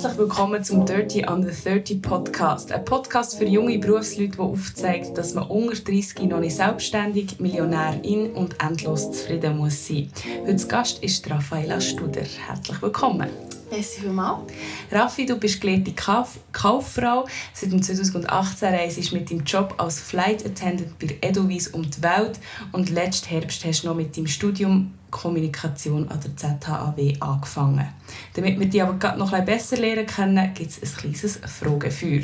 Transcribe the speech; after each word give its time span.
Herzlich 0.00 0.18
willkommen 0.18 0.62
zum 0.62 0.86
Dirty 0.86 1.26
Under 1.26 1.50
30 1.50 2.00
Podcast. 2.00 2.70
Ein 2.70 2.84
Podcast 2.84 3.36
für 3.36 3.46
junge 3.46 3.80
Berufsleute, 3.80 4.36
der 4.36 4.44
aufzeigt, 4.44 5.18
dass 5.18 5.34
man 5.34 5.48
unter 5.48 5.74
30 5.74 6.20
noch 6.28 6.38
nicht 6.38 6.54
selbstständig, 6.54 7.40
Millionärin 7.40 8.30
und 8.30 8.62
endlos 8.62 9.10
zufrieden 9.10 9.56
muss 9.56 9.88
sein. 9.88 10.08
Heute 10.46 10.66
Gast 10.68 11.02
ist 11.02 11.28
Raffaella 11.28 11.80
Studer. 11.80 12.22
Herzlich 12.22 12.80
willkommen. 12.80 13.28
Merci 13.70 14.00
vielmals. 14.00 14.50
Raffi, 14.90 15.26
du 15.26 15.36
bist 15.36 15.60
gelehrte 15.60 15.92
Kauf 15.92 16.38
Kauffrau. 16.52 17.26
Seit 17.52 17.70
2018 17.70 18.74
reist 18.74 19.10
du 19.10 19.14
mit 19.14 19.30
deinem 19.30 19.44
Job 19.44 19.74
als 19.76 20.00
Flight 20.00 20.44
Attendant 20.44 20.98
bei 20.98 21.18
Edelweiss 21.20 21.68
um 21.68 21.88
die 21.88 22.02
Welt 22.02 22.40
und 22.72 22.88
letzten 22.88 23.28
Herbst 23.28 23.64
hast 23.64 23.82
du 23.82 23.88
noch 23.88 23.94
mit 23.94 24.16
deinem 24.16 24.26
Studium 24.26 24.94
Kommunikation 25.10 26.08
an 26.08 26.20
der 26.20 26.36
ZHAW 26.36 27.16
angefangen. 27.20 27.88
Damit 28.34 28.58
wir 28.58 28.66
dich 28.66 28.82
aber 28.82 28.94
gerade 28.94 29.18
noch 29.18 29.32
ein 29.32 29.44
besser 29.44 29.76
lernen 29.76 30.06
können, 30.06 30.54
gibt 30.54 30.70
es 30.70 30.82
ein 30.82 30.98
kleines 30.98 31.40
Fragefeuer. 31.46 32.22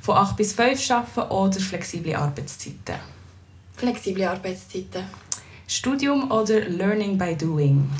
Von 0.00 0.16
8 0.16 0.36
bis 0.36 0.52
5 0.52 0.90
arbeiten 0.90 1.32
oder 1.32 1.60
flexible 1.60 2.14
Arbeitszeiten? 2.14 2.96
Flexible 3.76 4.24
Arbeitszeiten. 4.24 5.04
Studium 5.66 6.30
oder 6.30 6.60
Learning 6.60 7.18
by 7.18 7.34
Doing? 7.34 7.90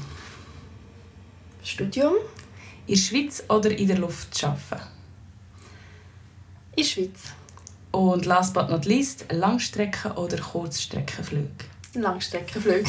Studium. 1.62 2.14
In 2.86 2.95
der 2.95 3.00
Schweiz 3.00 3.42
oder 3.48 3.70
in 3.76 3.88
der 3.88 3.98
Luft 3.98 4.45
arbeiten? 4.45 4.86
In 6.77 6.82
der 6.82 6.84
Schweiz. 6.84 7.20
Und 7.90 8.27
last 8.27 8.54
but 8.54 8.68
not 8.70 8.84
least, 8.84 9.24
Langstrecken- 9.32 10.12
oder 10.12 10.36
Kurzstreckenflüge? 10.36 11.48
Langstreckenflüge. 11.94 12.88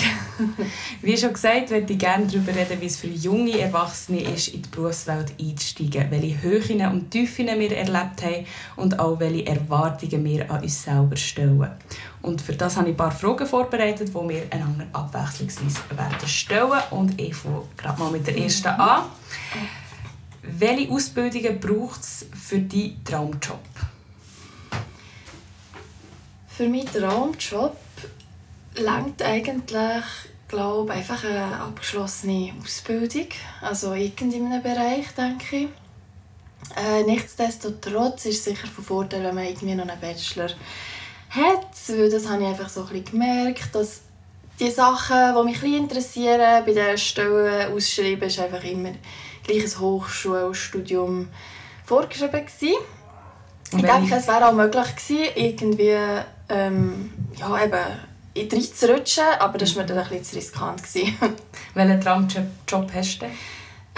wie 1.01 1.17
schon 1.17 1.33
gesagt, 1.33 1.71
möchte 1.71 1.93
ich 1.93 1.99
gerne 1.99 2.27
darüber 2.27 2.53
reden, 2.53 2.79
wie 2.81 2.85
es 2.85 2.97
für 2.97 3.07
junge 3.07 3.57
Erwachsene 3.57 4.21
ist, 4.21 4.49
in 4.49 4.61
die 4.61 4.69
Berufswelt 4.69 5.33
einzusteigen, 5.39 6.11
welche 6.11 6.41
Höhen 6.41 6.85
und 6.91 7.09
Tiefen 7.09 7.47
wir 7.47 7.75
erlebt 7.75 8.21
haben 8.21 8.45
und 8.75 8.99
auch 8.99 9.19
welche 9.19 9.47
Erwartungen 9.47 10.23
wir 10.25 10.51
an 10.51 10.61
uns 10.61 10.83
selber 10.83 11.15
stellen. 11.15 11.71
Und 12.21 12.41
für 12.41 12.53
das 12.53 12.75
habe 12.75 12.89
ich 12.89 12.93
ein 12.93 12.97
paar 12.97 13.11
Fragen 13.11 13.47
vorbereitet, 13.47 14.09
die 14.09 14.13
wir 14.13 14.43
einander 14.51 14.85
abwechslungsweise 14.93 15.79
werden 15.95 16.27
stellen 16.27 16.81
und 16.91 17.19
ich 17.19 17.33
fange 17.33 17.63
gerade 17.77 17.99
mal 17.99 18.11
mit 18.11 18.27
der 18.27 18.37
ersten 18.37 18.67
an. 18.67 19.03
Welche 20.59 20.91
Ausbildungen 20.91 21.59
braucht 21.59 22.01
es 22.01 22.25
für 22.33 22.57
deinen 22.57 23.03
Traumjob? 23.05 23.59
Für 26.47 26.67
meinen 26.67 26.91
Traumjob 26.91 27.77
langt 28.75 29.21
eigentlich 29.21 30.03
glaube 30.47 30.93
einfach 30.93 31.23
eine 31.23 31.59
abgeschlossene 31.59 32.53
Ausbildung, 32.63 33.27
also 33.61 33.93
in 33.93 34.11
einem 34.19 34.63
Bereich, 34.63 35.11
denke 35.15 35.55
ich. 35.55 35.67
Äh, 36.75 37.03
nichtsdestotrotz 37.03 38.25
ist 38.25 38.39
es 38.39 38.45
sicher 38.45 38.67
von 38.67 38.83
Vorteil, 38.83 39.23
wenn 39.25 39.35
man 39.35 39.45
irgendwie 39.45 39.75
noch 39.75 39.87
einen 39.87 40.01
Bachelor 40.01 40.49
hat, 41.29 41.67
weil 41.87 42.09
das 42.09 42.27
habe 42.27 42.41
ich 42.41 42.47
einfach 42.47 42.69
so 42.69 42.81
ein 42.81 42.87
bisschen 42.87 43.05
gemerkt, 43.05 43.75
dass 43.75 44.01
die 44.59 44.71
Sachen, 44.71 45.35
die 45.37 45.43
mich 45.43 45.61
ein 45.61 45.83
interessieren, 45.83 46.65
bei 46.65 46.73
der 46.73 46.97
Stelle 46.97 47.69
ausschreiben, 47.69 48.23
ist 48.23 48.39
einfach 48.39 48.63
immer 48.63 48.93
gleiches 49.47 49.79
Hochschulstudium 49.79 51.29
vorgeschrieben 51.85 52.45
gewesen. 52.45 52.77
Ich 53.71 53.81
denke, 53.81 54.15
es 54.15 54.27
wäre 54.27 54.47
auch 54.47 54.53
möglich 54.53 54.95
gewesen, 54.95 55.25
irgendwie 55.35 55.97
ähm, 56.49 57.11
ja, 57.35 57.63
eben 57.63 58.51
reinzurutschen, 58.53 59.23
aber 59.39 59.57
das 59.57 59.75
war 59.75 59.83
mir 59.83 59.87
dann 59.87 59.97
ein 59.97 60.09
bisschen 60.09 60.23
zu 60.23 60.35
riskant. 60.35 60.81
Welchen 61.73 62.01
Traumjob 62.01 62.93
hast 62.93 63.21
du 63.21 63.25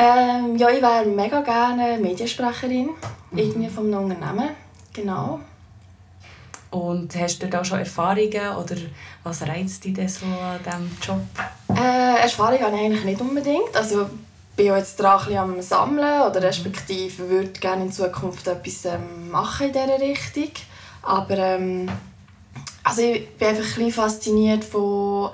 ähm, 0.02 0.56
ja, 0.56 0.70
ich 0.70 0.82
wäre 0.82 1.06
mega 1.06 1.42
gerne 1.42 1.98
Mediensprecherin, 1.98 2.86
mhm. 3.32 3.38
irgendwie 3.38 3.68
von 3.68 3.94
einem 3.94 4.06
Unternehmen, 4.06 4.52
genau. 4.94 5.42
Und 6.72 7.14
hast 7.18 7.44
du 7.44 7.48
da 7.48 7.66
schon 7.66 7.80
Erfahrungen 7.80 8.56
oder 8.56 8.76
was 9.24 9.42
reizt 9.42 9.84
dich 9.84 9.94
denn 9.94 10.08
so 10.08 10.26
an 10.26 10.60
diesem 10.64 10.98
Job? 11.02 11.20
Äh, 11.76 12.22
Erfahrung 12.22 12.62
habe 12.62 12.78
ich 12.78 12.82
eigentlich 12.82 13.04
nicht 13.04 13.20
unbedingt. 13.20 13.76
Also 13.76 14.10
bin 14.60 14.76
jetzt 14.76 15.00
dran 15.00 15.38
am 15.38 15.62
Sammeln 15.62 16.24
oder 16.24 16.44
respektive 16.44 17.30
würde 17.30 17.60
gerne 17.62 17.86
in 17.86 17.94
Zukunft 17.94 18.46
etwas 18.46 18.84
ähm, 18.84 19.32
machen 19.32 19.68
in 19.68 19.72
dieser 19.72 20.00
Richtung. 20.02 20.52
Aber 21.02 21.38
ähm, 21.38 21.90
also 22.84 23.02
ich 23.02 23.30
bin 23.38 23.48
einfach 23.48 23.78
ein 23.78 23.92
fasziniert 23.92 24.66
von 24.66 25.30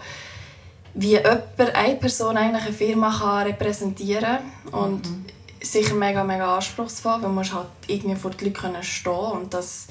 wie 0.94 1.14
jemand, 1.14 1.42
eine 1.74 1.96
Person 1.96 2.38
eigentlich 2.38 2.66
eine 2.66 2.74
Firma 2.74 3.18
kann 3.18 3.48
repräsentieren 3.48 4.38
kann. 4.70 4.80
Und 4.80 5.10
mhm. 5.10 5.26
sicher 5.60 5.96
mega, 5.96 6.24
mega 6.24 6.58
anspruchsvoll, 6.58 7.24
weil 7.24 7.32
man 7.32 7.52
halt 7.52 7.68
irgendwie 7.88 8.16
vor 8.16 8.30
den 8.30 8.54
Leuten 8.54 8.84
stehen 8.84 9.12
und 9.12 9.56
das 9.56 9.88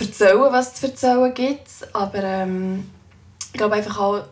erzählen, 0.00 0.50
was 0.50 0.68
es 0.68 0.74
zu 0.80 0.86
erzählen 0.86 1.34
gibt. 1.34 1.68
Aber 1.92 2.22
ähm, 2.22 2.90
ich 3.52 3.58
glaube 3.58 3.74
einfach 3.74 3.98
auch, 4.00 4.22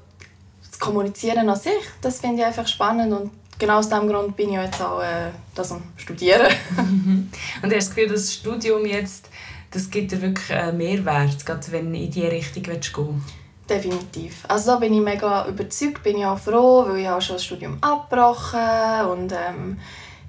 das 0.70 0.80
Kommunizieren 0.80 1.48
an 1.48 1.56
sich, 1.56 1.72
das 2.00 2.20
finde 2.20 2.40
ich 2.40 2.46
einfach 2.46 2.66
spannend 2.66 3.12
und 3.12 3.30
genau 3.58 3.78
aus 3.78 3.88
diesem 3.88 4.08
Grund 4.08 4.36
bin 4.36 4.50
ich 4.50 4.56
jetzt 4.56 4.80
auch 4.82 5.02
äh, 5.02 5.30
das 5.54 5.72
am 5.72 5.82
Studieren. 5.96 6.46
und 6.76 7.30
hast 7.62 7.70
du 7.70 7.76
das 7.76 7.88
Gefühl, 7.88 8.08
das 8.08 8.34
Studium 8.34 8.86
jetzt 8.86 9.28
das 9.74 9.90
gibt 9.90 10.12
dir 10.12 10.22
wirklich 10.22 10.52
einen 10.52 10.76
Mehrwert, 10.76 11.44
gerade 11.44 11.72
wenn 11.72 11.92
du 11.92 11.98
in 11.98 12.10
diese 12.10 12.30
Richtung 12.30 12.62
gehen 12.62 12.80
willst? 12.80 13.34
Definitiv. 13.68 14.44
Also 14.46 14.72
da 14.72 14.76
bin 14.76 14.94
ich 14.94 15.00
mega 15.00 15.48
überzeugt, 15.48 16.02
bin 16.02 16.18
ich 16.18 16.24
auch 16.24 16.38
froh, 16.38 16.84
weil 16.86 16.98
ich 16.98 17.08
auch 17.08 17.20
schon 17.20 17.36
das 17.36 17.44
Studium 17.44 17.78
abgebrochen 17.80 19.06
und 19.10 19.32
ähm, 19.32 19.78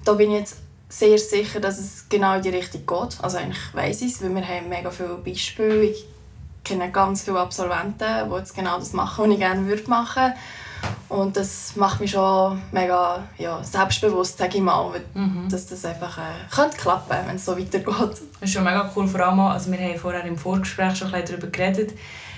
da 0.04 0.14
bin 0.14 0.32
ich 0.32 0.38
jetzt 0.38 0.56
sehr 0.88 1.18
sicher, 1.18 1.60
dass 1.60 1.78
es 1.78 2.08
genau 2.08 2.36
in 2.36 2.42
die 2.42 2.48
Richtung 2.48 2.86
geht. 2.86 3.22
Also 3.22 3.36
eigentlich 3.36 3.58
weiss 3.72 4.02
ich 4.02 4.14
es, 4.14 4.22
weil 4.22 4.34
wir 4.34 4.46
haben 4.46 4.68
mega 4.68 4.90
viele 4.90 5.16
Beispiele. 5.16 5.84
Ich 5.84 6.06
kenne 6.64 6.90
ganz 6.90 7.22
viele 7.22 7.38
Absolventen, 7.38 8.28
die 8.28 8.36
jetzt 8.36 8.56
genau 8.56 8.78
das 8.78 8.94
machen, 8.94 9.26
was 9.26 9.32
ich 9.32 9.38
gerne 9.38 9.60
machen 9.86 10.22
würde. 10.22 10.34
Und 11.08 11.36
das 11.36 11.76
macht 11.76 12.00
mich 12.00 12.10
schon 12.10 12.60
mega 12.72 13.22
ja, 13.38 13.62
selbstbewusst, 13.62 14.38
sage 14.38 14.58
ich 14.58 14.62
mal, 14.62 15.00
mhm. 15.14 15.48
dass 15.48 15.66
das 15.66 15.84
einfach 15.84 16.18
äh, 16.18 16.54
könnte 16.54 16.76
klappen 16.76 17.16
wenn 17.26 17.36
es 17.36 17.44
so 17.44 17.56
weitergeht. 17.56 17.86
Das 17.88 18.22
ist 18.42 18.52
schon 18.52 18.64
mega 18.64 18.90
cool, 18.94 19.06
vor 19.06 19.20
allem, 19.20 19.40
also 19.40 19.70
wir 19.70 19.78
haben 19.78 19.98
vorher 19.98 20.24
im 20.24 20.36
Vorgespräch 20.36 20.96
schon 20.96 21.08
ein 21.08 21.20
bisschen 21.22 21.40
darüber 21.40 21.52
geredet, 21.52 21.92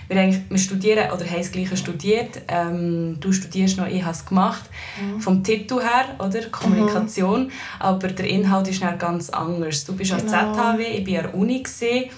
wir, 0.08 0.18
eigentlich, 0.18 0.42
wir 0.48 0.58
studieren 0.58 1.10
oder 1.12 1.24
haben 1.26 1.38
das 1.38 1.52
Gleiche 1.52 1.76
studiert. 1.76 2.40
Ähm, 2.48 3.18
du 3.20 3.30
studierst 3.30 3.76
noch, 3.76 3.86
ich 3.86 4.02
habe 4.02 4.12
es 4.12 4.24
gemacht. 4.24 4.64
Mhm. 5.00 5.20
Vom 5.20 5.44
Titel 5.44 5.80
her, 5.80 6.16
oder? 6.18 6.46
Kommunikation. 6.46 7.44
Mhm. 7.44 7.52
Aber 7.78 8.08
der 8.08 8.26
Inhalt 8.26 8.68
ist 8.68 8.82
ganz 8.98 9.28
anders. 9.30 9.84
Du 9.84 9.94
bist 9.94 10.16
genau. 10.16 10.32
an 10.32 10.54
ZHW, 10.54 10.82
ich 10.82 11.06
war 11.06 11.24
an 11.24 11.30
der 11.30 11.34
Uni. 11.34 11.62
Gewesen. 11.62 12.10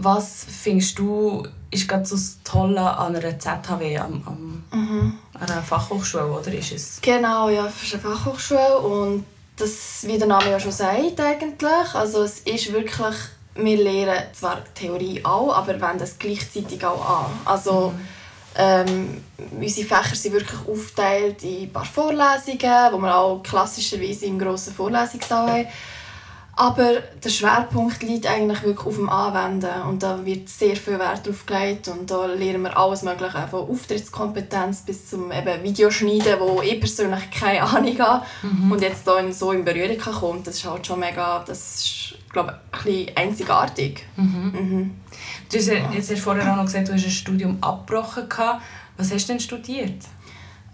Was 0.00 0.46
findest 0.48 0.98
du 0.98 1.46
ist 1.74 1.88
gerade 1.88 2.04
so 2.06 2.14
das 2.14 2.38
Tolle 2.44 2.80
an 2.80 3.16
einer 3.16 3.38
ZHW, 3.38 3.98
am, 3.98 4.22
am, 4.26 4.64
mhm. 4.72 5.18
an 5.34 5.50
einer 5.50 5.62
Fachhochschule, 5.62 6.26
oder 6.26 6.52
ist 6.52 6.72
es? 6.72 6.98
Genau, 7.02 7.48
ja, 7.48 7.66
es 7.66 7.82
ist 7.82 7.94
eine 7.94 8.02
Fachhochschule 8.02 8.78
und 8.78 9.24
das, 9.56 10.04
wie 10.06 10.18
der 10.18 10.26
Name 10.26 10.50
ja 10.50 10.60
schon 10.60 10.72
sagt 10.72 11.20
eigentlich, 11.20 11.94
also 11.94 12.22
es 12.22 12.40
ist 12.40 12.72
wirklich, 12.72 13.14
wir 13.56 13.76
lernen 13.76 14.22
zwar 14.32 14.62
Theorie 14.74 15.24
auch, 15.24 15.54
aber 15.54 15.80
wenden 15.80 15.98
das 15.98 16.18
gleichzeitig 16.18 16.84
auch 16.84 17.24
an. 17.24 17.26
Also 17.44 17.90
mhm. 17.90 18.00
ähm, 18.56 19.24
unsere 19.60 19.86
Fächer 19.86 20.16
sind 20.16 20.32
wirklich 20.32 20.60
aufgeteilt 20.66 21.42
in 21.44 21.62
ein 21.62 21.72
paar 21.72 21.84
Vorlesungen, 21.84 22.92
wo 22.92 22.98
wir 22.98 23.16
auch 23.16 23.42
klassischerweise 23.42 24.26
im 24.26 24.38
grossen 24.38 24.74
Vorlesungssaal 24.74 25.48
haben 25.48 25.68
aber 26.56 27.00
der 27.22 27.28
Schwerpunkt 27.30 28.02
liegt 28.02 28.26
eigentlich 28.26 28.62
wirklich 28.62 28.86
auf 28.86 28.94
dem 28.94 29.08
Anwenden 29.08 29.82
und 29.88 30.02
da 30.02 30.24
wird 30.24 30.48
sehr 30.48 30.76
viel 30.76 30.98
Wert 31.00 31.26
drauf 31.26 31.46
gelegt 31.46 31.88
und 31.88 32.08
da 32.10 32.26
lernen 32.26 32.62
wir 32.62 32.78
alles 32.78 33.02
mögliche, 33.02 33.48
von 33.50 33.68
Auftrittskompetenz 33.68 34.82
bis 34.82 35.10
zum 35.10 35.32
eben 35.32 35.62
Videoschneiden, 35.64 36.38
wo 36.38 36.62
ich 36.62 36.78
persönlich 36.78 37.28
keine 37.30 37.62
Ahnung 37.62 37.98
habe 37.98 38.24
mhm. 38.42 38.70
und 38.70 38.82
jetzt 38.82 39.06
da 39.06 39.20
so 39.32 39.50
in 39.50 39.64
Berührung 39.64 39.98
kommt, 39.98 40.46
das 40.46 40.56
ist 40.56 40.64
halt 40.64 40.86
schon 40.86 41.00
mega, 41.00 41.42
das 41.44 41.74
ist, 41.76 42.14
glaube 42.32 42.60
ich, 42.72 42.78
ein 42.78 42.84
bisschen 42.84 43.16
einzigartig. 43.16 44.06
Mhm. 44.16 44.52
Mhm. 44.52 44.94
Du 45.50 45.58
hast 45.58 45.66
jetzt 45.66 46.10
hast 46.10 46.20
vorher 46.20 46.52
auch 46.52 46.56
noch 46.56 46.66
gesagt, 46.66 46.88
du 46.88 46.92
hast 46.92 47.04
ein 47.04 47.10
Studium 47.10 47.58
abgebrochen. 47.60 48.28
Was 48.96 49.12
hast 49.12 49.28
du 49.28 49.32
denn 49.32 49.40
studiert? 49.40 50.04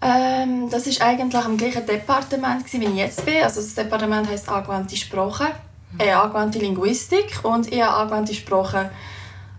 Ähm, 0.03 0.69
das 0.71 0.87
war 0.87 1.07
eigentlich 1.07 1.45
am 1.45 1.57
gleichen 1.57 1.87
Departement, 1.87 2.71
wie 2.71 2.85
ich 2.85 2.95
jetzt 2.97 3.25
bin. 3.25 3.43
Also 3.43 3.61
das 3.61 3.75
Departement 3.75 4.29
heisst 4.29 4.49
Angewandte 4.49 4.97
Sprache 4.97 5.47
äh, 5.99 6.13
angewandte 6.13 6.59
Linguistik 6.59 7.41
und 7.43 7.73
ich 7.73 7.83
habe 7.83 7.97
angewandte 7.97 8.35
Sprache 8.35 8.91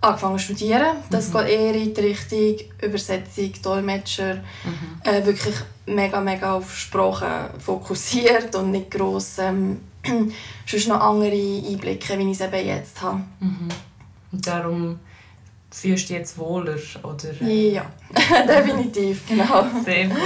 angefangen 0.02 0.40
zu 0.40 0.46
studieren. 0.46 0.98
Das 1.10 1.30
mhm. 1.30 1.38
geht 1.38 1.48
eher 1.50 1.76
in 1.76 1.94
die 1.94 2.02
Richtung 2.02 2.68
Übersetzung, 2.82 3.54
Dolmetscher. 3.62 4.36
Mhm. 4.36 5.02
Äh, 5.04 5.26
wirklich 5.26 5.56
mega, 5.86 6.20
mega 6.20 6.54
auf 6.54 6.76
Sprache 6.76 7.52
fokussiert 7.60 8.56
und 8.56 8.72
nicht 8.72 8.92
gross 8.92 9.38
ähm, 9.38 9.82
sonst 10.66 10.88
noch 10.88 11.00
andere 11.00 11.36
Einblicke, 11.36 12.18
wie 12.18 12.32
ich 12.32 12.40
es 12.40 12.42
eben 12.42 12.66
jetzt 12.66 13.02
habe. 13.02 13.22
Mhm. 13.40 13.70
Und 14.32 14.48
darum 14.48 15.00
fühlst 15.70 16.06
du 16.06 16.14
dich 16.14 16.18
jetzt 16.18 16.38
wohler? 16.38 16.78
Oder? 17.04 17.48
Ja, 17.48 17.86
definitiv, 18.48 19.28
genau. 19.28 19.66
Sehr 19.86 20.08
gut. 20.08 20.18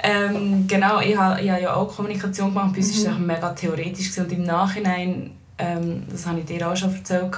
Ähm, 0.00 0.66
genau, 0.66 1.00
ich 1.00 1.16
habe, 1.16 1.36
habe 1.36 1.60
ja 1.60 1.74
auch 1.74 1.94
Kommunikation 1.94 2.54
gemacht. 2.54 2.72
Bei 2.72 2.78
uns 2.78 2.98
mhm. 2.98 3.06
war 3.06 3.12
es 3.12 3.18
mega 3.18 3.50
theoretisch. 3.50 4.16
Und 4.18 4.32
im 4.32 4.44
Nachhinein, 4.44 5.32
ähm, 5.58 6.04
das 6.10 6.26
habe 6.26 6.40
ich 6.40 6.46
dir 6.46 6.68
auch 6.68 6.76
schon 6.76 6.94
erzählt, 6.94 7.36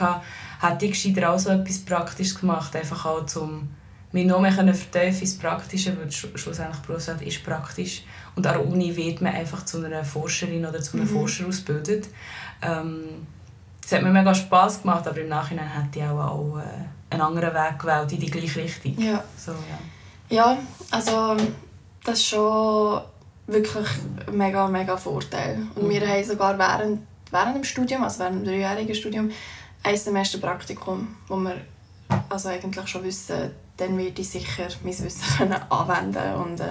hätte 0.60 0.84
ich 0.84 0.92
gescheiter 0.92 1.32
auch 1.32 1.38
so 1.38 1.50
etwas 1.50 1.78
Praktisches 1.78 2.38
gemacht. 2.38 2.76
Einfach 2.76 3.06
auch, 3.06 3.36
um 3.36 3.68
mich 4.12 4.26
noch 4.26 4.40
mehr 4.40 4.52
vertiefen 4.52 5.20
ins 5.20 5.38
Praktische, 5.38 5.96
weil 5.98 6.10
schlussendlich 6.10 6.82
Berufswelt 6.82 7.22
ist 7.22 7.42
praktisch. 7.44 8.02
Und 8.36 8.46
an 8.46 8.54
der 8.54 8.66
Uni 8.66 8.94
wird 8.94 9.22
man 9.22 9.34
einfach 9.34 9.64
zu 9.64 9.82
einer 9.82 10.04
Forscherin 10.04 10.66
oder 10.66 10.80
zu 10.80 10.96
einem 10.96 11.06
mhm. 11.06 11.14
Forscher 11.14 11.46
ausgebildet. 11.46 12.08
Ähm, 12.60 13.26
es 13.82 13.92
hat 13.92 14.02
mir 14.02 14.10
mega 14.10 14.34
Spass 14.34 14.82
gemacht, 14.82 15.06
aber 15.08 15.20
im 15.20 15.28
Nachhinein 15.28 15.68
hätte 15.68 15.98
ich 15.98 16.04
auch, 16.04 16.18
auch 16.18 16.58
äh, 16.58 17.14
einen 17.14 17.22
anderen 17.22 17.54
Weg 17.54 17.78
gewählt, 17.78 18.12
in 18.12 18.20
die 18.20 18.30
gleiche 18.30 18.62
Richtung. 18.62 18.98
Ja. 18.98 19.24
So, 19.36 19.52
ja. 19.52 20.36
ja, 20.36 20.58
also 20.90 21.36
das 22.04 22.18
ist 22.18 22.26
schon 22.26 23.00
wirklich 23.46 23.86
ein 24.26 24.36
mega, 24.36 24.68
mega 24.68 24.96
Vorteil. 24.96 25.58
Und 25.74 25.84
mhm. 25.84 25.90
wir 25.90 26.08
haben 26.08 26.24
sogar 26.24 26.58
während, 26.58 27.00
während 27.30 27.56
dem 27.56 27.64
Studium, 27.64 28.02
also 28.02 28.20
während 28.20 28.40
dem 28.40 28.44
dreijährigen 28.44 28.94
Studium, 28.94 29.30
ein 29.82 29.96
Semester 29.96 30.38
Praktikum, 30.38 31.16
wo 31.28 31.36
wir 31.36 31.56
also 32.28 32.48
eigentlich 32.48 32.88
schon 32.88 33.04
wissen, 33.04 33.50
dann 33.76 33.96
werde 33.96 34.20
ich 34.20 34.28
sicher 34.28 34.68
mein 34.82 34.98
Wissen 34.98 35.22
können 35.38 35.56
anwenden 35.70 36.34
und 36.34 36.60
äh, 36.60 36.66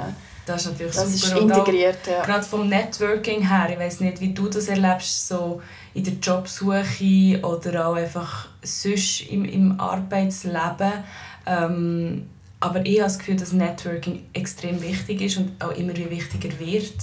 das 0.45 0.65
ist 0.65 0.71
natürlich 0.71 0.95
das 0.95 1.13
super. 1.13 1.35
Ist 1.35 1.41
integriert, 1.41 2.07
ja. 2.07 2.25
Gerade 2.25 2.43
vom 2.43 2.67
Networking 2.67 3.47
her, 3.47 3.67
ich 3.71 3.77
weiß 3.77 3.99
nicht, 3.99 4.19
wie 4.19 4.33
du 4.33 4.47
das 4.47 4.67
erlebst, 4.67 5.27
so 5.27 5.61
in 5.93 6.03
der 6.03 6.13
Jobsuche 6.13 7.39
oder 7.43 7.87
auch 7.87 7.95
einfach 7.95 8.47
sonst 8.63 9.21
im, 9.29 9.45
im 9.45 9.79
Arbeitsleben. 9.79 11.03
Ähm, 11.45 12.29
aber 12.59 12.85
ich 12.85 12.99
habe 12.99 13.09
das 13.09 13.19
Gefühl, 13.19 13.35
dass 13.37 13.53
Networking 13.53 14.25
extrem 14.33 14.81
wichtig 14.81 15.21
ist 15.21 15.37
und 15.37 15.63
auch 15.63 15.71
immer 15.71 15.95
wichtiger 15.95 16.59
wird, 16.59 16.95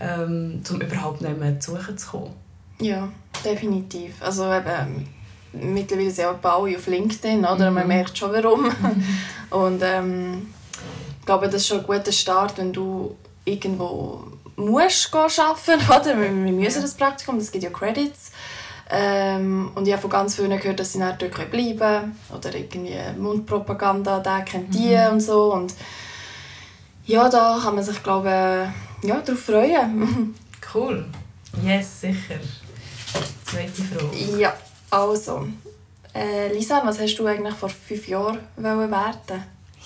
ähm, 0.00 0.62
um 0.68 0.80
überhaupt 0.80 1.20
nicht 1.20 1.38
mehr 1.38 1.60
zu 1.60 1.76
suchen 1.76 1.96
zu 1.96 2.10
kommen. 2.10 2.34
Ja, 2.80 3.08
definitiv. 3.44 4.14
Also 4.20 4.52
eben, 4.52 5.06
mittlerweile 5.52 6.10
sehr 6.10 6.32
baue 6.34 6.70
ich 6.70 6.76
auf 6.76 6.86
LinkedIn, 6.86 7.44
oder? 7.44 7.70
Mhm. 7.70 7.74
Man 7.74 7.88
merkt 7.88 8.18
schon 8.18 8.32
warum. 8.32 8.64
Mhm. 8.64 9.04
und 9.50 9.82
ähm, 9.82 10.48
ich 11.20 11.26
glaube, 11.26 11.46
das 11.46 11.56
ist 11.56 11.68
schon 11.68 11.80
ein 11.80 11.86
guter 11.86 12.12
Start, 12.12 12.58
wenn 12.58 12.72
du 12.72 13.16
irgendwo 13.44 14.24
musst 14.56 15.14
arbeiten 15.14 15.80
oder? 15.88 16.18
Wir, 16.18 16.44
wir 16.44 16.52
müssen 16.52 16.82
das 16.82 16.94
Praktikum, 16.94 17.38
das 17.38 17.52
gibt 17.52 17.64
ja 17.64 17.70
Credits. 17.70 18.32
Ähm, 18.92 19.70
und 19.74 19.86
ich 19.86 19.92
habe 19.92 20.02
von 20.02 20.10
ganz 20.10 20.34
vielen 20.34 20.58
gehört, 20.58 20.80
dass 20.80 20.92
sie 20.92 20.98
nicht 20.98 21.22
dort 21.22 21.50
bleiben 21.50 21.78
können. 21.78 22.18
Oder 22.36 22.54
irgendwie 22.54 22.96
Mundpropaganda, 23.18 24.18
der 24.18 24.42
kennt 24.42 24.74
die 24.74 24.96
mhm. 24.96 25.12
und 25.12 25.20
so. 25.20 25.52
Und 25.54 25.74
ja, 27.06 27.28
da 27.28 27.58
kann 27.62 27.76
man 27.76 27.84
sich, 27.84 28.02
glaube 28.02 28.72
ich, 29.02 29.08
ja, 29.08 29.20
darauf 29.20 29.40
freuen. 29.40 30.34
cool. 30.74 31.06
Yes, 31.62 32.00
sicher. 32.00 32.40
Zweite 33.44 33.82
Frage. 33.82 34.38
Ja, 34.38 34.54
also. 34.90 35.46
Äh, 36.12 36.52
Lisa, 36.52 36.82
was 36.84 36.98
hast 36.98 37.16
du 37.16 37.26
eigentlich 37.26 37.54
vor 37.54 37.68
fünf 37.68 38.08
Jahren 38.08 38.38
werden 38.56 38.90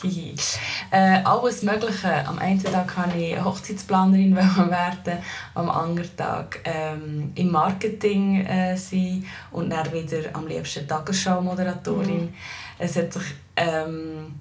äh, 0.90 1.22
alles 1.24 1.62
Mögliche. 1.62 2.26
Am 2.26 2.38
einen 2.38 2.62
Tag 2.62 2.96
wollte 2.96 3.18
ich 3.18 3.42
Hochzeitsplanerin 3.42 4.36
werden, 4.36 5.18
am 5.54 5.70
anderen 5.70 6.16
Tag 6.16 6.60
ähm, 6.64 7.32
im 7.34 7.50
Marketing 7.50 8.44
äh, 8.44 8.76
sein 8.76 9.24
und 9.50 9.70
dann 9.70 9.92
wieder 9.92 10.30
am 10.32 10.46
liebsten 10.46 10.86
Tagesschau-Moderatorin. 10.86 12.26
Mhm. 12.26 12.34
Es, 12.78 12.96
hat 12.96 13.12
sich, 13.12 13.34
ähm, 13.56 14.34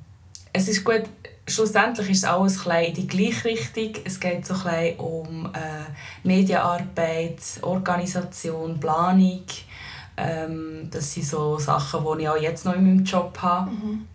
es 0.52 0.68
ist 0.68 0.84
gut, 0.84 1.04
schlussendlich 1.48 2.10
ist 2.10 2.18
es 2.20 2.24
alles 2.26 2.66
in 2.66 2.94
die 2.94 3.08
gleiche 3.08 3.46
Richtung. 3.46 4.04
Es 4.06 4.20
geht 4.20 4.46
so 4.46 4.56
ein 4.66 4.96
um 4.98 5.48
äh, 5.48 6.28
Medienarbeit, 6.28 7.40
Organisation, 7.62 8.80
Planung. 8.80 9.44
Ähm, 10.16 10.90
das 10.92 11.14
sind 11.14 11.26
so 11.26 11.58
Sachen, 11.58 12.06
die 12.18 12.24
ich 12.24 12.30
auch 12.30 12.38
jetzt 12.38 12.66
noch 12.66 12.76
in 12.76 12.84
meinem 12.84 13.04
Job 13.04 13.38
habe. 13.42 13.72
Mhm. 13.72 14.08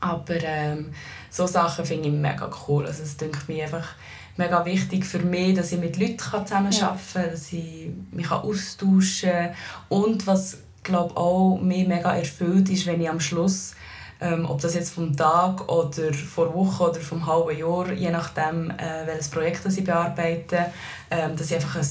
Aber 0.00 0.36
ähm, 0.42 0.92
so 1.30 1.46
Sachen 1.46 1.84
finde 1.84 2.08
ich 2.08 2.14
mega 2.14 2.50
cool. 2.66 2.86
Also 2.86 3.02
es 3.02 3.16
denke 3.16 3.38
mir 3.48 3.64
einfach 3.64 3.94
mega 4.36 4.64
wichtig 4.64 5.04
für 5.04 5.18
mich, 5.18 5.54
dass 5.54 5.72
ich 5.72 5.80
mit 5.80 5.98
Leuten 5.98 6.18
zusammenarbeiten 6.18 6.78
kann, 7.12 7.22
ja. 7.22 7.30
dass 7.30 7.52
ich 7.52 7.90
mich 8.12 8.30
austauschen 8.30 9.30
kann. 9.30 9.54
Und 9.88 10.26
was 10.26 10.58
glaube 10.84 11.16
auch 11.16 11.58
mich 11.60 11.86
mega 11.86 12.14
erfüllt 12.14 12.70
ist, 12.70 12.86
wenn 12.86 13.00
ich 13.00 13.10
am 13.10 13.20
Schluss 13.20 13.74
ähm, 14.20 14.46
ob 14.48 14.60
das 14.60 14.74
jetzt 14.74 14.94
vom 14.94 15.16
Tag 15.16 15.68
oder 15.68 16.12
vor 16.12 16.52
Woche 16.54 16.90
oder 16.90 17.00
vom 17.00 17.26
halben 17.26 17.56
Jahr, 17.56 17.92
je 17.92 18.10
nachdem, 18.10 18.70
äh, 18.70 19.06
welches 19.06 19.28
Projekt 19.28 19.64
das 19.64 19.76
ich 19.76 19.84
bearbeite, 19.84 20.66
ähm, 21.10 21.36
dass 21.36 21.50
ich 21.50 21.56
einfach 21.56 21.76
ein 21.76 21.88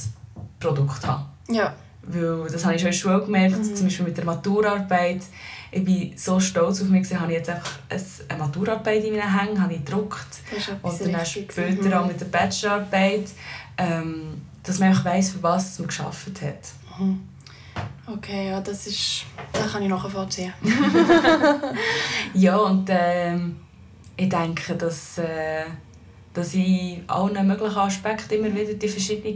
Produkt 0.60 1.08
habe. 1.08 1.26
Ja. 1.50 1.74
Weil 2.04 2.50
das 2.50 2.66
habe 2.66 2.76
ich 2.76 2.82
schon 2.82 2.90
in 2.90 2.94
der 2.94 3.00
Schule 3.00 3.22
gemerkt, 3.22 3.58
mhm. 3.58 3.76
zum 3.76 3.86
Beispiel 3.86 4.06
mit 4.06 4.18
der 4.18 4.26
Maturarbeit 4.26 5.22
ich 5.78 5.86
bin 5.86 6.18
so 6.18 6.40
stolz 6.40 6.82
auf 6.82 6.90
mich, 6.90 7.14
habe 7.14 7.32
ich 7.32 7.38
jetzt 7.38 7.50
einfach 7.50 7.80
eine 8.28 8.40
Maturarbeit 8.40 9.04
in 9.04 9.16
meinen 9.16 9.40
Hängen, 9.40 9.62
habe 9.62 9.74
ich 9.74 9.86
gedruckt. 9.86 10.40
Und 10.82 11.14
dann 11.14 11.26
später 11.26 11.90
mhm. 11.90 11.94
auch 11.94 12.08
mit 12.08 12.20
der 12.20 12.26
Bachelorarbeit, 12.26 13.30
ähm, 13.78 14.42
dass 14.64 14.80
man 14.80 14.90
einfach 14.90 15.06
weiss, 15.06 15.32
für 15.32 15.44
was 15.44 15.80
man 15.80 15.88
geschafft 15.88 16.42
hat. 16.42 17.00
Mhm. 17.00 17.22
Okay, 18.08 18.50
ja, 18.50 18.62
das 18.62 18.88
ist... 18.88 19.26
Da 19.52 19.68
kann 19.68 19.84
ich 19.84 19.90
nachvollziehen. 19.90 20.54
ja, 22.34 22.58
und 22.58 22.90
ähm, 22.90 23.58
ich 24.16 24.30
denke, 24.30 24.76
dass, 24.76 25.20
äh, 25.20 25.66
dass 26.34 26.54
ich 26.56 27.02
allen 27.08 27.46
möglichen 27.46 27.78
Aspekten 27.78 28.34
immer 28.34 28.56
wieder 28.56 28.74
die 28.74 28.88
verschiedenen 28.88 29.36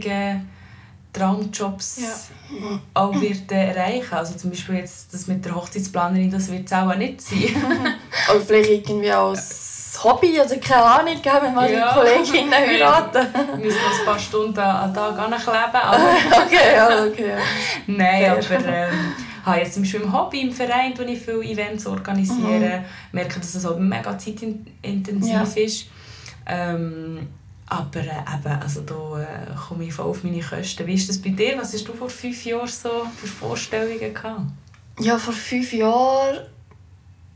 Traumjobs 1.12 2.00
ja. 2.00 2.80
auch 2.94 3.20
wird 3.20 3.50
äh, 3.52 3.68
erreichen. 3.68 4.14
Also 4.14 4.34
zum 4.34 4.50
Beispiel 4.50 4.76
jetzt 4.76 5.12
das 5.12 5.26
mit 5.26 5.44
der 5.44 5.54
Hochzeitsplanerin, 5.54 6.30
das 6.30 6.50
wird 6.50 6.66
es 6.66 6.72
auch 6.72 6.94
nicht 6.94 7.20
sein. 7.20 7.38
oder 8.30 8.40
vielleicht 8.40 8.88
irgendwie 8.88 9.10
als 9.10 10.00
Hobby 10.02 10.40
oder 10.40 10.56
keine 10.56 10.84
Ahnung, 10.84 11.14
wenn 11.22 11.54
wir 11.54 11.70
ja. 11.70 11.88
die 11.88 11.98
Kolleginnen 11.98 12.52
heiraten. 12.52 13.26
Wir 13.56 13.64
müssen 13.64 13.78
noch 13.78 13.98
ein 13.98 14.06
paar 14.06 14.18
Stunden 14.18 14.58
am 14.58 14.94
Tag 14.94 15.18
ankleben. 15.18 15.40
Aber 15.74 16.44
okay, 16.44 16.74
ja, 16.74 17.04
okay. 17.04 17.28
Ja. 17.28 17.38
Nein, 17.86 18.30
aber 18.30 18.66
ähm, 18.66 19.14
habe 19.44 19.58
jetzt 19.58 19.74
zum 19.74 19.82
Beispiel 19.82 20.00
im 20.00 20.12
Hobby, 20.12 20.40
im 20.40 20.52
Verein, 20.52 20.94
wo 20.96 21.02
ich 21.02 21.20
viele 21.20 21.42
Events 21.42 21.86
organisiere, 21.86 22.78
mhm. 22.78 22.84
merke, 23.12 23.40
dass 23.40 23.54
es 23.54 23.66
auch 23.66 23.78
mega 23.78 24.16
zeitintensiv 24.16 25.32
ja. 25.32 25.42
ist. 25.42 25.86
Ähm, 26.46 27.28
aber 27.68 28.00
äh, 28.00 28.04
eben, 28.04 28.60
also 28.60 28.82
da 28.82 29.20
äh, 29.20 29.54
komme 29.68 29.84
ich 29.84 29.94
voll 29.94 30.06
auf 30.06 30.24
meine 30.24 30.40
Kosten. 30.40 30.86
Wie 30.86 30.94
ist 30.94 31.08
das 31.08 31.20
bei 31.20 31.30
dir? 31.30 31.56
Was 31.58 31.72
hast 31.72 31.88
du 31.88 31.92
vor 31.92 32.10
fünf 32.10 32.44
Jahren 32.44 32.68
so 32.68 33.06
für 33.16 33.26
Vorstellungen 33.26 34.12
gehabt? 34.12 34.40
Ja, 34.98 35.18
vor 35.18 35.34
fünf 35.34 35.72
Jahren... 35.72 36.46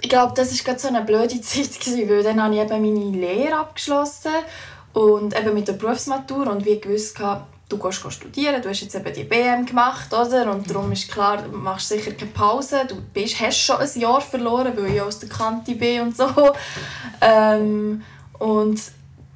Ich 0.02 0.11
glaube, 0.11 0.35
das 0.37 0.52
war 0.52 0.64
gerade 0.64 0.78
so 0.78 0.88
eine 0.88 1.02
blöde 1.02 1.40
Zeit, 1.40 1.80
gewesen, 1.80 2.09
weil 2.09 2.23
dann 2.23 2.42
habe 2.42 2.54
ich 2.54 2.61
eben 2.61 2.83
meine 2.83 3.16
Lehre 3.16 3.56
abgeschlossen 3.56 4.33
und 4.92 5.38
eben 5.38 5.54
mit 5.54 5.68
der 5.68 5.75
Berufsmatur 5.75 6.50
und 6.50 6.64
wie 6.64 6.80
gewusst 6.80 7.18
du 7.68 7.78
gehst 7.78 8.12
studieren, 8.12 8.62
du 8.62 8.68
hast 8.68 8.80
jetzt 8.80 8.95
eben 8.95 9.12
die 9.12 9.25
BM 9.25 9.66
gemacht, 9.66 10.12
oder? 10.12 10.52
Und 10.52 10.71
darum 10.71 10.92
ist 10.92 11.11
klar, 11.11 11.42
du 11.42 11.56
machst 11.56 11.88
sicher 11.88 12.12
keine 12.12 12.30
Pause, 12.30 12.83
du 12.87 12.97
bist, 13.12 13.40
hast 13.40 13.59
schon 13.59 13.76
ein 13.76 14.00
Jahr 14.00 14.21
verloren, 14.21 14.73
weil 14.76 14.95
ich 14.95 15.00
aus 15.00 15.18
der 15.18 15.28
Kante 15.28 15.75
bin 15.75 16.02
und 16.02 16.16
so. 16.16 16.28
Ähm, 17.21 18.02
und 18.38 18.80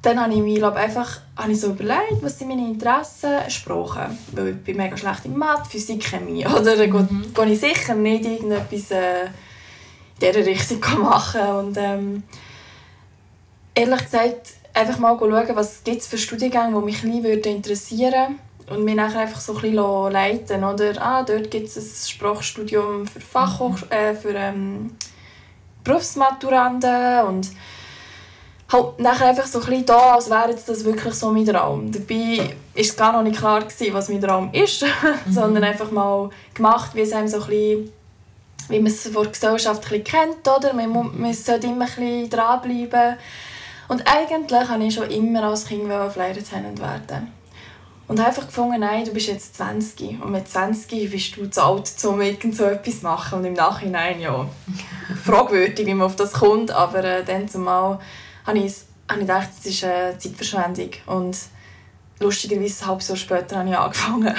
dann 0.01 0.19
habe 0.19 0.33
ich 0.33 0.39
mir 0.39 0.57
glaub, 0.57 0.75
einfach 0.75 1.19
habe 1.37 1.51
ich 1.51 1.61
so 1.61 1.67
überlegt, 1.67 2.21
was 2.21 2.39
sind 2.39 2.47
meine 2.47 2.67
Interessen, 2.67 3.49
Sprachen. 3.49 4.17
Weil 4.31 4.49
ich 4.49 4.63
bin 4.63 4.77
mega 4.77 4.97
schlecht 4.97 5.25
in 5.25 5.37
Mathe, 5.37 5.69
Physik, 5.69 6.03
Chemie. 6.03 6.45
Oder 6.59 6.75
dann 6.75 6.89
mhm. 6.89 7.33
gehe 7.33 7.45
ich 7.45 7.59
sicher 7.59 7.93
nicht 7.93 8.25
irgendetwas 8.25 8.91
äh, 8.91 9.25
in 9.25 9.29
dieser 10.19 10.45
Richtung 10.45 10.79
machen. 11.01 11.41
Und 11.41 11.77
ähm, 11.77 12.23
ehrlich 13.75 14.03
gesagt, 14.03 14.53
einfach 14.73 14.97
mal 14.97 15.17
schauen, 15.19 15.55
was 15.55 15.81
es 15.85 16.07
für 16.07 16.17
Studiengänge, 16.17 16.79
die 16.79 16.85
mich 16.85 17.03
ein 17.03 17.21
bisschen 17.21 17.55
interessieren 17.55 18.13
würden. 18.13 18.39
Und 18.69 18.85
mich 18.85 18.95
nachher 18.95 19.19
einfach 19.19 19.41
so 19.41 19.53
ein 19.53 19.61
bisschen 19.61 20.11
leiten 20.11 20.63
Oder, 20.63 20.93
ah, 21.01 21.23
dort 21.23 21.51
gibt 21.51 21.67
es 21.67 21.75
ein 21.75 22.09
Sprachstudium 22.09 23.05
für 23.05 23.19
Fachhoch 23.19 23.81
mhm. 23.81 23.91
äh, 23.91 24.15
für 24.15 24.33
ähm, 24.33 24.95
Berufsmaturanten 25.83 27.25
und 27.27 27.51
halt 28.71 28.99
nachher 28.99 29.27
einfach 29.27 29.47
so 29.47 29.59
ein 29.59 29.65
bisschen 29.65 29.85
da, 29.85 30.15
als 30.15 30.29
wäre 30.29 30.55
das 30.65 30.85
wirklich 30.85 31.13
so 31.13 31.31
mein 31.31 31.45
Traum. 31.45 31.91
Dabei 31.91 32.37
war 32.37 32.47
es 32.75 32.95
gar 32.95 33.11
noch 33.11 33.23
nicht 33.23 33.37
klar, 33.37 33.61
gewesen, 33.61 33.93
was 33.93 34.09
mein 34.09 34.21
Traum 34.21 34.49
ist, 34.53 34.83
mhm. 35.25 35.31
sondern 35.31 35.63
einfach 35.63 35.91
mal 35.91 36.29
gemacht, 36.53 36.95
wie 36.95 37.01
es 37.01 37.11
einem 37.11 37.27
so 37.27 37.41
ein 37.41 37.47
bisschen, 37.47 37.93
wie 38.69 38.79
man 38.79 38.91
es 38.91 39.03
von 39.03 39.23
der 39.23 39.31
Gesellschaft 39.31 39.83
ein 39.83 40.01
bisschen 40.01 40.03
kennt, 40.03 40.47
oder? 40.47 40.73
Man, 40.73 41.19
man 41.19 41.33
sollte 41.33 41.67
immer 41.67 41.85
ein 41.85 41.95
bisschen 41.95 42.29
dranbleiben. 42.29 43.17
Und 43.87 44.07
eigentlich 44.07 44.69
wollte 44.69 44.83
ich 44.83 44.93
schon 44.93 45.11
immer 45.11 45.43
als 45.43 45.65
Kind 45.65 45.83
Flight 45.83 46.37
Attendant 46.37 46.79
werden. 46.79 47.33
Und 48.07 48.19
einfach 48.19 48.45
gefunden, 48.45 48.81
nein, 48.81 49.05
du 49.05 49.11
bist 49.11 49.27
jetzt 49.27 49.55
20 49.55 50.21
und 50.21 50.31
mit 50.31 50.47
20 50.47 51.09
bist 51.09 51.37
du 51.37 51.49
zu 51.49 51.63
alt, 51.63 51.93
um 52.05 52.19
irgend 52.19 52.55
so 52.55 52.65
etwas 52.65 52.99
zu 52.99 53.03
machen. 53.03 53.39
Und 53.39 53.45
im 53.45 53.53
Nachhinein, 53.53 54.19
ja, 54.19 54.47
fragwürdig, 55.23 55.85
wie 55.85 55.93
man 55.93 56.07
auf 56.07 56.15
das 56.15 56.33
kommt, 56.33 56.71
aber 56.71 57.03
äh, 57.03 57.23
dann 57.23 57.47
zumal 57.47 57.99
habe 58.45 58.59
ich 58.59 58.65
es 58.65 58.85
habe 59.11 59.21
ich 59.21 59.27
gedacht, 59.27 59.49
das 59.57 59.65
ist 59.65 59.83
eine 59.83 60.17
Zeitverschwendung. 60.17 60.89
Und 61.05 61.37
lustigerweise 62.19 62.83
ein 62.83 62.87
halbes 62.87 63.07
Jahr 63.09 63.17
später 63.17 63.57
habe 63.57 63.69
ich 63.69 63.77
angefangen. 63.77 64.33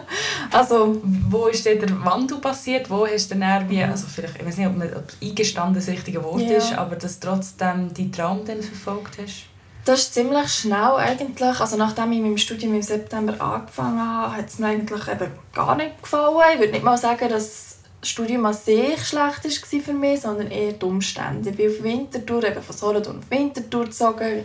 also, 0.52 1.00
wo 1.02 1.46
ist 1.46 1.64
denn 1.64 1.80
der 1.80 2.04
Wandel 2.04 2.38
passiert? 2.38 2.90
Wo 2.90 3.06
hast 3.06 3.30
du 3.30 3.36
dann 3.36 3.68
wie, 3.70 3.82
also 3.82 4.06
vielleicht, 4.06 4.36
ich 4.36 4.46
weiß 4.46 4.56
nicht, 4.58 4.66
ob, 4.66 4.76
man, 4.76 4.88
ob 4.94 5.04
eingestanden 5.22 5.74
das 5.74 5.88
richtige 5.88 6.22
Wort 6.22 6.42
ja. 6.42 6.58
ist, 6.58 6.72
aber 6.72 6.96
dass 6.96 7.18
du 7.18 7.28
trotzdem 7.28 7.92
deinen 7.94 8.12
Traum 8.12 8.44
dann 8.44 8.62
verfolgt 8.62 9.18
hast? 9.18 9.44
Das 9.84 10.00
ist 10.00 10.14
ziemlich 10.14 10.52
schnell 10.52 10.96
eigentlich. 10.96 11.60
Also 11.60 11.78
nachdem 11.78 12.12
ich 12.12 12.18
mit 12.18 12.30
dem 12.32 12.38
Studium 12.38 12.74
im 12.74 12.82
September 12.82 13.40
angefangen 13.40 14.00
habe, 14.00 14.36
hat 14.36 14.48
es 14.48 14.58
mir 14.58 14.66
eigentlich 14.66 15.08
eben 15.08 15.30
gar 15.54 15.76
nicht 15.76 16.02
gefallen. 16.02 16.36
Ich 16.52 16.60
würde 16.60 16.72
nicht 16.72 16.84
mal 16.84 16.98
sagen, 16.98 17.26
dass 17.30 17.67
das 18.00 18.10
Studium 18.10 18.46
an 18.46 18.54
sich 18.54 19.04
schlecht 19.04 19.44
war 19.44 19.80
für 19.80 19.92
mich, 19.92 20.20
sondern 20.20 20.50
eher 20.50 20.72
die 20.72 20.84
Umstände. 20.84 21.50
Ich 21.50 21.56
bin 21.56 21.70
auf 21.70 21.82
Winterthur, 21.82 22.44
eben 22.44 22.62
von 22.62 22.76
Solothurn 22.76 23.18
auf 23.18 23.30
Winterthur 23.30 23.84
gezogen 23.84 24.44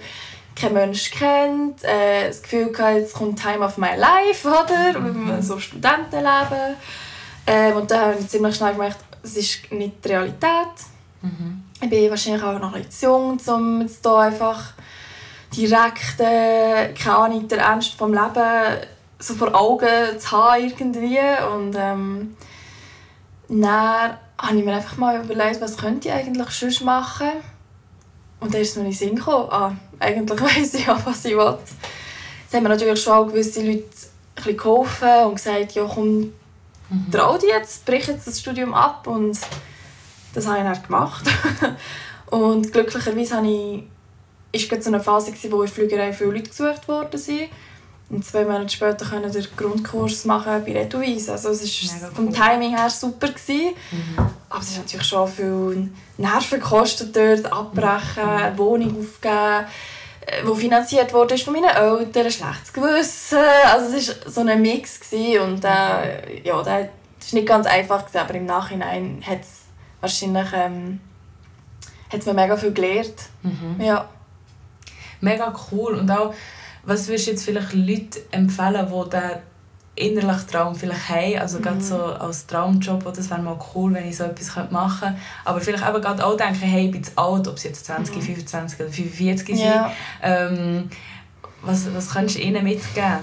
kein 0.56 0.74
Mensch 0.74 1.12
kennt, 1.12 1.84
äh, 1.84 2.28
das 2.28 2.42
Gefühl 2.42 2.72
hatte, 2.78 3.00
jetzt 3.00 3.14
kommt 3.14 3.42
Time 3.42 3.60
of 3.60 3.78
my 3.78 3.96
life, 3.98 4.48
oder? 4.48 5.00
Mhm. 5.00 5.42
So 5.42 5.60
Studentenleben. 5.60 6.76
Ähm, 7.46 7.76
und 7.76 7.92
dann 7.92 8.02
habe 8.02 8.16
ich 8.20 8.28
ziemlich 8.28 8.56
schnell 8.56 8.74
gemerkt, 8.74 9.00
es 9.24 9.36
ist 9.36 9.72
nicht 9.72 10.04
die 10.04 10.08
Realität. 10.10 10.74
Mhm. 11.22 11.64
Ich 11.82 11.90
bin 11.90 12.10
wahrscheinlich 12.10 12.44
auch 12.44 12.60
noch 12.60 12.74
ein 12.74 12.84
bisschen 12.84 13.10
jung, 13.10 13.40
um 13.48 13.82
jetzt 13.82 14.06
hier 14.06 14.16
einfach 14.16 14.74
direkt, 15.56 16.20
äh, 16.20 16.94
keine 16.94 17.16
Ahnung, 17.18 17.48
den 17.48 17.60
Ernst 17.60 17.94
vom 17.96 18.14
Leben 18.14 18.78
so 19.20 19.34
vor 19.34 19.54
Augen 19.56 20.20
zu 20.20 20.32
haben 20.32 20.64
irgendwie. 20.64 21.20
Und 21.54 21.76
ähm, 21.78 22.36
dann 23.50 24.18
habe 24.38 24.58
ich 24.58 24.66
mir 24.66 24.74
einfach 24.74 24.98
mal 24.98 25.24
überlegt, 25.24 25.62
was 25.62 25.78
könnte 25.78 26.08
ich 26.08 26.14
eigentlich 26.14 26.50
sonst 26.50 26.82
machen 26.82 27.28
könnte 27.30 27.54
und 28.44 28.54
dann 28.54 28.62
ist 28.62 28.72
es 28.72 28.76
mir 28.76 28.84
in 28.84 28.90
den 28.90 28.98
Sinn 28.98 29.16
gekommen, 29.16 29.48
ah, 29.52 29.74
eigentlich 30.00 30.42
weiss 30.42 30.74
ich 30.74 30.86
ja, 30.86 31.00
was 31.06 31.24
ich 31.26 31.36
will. 31.36 31.58
Es 32.48 32.54
haben 32.54 32.64
mir 32.64 32.70
natürlich 32.70 33.02
schon 33.02 33.14
auch 33.14 33.28
gewisse 33.28 33.66
Leute 33.66 33.86
ein 34.46 34.58
geholfen 34.58 35.26
und 35.26 35.36
gesagt, 35.36 35.74
ja 35.74 35.90
komm, 35.92 36.34
mhm. 36.90 37.12
trau 37.12 37.38
dich 37.38 37.50
jetzt, 37.50 37.86
brich 37.86 38.08
jetzt 38.08 38.28
das 38.28 38.40
Studium 38.40 38.74
ab 38.74 39.08
und 39.08 39.38
das 40.34 40.48
habe 40.48 40.58
ich 40.58 40.64
dann 40.64 40.84
gemacht. 40.84 41.26
und 42.32 42.74
glücklicherweise 42.74 43.38
habe 43.38 43.48
ich, 43.48 43.84
ist 44.52 44.72
es 44.72 44.84
so 44.84 44.90
eine 44.90 45.00
Phase, 45.00 45.32
wo 45.50 45.62
in 45.62 45.68
der 45.68 45.74
Flügerei 45.74 46.14
viele 46.14 46.32
Leute 46.32 46.50
gesucht 46.50 46.88
worden 46.88 47.18
sind. 47.18 47.50
Und 48.10 48.24
zwei 48.24 48.44
Monate 48.44 48.70
später 48.70 49.06
können 49.06 49.32
den 49.32 49.48
Grundkurs 49.56 50.26
machen 50.26 50.64
bei 50.66 50.74
Retuise. 50.74 51.32
Also 51.32 51.50
es 51.50 52.02
war 52.02 52.12
vom 52.12 52.32
Timing 52.32 52.78
her 52.78 52.90
super. 52.90 53.28
Gewesen. 53.28 53.74
Mhm. 53.92 54.18
Aber 54.50 54.62
es 54.62 54.70
ist 54.70 54.78
natürlich 54.78 55.08
schon 55.08 55.28
viel 55.28 55.90
Nerven 56.18 56.60
gekostet 56.60 57.16
dort, 57.16 57.52
abbrechen, 57.52 58.24
mhm. 58.24 58.30
eine 58.30 58.58
Wohnung 58.58 59.00
aufgeben, 59.00 59.66
die 60.46 60.52
äh, 60.52 60.56
finanziert 60.56 61.14
wurde 61.14 61.38
von 61.38 61.54
meinen 61.54 61.66
Eltern, 61.66 62.26
ein 62.26 62.32
schlechtes 62.32 62.72
Gewissen. 62.72 63.40
Also 63.66 63.98
es 63.98 64.10
war 64.10 64.32
so 64.32 64.42
ein 64.42 64.62
Mix. 64.62 65.00
Gewesen. 65.00 65.42
Und 65.42 65.66
äh, 65.66 66.42
ja, 66.44 66.58
das 66.62 66.68
war 66.68 66.80
nicht 67.32 67.48
ganz 67.48 67.66
einfach, 67.66 68.06
gewesen, 68.06 68.18
aber 68.18 68.36
im 68.36 68.46
Nachhinein 68.46 69.24
hat 69.26 69.42
es 69.42 69.64
wahrscheinlich 70.02 70.48
ähm, 70.54 71.00
hat's 72.12 72.26
mir 72.26 72.34
mega 72.34 72.56
viel 72.56 72.74
gelernt. 72.74 73.16
Mhm. 73.42 73.82
Ja. 73.82 74.08
Mega 75.20 75.54
cool. 75.72 75.96
Und 75.96 76.12
auch 76.12 76.34
was 76.86 77.08
würdest 77.08 77.28
du 77.28 77.32
jetzt 77.32 77.46
vielleicht 77.46 77.74
Leuten 77.74 78.20
empfehlen, 78.32 78.88
die 78.88 79.10
diesen 79.10 79.54
innerlichen 79.96 80.48
Traum 80.48 80.76
vielleicht 80.76 81.10
haben, 81.10 81.38
also 81.38 81.60
mhm. 81.60 81.64
gerade 81.64 81.82
so 81.82 81.98
als 81.98 82.48
Traumjob, 82.48 83.14
das 83.14 83.30
wäre 83.30 83.42
mal 83.42 83.60
cool, 83.76 83.94
wenn 83.94 84.08
ich 84.08 84.18
so 84.18 84.24
etwas 84.24 84.56
machen 84.72 85.00
könnte, 85.00 85.22
aber 85.46 85.62
vielleicht 85.62 85.88
eben 85.88 86.02
gerade 86.02 86.26
auch 86.26 86.36
denken, 86.36 86.62
hey, 86.62 86.86
ich 86.86 86.92
bin 86.92 87.04
zu 87.04 87.12
alt, 87.16 87.48
ob 87.48 87.58
es 87.58 87.64
jetzt 87.64 87.86
20, 87.86 88.16
mhm. 88.16 88.22
25 88.22 88.80
oder 88.80 88.90
45 88.90 89.60
ja. 89.60 89.66
sind, 89.66 89.92
ähm, 90.24 90.90
was, 91.62 91.94
was 91.94 92.10
kannst 92.10 92.36
du 92.36 92.40
ihnen 92.40 92.64
mitgeben? 92.64 93.20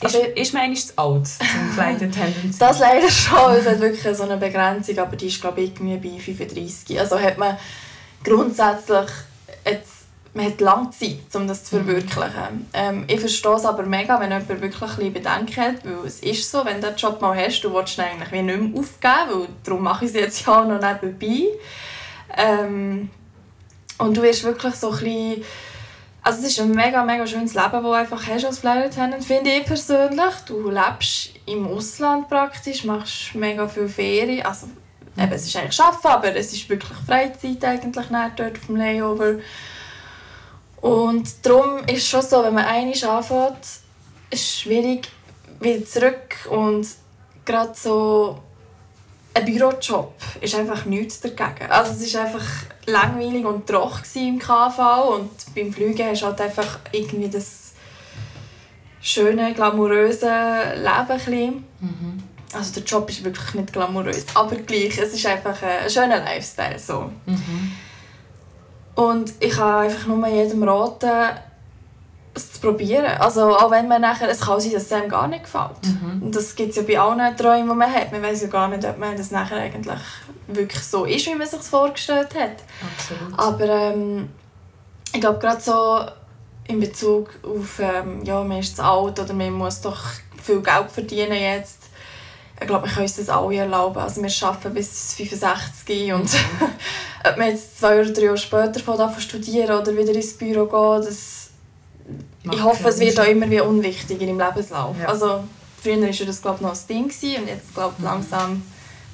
Ist, 0.00 0.16
also, 0.16 0.18
ist 0.34 0.54
man 0.54 0.62
eigentlich 0.62 0.86
zu 0.86 0.96
alt 0.96 1.26
zum 1.26 1.70
Flight 1.74 1.96
Attendant? 2.02 2.60
das 2.60 2.78
leider 2.78 3.10
schon, 3.10 3.52
es 3.54 3.66
hat 3.66 3.80
wirklich 3.80 4.16
so 4.16 4.22
eine 4.22 4.36
Begrenzung, 4.36 4.98
aber 4.98 5.16
die 5.16 5.26
ist 5.26 5.40
glaube 5.40 5.60
ich 5.60 5.72
irgendwie 5.72 5.96
bei 5.96 6.20
35. 6.20 6.98
Also 6.98 7.18
hat 7.18 7.36
man 7.36 7.56
grundsätzlich 8.22 9.10
jetzt 9.64 10.01
man 10.34 10.46
hat 10.46 10.60
lange 10.60 10.90
Zeit, 10.90 11.34
um 11.34 11.46
das 11.46 11.64
zu 11.64 11.76
mhm. 11.76 11.84
verwirklichen. 11.84 12.66
Ähm, 12.72 13.04
ich 13.06 13.20
verstehe 13.20 13.54
es 13.54 13.64
aber 13.64 13.84
mega, 13.84 14.18
wenn 14.18 14.30
jemand 14.30 14.48
wirklich 14.48 14.98
ein 14.98 15.12
Bedenken 15.12 15.60
hat, 15.62 15.84
weil 15.84 16.06
es 16.06 16.20
ist 16.20 16.50
so, 16.50 16.64
wenn 16.64 16.80
du 16.80 16.88
den 16.88 16.96
Job 16.96 17.20
mal 17.20 17.36
hast, 17.36 17.60
du 17.62 17.72
willst 17.74 17.98
ihn 17.98 18.04
eigentlich 18.04 18.32
wie 18.32 18.42
nicht 18.42 18.60
mehr 18.60 18.80
aufgeben, 18.80 19.40
weil 19.40 19.48
darum 19.62 19.82
mache 19.82 20.04
ich 20.04 20.10
es 20.10 20.16
jetzt 20.16 20.46
ja 20.46 20.64
noch 20.64 20.80
nebenbei. 20.80 21.48
Ähm, 22.36 23.10
und 23.98 24.16
du 24.16 24.22
wirst 24.22 24.44
wirklich 24.44 24.74
so 24.74 24.90
ein 24.90 24.98
bisschen 24.98 25.44
also 26.24 26.38
es 26.40 26.52
ist 26.52 26.60
ein 26.60 26.70
mega, 26.70 27.04
mega 27.04 27.26
schönes 27.26 27.54
Leben, 27.54 27.72
das 27.72 27.82
du 27.82 27.92
einfach 27.92 28.26
hast 28.28 28.44
als 28.44 28.60
Flight 28.60 28.86
Attendant, 28.86 29.24
finde 29.24 29.50
ich 29.50 29.64
persönlich. 29.64 30.34
Du 30.46 30.70
lebst 30.70 31.30
im 31.46 31.66
Ausland 31.66 32.28
praktisch, 32.28 32.84
machst 32.84 33.34
mega 33.34 33.66
viel 33.66 33.88
Ferien, 33.88 34.46
also 34.46 34.68
eben, 35.18 35.32
es 35.32 35.46
ist 35.46 35.56
eigentlich 35.56 35.80
Arbeiten, 35.80 36.06
aber 36.06 36.36
es 36.36 36.52
ist 36.52 36.68
wirklich 36.68 36.96
Freizeit 37.04 37.64
eigentlich 37.64 38.06
dort 38.08 38.40
auf 38.40 38.66
dem 38.66 38.76
Layover. 38.76 39.34
Und 40.82 41.46
darum 41.46 41.78
ist 41.86 41.98
es 41.98 42.08
schon 42.08 42.22
so, 42.22 42.42
wenn 42.42 42.54
man 42.54 42.64
einmal 42.64 43.04
anfängt, 43.04 43.64
ist 44.30 44.42
es 44.42 44.60
schwierig, 44.60 45.08
wieder 45.60 45.86
zurück. 45.86 46.48
Und 46.50 46.86
gerade 47.44 47.72
so 47.74 48.40
ein 49.32 49.44
Bürojob 49.44 50.12
ist 50.40 50.54
einfach 50.56 50.84
nichts 50.84 51.20
dagegen. 51.20 51.70
Also 51.70 51.92
es 51.92 52.14
war 52.14 52.24
einfach 52.24 52.44
langweilig 52.86 53.44
und 53.44 53.66
trocken 53.66 54.26
im 54.26 54.38
KV 54.40 55.14
und 55.14 55.30
beim 55.54 55.72
Fliegen 55.72 56.08
hast 56.08 56.22
du 56.22 56.26
halt 56.26 56.40
einfach 56.40 56.80
irgendwie 56.90 57.28
das 57.28 57.72
schöne, 59.00 59.54
glamouröse 59.54 60.74
Leben. 61.26 61.64
Mhm. 61.80 62.22
Also 62.52 62.74
der 62.74 62.82
Job 62.82 63.08
ist 63.08 63.24
wirklich 63.24 63.54
nicht 63.54 63.72
glamourös, 63.72 64.26
aber 64.34 64.56
gleich, 64.56 64.98
es 64.98 65.14
ist 65.14 65.26
einfach 65.26 65.62
ein 65.62 65.88
schöner 65.88 66.18
Lifestyle. 66.18 66.78
So. 66.78 67.10
Mhm. 67.24 67.72
Und 68.94 69.32
ich 69.40 69.52
kann 69.52 69.86
einfach 69.86 70.06
nur 70.06 70.26
jedem 70.28 70.62
raten, 70.62 71.38
es 72.34 72.52
zu 72.52 72.60
probieren. 72.60 73.04
Also 73.18 73.56
auch 73.56 73.70
wenn 73.70 73.88
man 73.88 74.00
nachher, 74.00 74.28
es 74.28 74.40
kann 74.40 74.60
sein, 74.60 74.72
dass 74.72 74.84
es 74.84 74.92
einem 74.92 75.08
gar 75.08 75.28
nicht 75.28 75.44
gefällt. 75.44 75.82
Mhm. 75.84 76.22
Und 76.22 76.36
das 76.36 76.54
gibt 76.54 76.70
es 76.70 76.76
ja 76.76 76.82
bei 76.82 76.98
allen 76.98 77.36
Träumen, 77.36 77.68
die 77.68 77.74
man 77.74 77.92
hat. 77.92 78.12
Man 78.12 78.22
weiß 78.22 78.42
ja 78.42 78.48
gar 78.48 78.68
nicht, 78.68 78.84
ob 78.84 78.98
man 78.98 79.16
das 79.16 79.30
nachher 79.30 79.56
eigentlich 79.56 80.00
wirklich 80.48 80.82
so 80.82 81.04
ist, 81.04 81.26
wie 81.26 81.34
man 81.34 81.46
sich 81.46 81.60
vorgestellt 81.60 82.34
hat. 82.34 82.56
Absolut. 82.96 83.38
Aber 83.38 83.68
ähm, 83.68 84.28
ich 85.12 85.20
glaube 85.20 85.38
gerade 85.38 85.60
so 85.60 86.00
in 86.68 86.80
Bezug 86.80 87.30
auf, 87.42 87.80
ähm, 87.80 88.22
ja, 88.24 88.42
man 88.42 88.58
ist 88.58 88.76
zu 88.76 88.84
alt 88.84 89.18
oder 89.18 89.34
man 89.34 89.52
muss 89.52 89.80
doch 89.80 89.98
viel 90.42 90.62
Geld 90.62 90.90
verdienen 90.90 91.32
jetzt 91.32 91.82
ich 92.62 92.68
glaube, 92.68 92.86
wir 92.86 92.92
können 92.92 93.06
uns 93.06 93.16
das 93.16 93.28
alle 93.28 93.56
erlauben. 93.56 93.98
Also 93.98 94.22
wir 94.22 94.48
arbeiten 94.48 94.74
bis 94.74 95.14
65 95.14 96.12
und 96.12 96.22
mhm. 96.22 96.28
ob 97.24 97.36
man 97.36 97.48
jetzt 97.48 97.78
zwei 97.78 98.00
oder 98.00 98.10
drei 98.10 98.22
Jahre 98.22 98.38
später 98.38 98.80
von 98.80 99.20
studieren 99.20 99.78
oder 99.78 99.96
wieder 99.96 100.14
ins 100.14 100.34
Büro 100.34 100.66
gehen, 100.66 101.06
das 101.06 101.50
ich 102.50 102.62
hoffe, 102.62 102.88
es 102.88 102.98
wird 102.98 103.18
auch 103.20 103.26
immer 103.26 103.48
wie 103.48 103.60
unwichtiger 103.60 104.26
im 104.26 104.38
Lebenslauf. 104.38 104.96
Ja. 105.00 105.08
Also 105.08 105.44
früher 105.80 106.00
war 106.00 106.08
das 106.08 106.42
glaube 106.42 106.56
ich, 106.56 106.62
noch 106.62 106.72
ein 106.72 106.86
Ding 106.88 107.04
und 107.04 107.48
jetzt 107.48 107.74
glaube 107.74 107.94
ich, 107.96 107.98
mhm. 108.00 108.04
langsam 108.04 108.62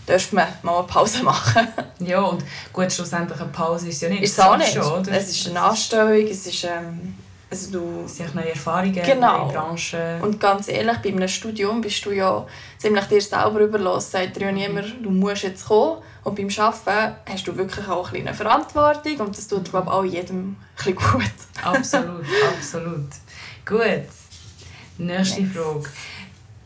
dürfen 0.08 0.36
wir 0.36 0.48
mal 0.62 0.78
eine 0.78 0.86
Pause 0.86 1.22
machen. 1.22 1.68
ja, 2.00 2.20
und 2.20 2.42
gut, 2.72 2.92
schlussendlich 2.92 3.40
eine 3.40 3.50
Pause 3.50 3.88
ist 3.88 4.00
ja 4.00 4.08
nicht. 4.08 4.22
Ist 4.22 4.32
es 4.32 4.40
auch 4.40 4.56
nicht. 4.56 4.72
Schon, 4.72 5.06
es 5.08 5.28
ist 5.28 5.48
eine 5.48 5.60
Anstellung, 5.60 6.26
es 6.26 6.46
ist... 6.46 6.64
Ähm, 6.64 7.14
also 7.50 7.70
du 7.70 8.06
siehst 8.06 8.34
neue 8.34 8.50
Erfahrungen, 8.50 8.92
genau. 8.92 9.46
neue 9.46 9.54
Branchen. 9.54 10.20
Und 10.20 10.38
ganz 10.38 10.68
ehrlich, 10.68 10.98
bei 10.98 11.08
einem 11.08 11.28
Studium 11.28 11.80
bist 11.80 12.04
du 12.04 12.10
ja 12.10 12.46
ziemlich 12.76 13.04
dir 13.06 13.22
selber 13.22 13.60
überlassen. 13.60 14.10
Sagt 14.10 14.36
dir 14.36 14.46
ja 14.46 14.52
niemand, 14.52 15.02
du 15.02 15.08
musst 15.08 15.44
jetzt 15.44 15.66
kommen. 15.66 16.02
Und 16.28 16.35
beim 16.35 16.49
Arbeiten 16.58 17.16
hast 17.26 17.47
du 17.47 17.56
wirklich 17.56 17.88
auch 17.88 18.12
eine 18.12 18.35
Verantwortung 18.35 19.16
und 19.20 19.38
das 19.38 19.49
tut, 19.49 19.70
glaube 19.70 19.87
ich, 19.87 19.92
auch 19.92 20.04
jedem 20.04 20.56
ein 20.85 20.94
gut. 20.94 21.23
absolut, 21.62 22.26
absolut. 22.56 23.08
Gut. 23.64 24.08
Nächste 24.99 25.40
Next. 25.40 25.56
Frage. 25.56 25.85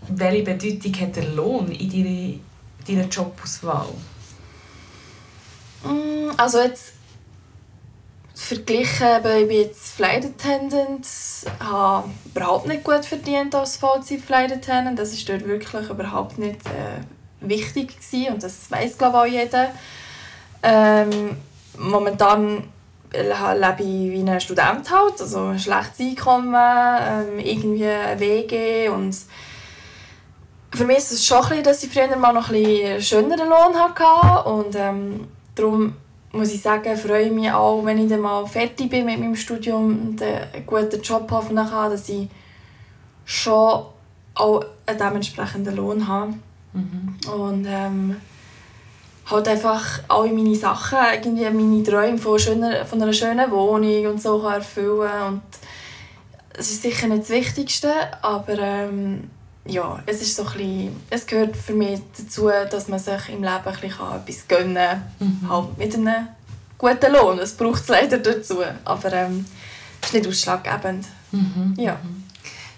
Welche 0.08 0.42
Bedeutung 0.42 1.00
hat 1.00 1.16
der 1.16 1.28
Lohn 1.28 1.70
in 1.70 1.90
deiner, 1.90 2.38
deiner 2.88 3.08
Jobauswahl? 3.08 3.86
Mm, 5.84 6.30
also 6.36 6.58
jetzt 6.58 6.94
verglichen, 8.34 9.06
ich 9.24 9.48
bin 9.48 9.58
jetzt 9.58 9.92
Flight 9.92 10.24
Attendant, 10.24 11.06
habe 11.60 12.10
überhaupt 12.24 12.66
nicht 12.66 12.82
gut 12.82 13.04
verdient 13.04 13.54
als 13.54 13.76
Vollzeit 13.76 14.22
Flight 14.22 14.50
Attendant. 14.50 14.98
Das 14.98 15.12
ist 15.12 15.28
dort 15.28 15.46
wirklich 15.46 15.88
überhaupt 15.88 16.38
nicht 16.38 16.66
äh, 16.66 17.02
wichtig 17.42 17.96
gewesen 17.96 18.34
und 18.34 18.42
das 18.42 18.70
weiß 18.70 18.98
glaube 18.98 19.18
auch 19.18 19.26
jeder. 19.26 19.70
Ähm, 20.62 21.36
momentan 21.78 22.64
lebe 23.12 23.82
ich 23.82 24.12
wie 24.12 24.24
ein 24.30 24.40
Student 24.40 24.90
halt, 24.90 25.20
also 25.20 25.46
ein 25.46 25.58
schlechtes 25.58 26.00
Einkommen, 26.00 26.54
ähm, 26.54 27.38
irgendwie 27.38 27.86
ein 27.86 28.18
WG 28.18 28.88
und 28.88 29.14
für 30.74 30.84
mich 30.84 30.98
ist 30.98 31.12
es 31.12 31.26
schon 31.26 31.44
ein 31.44 31.62
dass 31.62 31.82
ich 31.82 31.92
früher 31.92 32.16
mal 32.16 32.32
noch 32.32 32.50
ein 32.50 33.00
schöneren 33.02 33.48
Lohn 33.48 33.74
hatte 33.74 34.48
und 34.48 34.74
ähm, 34.74 35.28
darum 35.54 35.94
muss 36.32 36.52
ich 36.52 36.62
sagen, 36.62 36.96
freue 36.96 37.26
ich 37.26 37.32
mich 37.32 37.52
auch, 37.52 37.84
wenn 37.84 37.98
ich 37.98 38.08
dann 38.08 38.20
mal 38.20 38.46
fertig 38.46 38.88
bin 38.88 39.04
mit 39.04 39.20
meinem 39.20 39.36
Studium 39.36 40.00
und 40.08 40.22
einen 40.22 40.66
guten 40.66 41.02
Job 41.02 41.30
hoffentlich 41.30 41.70
habe, 41.70 41.92
dass 41.92 42.08
ich 42.08 42.28
schon 43.26 43.84
auch 44.34 44.64
einen 44.86 44.98
dementsprechenden 44.98 45.76
Lohn 45.76 46.08
habe. 46.08 46.34
Mhm. 46.72 47.16
Und 47.30 47.66
ähm, 47.66 48.16
halt 49.26 49.48
einfach 49.48 50.00
alle 50.08 50.32
meine 50.32 50.54
Sachen, 50.54 50.98
irgendwie 51.14 51.44
meine 51.44 51.82
Träume 51.82 52.18
von, 52.18 52.38
schöner, 52.38 52.84
von 52.84 53.00
einer 53.02 53.12
schönen 53.12 53.50
Wohnung 53.50 54.06
und 54.06 54.22
so 54.22 54.40
kann 54.40 54.54
erfüllen 54.54 55.22
und 55.28 55.42
es 56.54 56.70
ist 56.70 56.82
sicher 56.82 57.06
nicht 57.06 57.22
das 57.22 57.30
Wichtigste, 57.30 57.90
aber 58.20 58.58
ähm, 58.58 59.30
ja, 59.64 60.02
es 60.06 60.20
ist 60.20 60.36
so 60.36 60.42
ein 60.42 60.52
bisschen, 60.52 60.96
es 61.08 61.26
gehört 61.26 61.56
für 61.56 61.72
mich 61.72 62.00
dazu, 62.18 62.50
dass 62.70 62.88
man 62.88 62.98
sich 62.98 63.28
im 63.28 63.42
Leben 63.42 63.46
ein 63.46 63.62
bisschen 63.64 63.90
etwas 63.90 64.48
gönnen 64.48 64.74
kann, 64.74 65.02
mhm. 65.18 65.48
halt 65.48 65.78
mit 65.78 65.94
einem 65.94 66.28
guten 66.76 67.12
Lohn, 67.12 67.38
das 67.38 67.52
braucht 67.54 67.82
es 67.82 67.88
leider 67.88 68.18
dazu, 68.18 68.58
aber 68.84 69.12
ähm, 69.12 69.46
es 70.00 70.08
ist 70.08 70.14
nicht 70.14 70.26
ausschlaggebend. 70.26 71.06
Mhm. 71.30 71.74
Ja. 71.78 71.98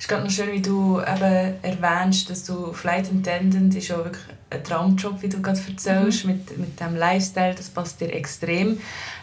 Es 0.05 0.07
ist 0.07 0.11
gerade 0.11 0.25
noch 0.25 0.31
schön, 0.31 0.53
wie 0.53 0.61
du 0.61 1.01
eben 1.01 1.55
erwähnst, 1.63 2.29
dass 2.29 2.45
du 2.45 2.75
Flight 2.75 3.07
Attendant 3.07 3.75
ist 3.75 3.91
auch 3.91 4.05
wirklich 4.05 4.23
ein 4.51 4.63
Traumjob, 4.63 5.23
wie 5.23 5.31
du 5.31 5.41
gerade 5.41 5.59
erzählst, 5.67 6.27
mhm. 6.27 6.33
mit, 6.33 6.59
mit 6.59 6.79
dem 6.79 6.95
Lifestyle, 6.95 7.55
das 7.55 7.71
passt 7.71 8.03
dir 8.03 8.13
extrem. 8.13 8.79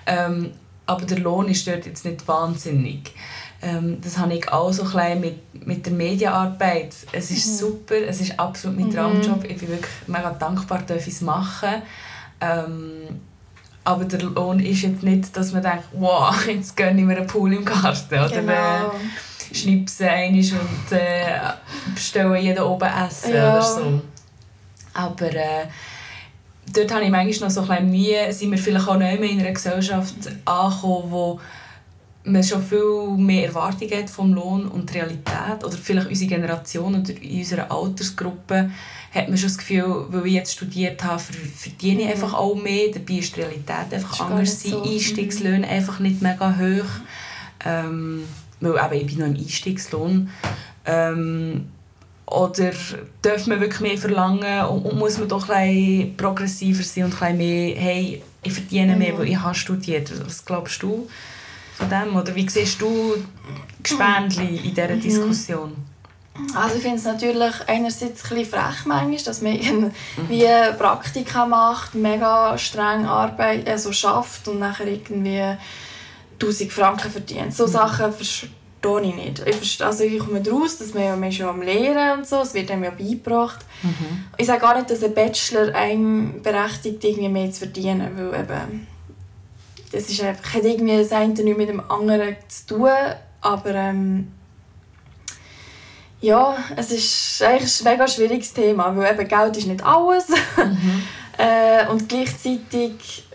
Ähm, 0.07 0.53
aber 0.87 1.05
der 1.05 1.19
Lohn 1.19 1.47
ist 1.49 1.67
dort 1.67 1.85
jetzt 1.85 2.03
nicht 2.03 2.27
wahnsinnig. 2.27 3.13
Ähm, 3.61 3.99
das 4.01 4.17
habe 4.17 4.33
ich 4.33 4.51
auch 4.51 4.73
so 4.73 4.83
ein 4.97 5.21
mit, 5.21 5.67
mit 5.67 5.85
der 5.85 5.93
Medienarbeit. 5.93 6.95
Es 7.11 7.29
ist 7.29 7.45
mhm. 7.45 7.57
super, 7.57 7.95
es 8.07 8.19
ist 8.19 8.39
absolut 8.39 8.79
mein 8.79 8.87
mhm. 8.87 8.95
Traumjob. 8.95 9.43
Ich 9.43 9.59
bin 9.59 9.69
wirklich 9.69 10.07
mega 10.07 10.31
dankbar, 10.31 10.81
dass 10.87 11.05
ich 11.05 11.13
es 11.13 11.21
machen 11.21 11.83
ähm, 12.41 13.19
aber 13.83 14.05
der 14.05 14.21
Lohn 14.21 14.59
ist 14.59 14.83
jetzt 14.83 15.01
nicht, 15.01 15.35
dass 15.35 15.53
man 15.53 15.63
denkt, 15.63 15.85
wow, 15.93 16.35
jetzt 16.47 16.77
gönne 16.77 16.99
ich 16.99 17.05
mir 17.05 17.17
einen 17.17 17.27
Pool 17.27 17.53
im 17.53 17.65
Garten. 17.65 18.13
Oder 18.13 18.29
genau. 18.29 18.91
Schnipsen 19.53 20.07
und 20.07 20.97
äh, 20.97 21.39
bestellen 21.93 22.35
jeden 22.35 22.63
oben 22.63 22.89
Essen 23.07 23.33
ja. 23.33 23.53
oder 23.53 23.61
so. 23.61 24.01
Aber 24.93 25.33
äh, 25.33 25.67
dort 26.73 26.93
habe 26.93 27.03
ich 27.03 27.09
manchmal 27.09 27.49
noch 27.49 27.53
so 27.53 27.61
ein 27.61 27.67
bisschen 27.67 27.91
Mühe, 27.91 28.33
sind 28.33 28.51
wir 28.51 28.57
vielleicht 28.57 28.87
auch 28.87 28.97
nicht 28.97 29.19
mehr 29.19 29.29
in 29.29 29.39
einer 29.39 29.51
Gesellschaft 29.51 30.15
angekommen, 30.45 31.11
wo 31.11 31.39
man 32.23 32.43
schon 32.43 32.63
viel 32.63 33.07
mehr 33.17 33.47
Erwartungen 33.47 33.97
hat 33.97 34.09
vom 34.09 34.33
Lohn 34.33 34.67
und 34.67 34.93
der 34.93 35.03
Realität. 35.03 35.63
Oder 35.63 35.75
vielleicht 35.75 36.07
unsere 36.07 36.29
Generation 36.29 37.01
oder 37.01 37.13
in 37.21 37.39
unserer 37.39 37.71
Altersgruppe 37.71 38.69
hat 39.13 39.27
man 39.27 39.37
schon 39.37 39.49
das 39.49 39.57
Gefühl, 39.57 40.05
weil 40.09 40.27
ich 40.27 40.33
jetzt 40.33 40.53
studiert 40.53 41.03
habe, 41.03 41.19
verdiene 41.19 42.01
ich 42.01 42.05
mhm. 42.05 42.11
einfach 42.11 42.33
auch 42.33 42.55
mehr. 42.55 42.91
Dabei 42.93 43.15
ist 43.15 43.35
die 43.35 43.41
Realität 43.41 43.93
einfach 43.93 44.19
anders. 44.19 44.61
So. 44.61 44.83
Einstiegslöhne 44.83 45.65
mhm. 45.65 45.73
einfach 45.73 45.99
nicht 45.99 46.21
mega 46.21 46.55
hoch. 46.57 46.89
Ähm, 47.65 48.23
weil 48.61 48.97
eben, 48.97 49.07
ich 49.07 49.15
bin 49.15 49.19
noch 49.19 49.35
im 49.35 49.43
Einstiegslohn. 49.43 50.29
Ähm, 50.85 51.65
oder 52.25 52.71
darf 53.21 53.47
man 53.47 53.59
wirklich 53.59 53.81
mehr 53.81 53.97
verlangen 53.97 54.65
und, 54.65 54.85
und 54.85 54.97
muss 54.97 55.17
man 55.17 55.27
doch 55.27 55.49
ein 55.49 56.13
progressiver 56.15 56.83
sein 56.83 57.05
und 57.05 57.21
ein 57.21 57.37
mehr, 57.37 57.75
hey, 57.75 58.23
ich 58.41 58.53
verdiene 58.53 58.95
mehr, 58.95 59.13
mhm. 59.13 59.17
weil 59.19 59.27
ich 59.29 59.39
habe 59.39 59.53
studiert. 59.53 60.11
Was 60.25 60.45
glaubst 60.45 60.81
du 60.81 61.09
von 61.75 61.89
dem? 61.89 62.15
Oder 62.15 62.33
wie 62.33 62.47
siehst 62.47 62.81
du 62.81 63.15
Gespendli 63.83 64.57
in 64.57 64.73
dieser 64.73 64.95
mhm. 64.95 65.01
Diskussion? 65.01 65.75
Also 66.55 66.75
ich 66.77 66.81
finde 66.81 66.97
es 66.97 67.03
natürlich 67.03 67.53
einerseits 67.67 68.23
ein 68.23 68.37
bisschen 68.37 68.45
frech 68.45 68.85
manchmal, 68.85 69.23
dass 69.23 69.41
man 69.41 69.53
mhm. 69.53 69.91
wie 70.29 70.45
Praktika 70.77 71.45
macht, 71.45 71.93
mega 71.93 72.57
streng 72.57 73.05
arbeitet, 73.05 73.67
also 73.67 73.91
schafft 73.91 74.47
und 74.47 74.59
nachher 74.59 74.87
irgendwie 74.87 75.57
1000 76.41 76.71
Franken 76.71 77.11
verdient. 77.11 77.53
So 77.53 77.67
mhm. 77.67 77.71
Sachen 77.71 78.13
verstehe 78.13 78.49
ich 79.01 79.15
nicht. 79.15 79.39
Ich, 79.45 79.55
verstehe, 79.55 79.87
also 79.87 80.03
ich 80.03 80.19
komme 80.19 80.41
daraus, 80.41 80.77
dass 80.77 80.93
man, 80.93 81.03
ja, 81.03 81.15
man 81.15 81.31
ja 81.31 81.49
am 81.49 81.61
Lehren 81.61 82.19
und 82.19 82.27
so, 82.27 82.41
es 82.41 82.53
wird 82.53 82.71
einem 82.71 82.83
ja 82.83 82.91
beigebracht. 82.91 83.59
Mhm. 83.83 84.25
Ich 84.37 84.47
sage 84.47 84.61
gar 84.61 84.75
nicht, 84.75 84.89
dass 84.89 85.03
ein 85.03 85.13
Bachelor 85.13 85.73
einem 85.75 86.41
berechtigt, 86.41 87.03
irgendwie 87.03 87.29
mehr 87.29 87.51
zu 87.51 87.59
verdienen, 87.59 88.11
weil 88.15 88.41
eben, 88.41 88.87
das 89.91 90.09
ist 90.09 90.21
einfach, 90.21 90.53
hat 90.53 90.63
irgendwie 90.63 90.97
das 90.97 91.11
eine 91.11 91.33
nicht 91.33 91.57
mit 91.57 91.69
dem 91.69 91.79
anderen 91.91 92.35
zu 92.47 92.65
tun, 92.67 92.89
aber 93.41 93.75
ähm, 93.75 94.31
ja, 96.21 96.55
es 96.75 96.91
ist 96.91 97.43
eigentlich 97.43 97.81
ein 97.81 97.91
mega 97.91 98.07
schwieriges 98.07 98.53
Thema, 98.53 98.95
weil 98.95 99.13
eben 99.13 99.27
Geld 99.27 99.57
ist 99.57 99.67
nicht 99.67 99.83
alles 99.83 100.29
mhm. 100.29 101.03
äh, 101.37 101.87
und 101.87 102.07
gleichzeitig 102.07 103.25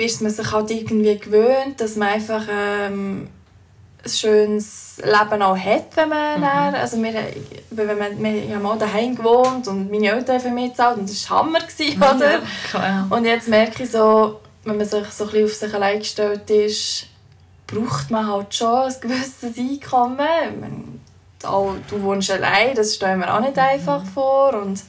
bis 0.00 0.22
man 0.22 0.30
sich 0.30 0.50
halt 0.50 0.70
irgendwie 0.70 1.18
gewöhnt, 1.18 1.78
dass 1.78 1.94
man 1.96 2.08
einfach 2.08 2.46
ähm, 2.50 3.28
ein 4.02 4.10
schönes 4.10 4.96
Leben 5.04 5.42
auch 5.42 5.58
hat, 5.58 5.94
wenn 5.94 6.08
man 6.08 6.38
mhm. 6.38 6.42
dann, 6.42 6.74
also 6.74 7.02
wir, 7.02 7.12
wenn 7.68 7.98
man, 7.98 8.22
wir 8.22 8.56
haben 8.56 8.64
auch 8.64 8.78
daheim 8.78 9.14
gewohnt 9.14 9.68
und 9.68 9.90
meine 9.90 10.08
Eltern 10.08 10.42
haben 10.42 10.54
mich 10.54 10.70
gezahlt 10.70 10.96
und 10.96 11.06
das 11.06 11.30
war 11.30 11.40
Hammer, 11.40 11.58
gewesen, 11.60 11.98
oder? 12.16 12.32
Ja, 12.32 12.40
klar. 12.70 13.06
Und 13.10 13.26
jetzt 13.26 13.48
merke 13.48 13.82
ich 13.82 13.90
so, 13.90 14.40
wenn 14.64 14.78
man 14.78 14.86
sich 14.86 15.06
so 15.10 15.24
ein 15.24 15.30
bisschen 15.32 15.44
auf 15.44 15.52
sich 15.52 15.74
allein 15.74 15.98
gestellt 15.98 16.48
ist, 16.48 17.06
braucht 17.66 18.10
man 18.10 18.26
halt 18.26 18.54
schon 18.54 18.84
ein 18.84 18.94
gewisses 19.02 19.58
Einkommen. 19.58 20.16
Meine, 20.16 20.84
auch, 21.44 21.74
du 21.90 22.00
wohnst 22.00 22.30
allein, 22.30 22.74
das 22.74 22.94
stellen 22.94 23.20
wir 23.20 23.34
auch 23.34 23.40
nicht 23.40 23.56
mhm. 23.56 23.62
einfach 23.62 24.02
vor 24.02 24.54
und 24.54 24.80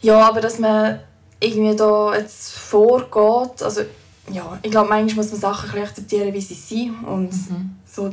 ja, 0.00 0.18
aber 0.18 0.40
dass 0.40 0.58
man 0.58 0.98
irgendwie 1.40 1.76
da 1.76 2.16
jetzt 2.16 2.52
vorgeht. 2.52 3.62
Also, 3.62 3.82
ja, 4.30 4.58
ich 4.62 4.70
glaube, 4.70 4.88
manchmal 4.88 5.24
muss 5.24 5.32
man 5.32 5.40
Sachen 5.40 5.80
akzeptieren, 5.80 6.32
wie 6.32 6.40
sie 6.40 6.54
sind. 6.54 7.04
Und 7.04 7.32
mhm. 7.32 7.76
so 7.86 8.12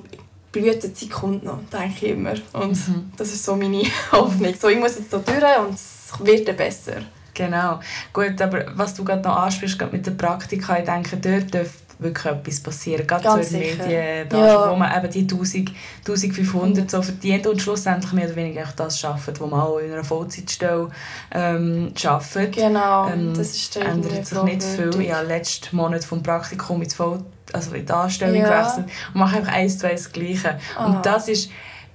Blütezeit 0.51 1.09
kommt 1.09 1.43
noch, 1.43 1.59
denke 1.71 2.05
ich 2.05 2.11
immer. 2.11 2.33
Und 2.53 2.87
mhm. 2.87 3.11
das 3.17 3.33
ist 3.33 3.43
so 3.43 3.55
meine 3.55 3.83
Hoffnung. 4.11 4.53
So, 4.59 4.69
ich 4.69 4.79
muss 4.79 4.97
jetzt 4.97 5.11
da 5.11 5.17
durch 5.17 5.59
und 5.59 5.75
es 5.75 6.13
wird 6.19 6.47
dann 6.47 6.55
besser. 6.55 7.01
Genau. 7.33 7.81
Gut, 8.13 8.41
aber 8.41 8.65
was 8.75 8.93
du 8.93 9.03
gerade 9.03 9.21
noch 9.21 9.35
ansprichst, 9.35 9.77
gerade 9.77 9.95
mit 9.95 10.05
der 10.05 10.11
Praktika, 10.11 10.79
ich 10.79 10.85
denke, 10.85 11.17
dort 11.17 11.53
dürfte 11.53 11.84
wirklich 11.99 12.33
etwas 12.33 12.59
passieren. 12.59 13.07
Gerade 13.07 13.23
Ganz 13.23 13.49
so 13.49 13.57
in 13.57 13.77
der 13.77 13.87
Medienbranche, 13.87 14.45
ja. 14.45 14.71
wo 14.71 14.75
man 14.75 14.97
eben 14.97 15.11
die 15.11 15.21
1000, 15.21 15.71
1500 15.99 16.91
so 16.91 17.01
verdient 17.01 17.47
und 17.47 17.61
schlussendlich 17.61 18.11
mehr 18.13 18.25
oder 18.25 18.35
weniger 18.35 18.67
das 18.75 18.99
schafft, 18.99 19.39
was 19.39 19.49
man 19.49 19.59
auch 19.59 19.79
in 19.79 19.91
einer 19.91 20.03
Vollzeitstelle 20.03 20.89
ähm, 21.31 21.91
schafft. 21.95 22.51
Genau, 22.51 23.07
ähm, 23.09 23.33
das 23.35 23.51
ist 23.51 23.77
ändert 23.77 24.25
sich 24.25 24.43
nicht 24.43 24.63
viel. 24.63 24.99
Ich 24.99 25.13
habe 25.13 25.27
letzten 25.27 25.75
Monat 25.75 26.03
vom 26.03 26.21
Praktikum 26.21 26.81
ins 26.81 26.93
Voll 26.93 27.19
also 27.53 27.75
in 27.75 27.85
die 27.85 27.93
Anstellung 27.93 28.35
ja. 28.35 28.49
gewechselt 28.49 28.87
und 29.13 29.19
mache 29.19 29.37
einfach 29.37 29.53
eins 29.53 29.77
zu 29.77 29.87
eins 29.87 30.03
das 30.03 30.11
Gleiche. 30.11 30.59
Aha. 30.77 30.85
Und 30.85 31.05
das 31.05 31.27
ist, 31.27 31.49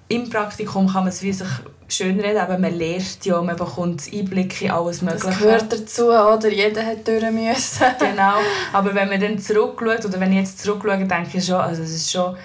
im 0.09 0.31
Praktikum 0.31 0.87
kann 0.87 1.05
man 1.05 1.09
es 1.09 1.23
wie 1.23 1.33
sich 1.33 1.49
schön 1.93 2.21
reden, 2.21 2.39
aber 2.39 2.59
man 2.59 2.75
lernt 2.75 3.25
ja, 3.25 3.41
man 3.43 3.57
bekommt 3.57 4.03
Einblicke 4.13 4.67
in 4.67 4.71
alles 4.71 5.03
Mögliche. 5.03 5.27
Das 5.27 5.39
gehört 5.39 5.73
dazu, 5.73 6.09
oder? 6.09 6.49
Jeder 6.49 6.85
hat 6.85 7.07
durch 7.07 7.31
müssen. 7.31 7.87
genau, 7.99 8.35
aber 8.73 8.95
wenn 8.95 9.09
man 9.09 9.21
dann 9.21 9.39
zurückschaut, 9.39 10.05
oder 10.05 10.21
wenn 10.21 10.33
ich 10.33 10.39
jetzt 10.39 10.61
zurückschaue, 10.61 10.99
denke 10.99 11.39
ich 11.39 11.45
schon, 11.45 11.57
also 11.57 11.83
es 11.83 11.95
ist 11.95 12.11
schon 12.11 12.37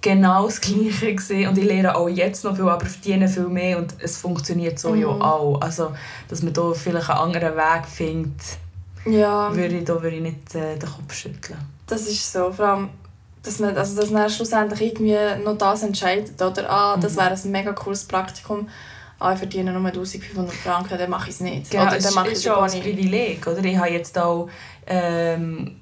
genau 0.00 0.46
das 0.46 0.60
Gleiche 0.60 1.14
gewesen. 1.14 1.48
und 1.48 1.58
ich 1.58 1.64
lerne 1.64 1.94
auch 1.96 2.08
jetzt 2.08 2.44
noch 2.44 2.56
viel, 2.56 2.68
aber 2.68 2.86
verdiene 2.86 3.28
viel 3.28 3.48
mehr 3.48 3.78
und 3.78 3.94
es 3.98 4.16
funktioniert 4.16 4.78
so 4.78 4.90
mhm. 4.90 5.00
ja 5.00 5.08
auch. 5.08 5.60
Also, 5.60 5.92
dass 6.28 6.42
man 6.42 6.52
da 6.52 6.72
vielleicht 6.72 7.10
einen 7.10 7.18
anderen 7.18 7.56
Weg 7.56 7.86
findet, 7.86 8.40
ja. 9.04 9.54
würde 9.54 9.76
ich, 9.76 9.84
da 9.84 10.02
würde 10.02 10.16
ich 10.16 10.22
nicht 10.22 10.54
äh, 10.54 10.76
den 10.76 10.88
Kopf 10.88 11.14
schütteln. 11.14 11.58
Das 11.86 12.02
ist 12.02 12.32
so, 12.32 12.50
vor 12.52 12.66
allem 12.66 12.88
dass 13.42 13.58
man 13.58 13.76
also 13.76 14.00
dass 14.00 14.10
man 14.10 14.28
schlussendlich 14.28 14.80
irgendwie 14.82 15.16
noch 15.44 15.56
das 15.56 15.82
entscheidet 15.82 16.40
oder 16.42 16.70
ah, 16.70 16.96
das 16.96 17.14
mhm. 17.14 17.18
wäre 17.18 17.30
ein 17.30 17.50
mega 17.50 17.72
cooles 17.72 18.04
Praktikum 18.04 18.68
ah, 19.20 19.32
ich 19.32 19.38
verdiene 19.38 19.72
nur 19.72 19.84
1500 19.84 20.52
Franken, 20.54 20.98
dann 20.98 21.10
mache 21.10 21.28
ich 21.28 21.34
es 21.36 21.40
nicht. 21.40 21.70
Genau, 21.70 21.84
oder 21.84 21.98
dann 21.98 22.14
mache 22.14 22.30
ist 22.30 22.42
schon 22.42 22.54
ein 22.54 22.80
Privileg. 22.80 23.46
Oder? 23.46 23.62
Ich 23.62 23.76
habe 23.76 23.90
jetzt 23.90 24.18
auch 24.18 24.48
ähm, 24.86 25.80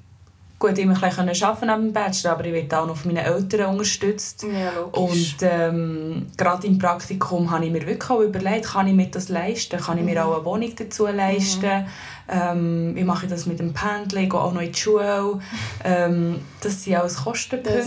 gut 0.59 0.77
immer 0.77 1.01
ein 1.01 1.15
bisschen 1.15 1.43
arbeiten 1.45 1.67
dem 1.67 1.93
Bachelor, 1.93 2.33
aber 2.33 2.45
ich 2.45 2.53
werde 2.53 2.79
auch 2.79 2.85
noch 2.85 2.97
von 2.97 3.13
meinen 3.13 3.25
Eltern 3.25 3.71
unterstützt. 3.71 4.43
Ja, 4.43 4.81
und 4.91 5.35
ähm, 5.41 6.27
gerade 6.35 6.67
im 6.67 6.77
Praktikum 6.77 7.49
habe 7.49 7.65
ich 7.65 7.71
mir 7.71 7.87
wirklich 7.87 8.09
auch 8.09 8.19
überlegt, 8.19 8.65
kann 8.65 8.87
ich 8.87 8.93
mir 8.93 9.07
das 9.07 9.29
leisten? 9.29 9.79
Kann 9.79 9.97
ich 9.97 10.03
mir 10.03 10.19
mhm. 10.19 10.27
auch 10.27 10.35
eine 10.35 10.45
Wohnung 10.45 10.73
dazu 10.75 11.07
leisten? 11.07 11.65
Mhm. 11.65 11.85
Ähm, 12.31 12.95
wie 12.95 13.03
mache 13.05 13.25
ich 13.25 13.31
das 13.31 13.45
mit 13.45 13.59
dem 13.59 13.73
Pendeln? 13.73 14.29
Gehe 14.29 14.39
auch 14.39 14.53
noch 14.53 14.61
in 14.61 14.71
die 14.71 14.79
Schule? 14.79 15.39
Ähm, 15.83 16.41
das 16.61 16.83
sind 16.83 16.95
alles 16.95 17.23
Kostenpunkte. 17.23 17.79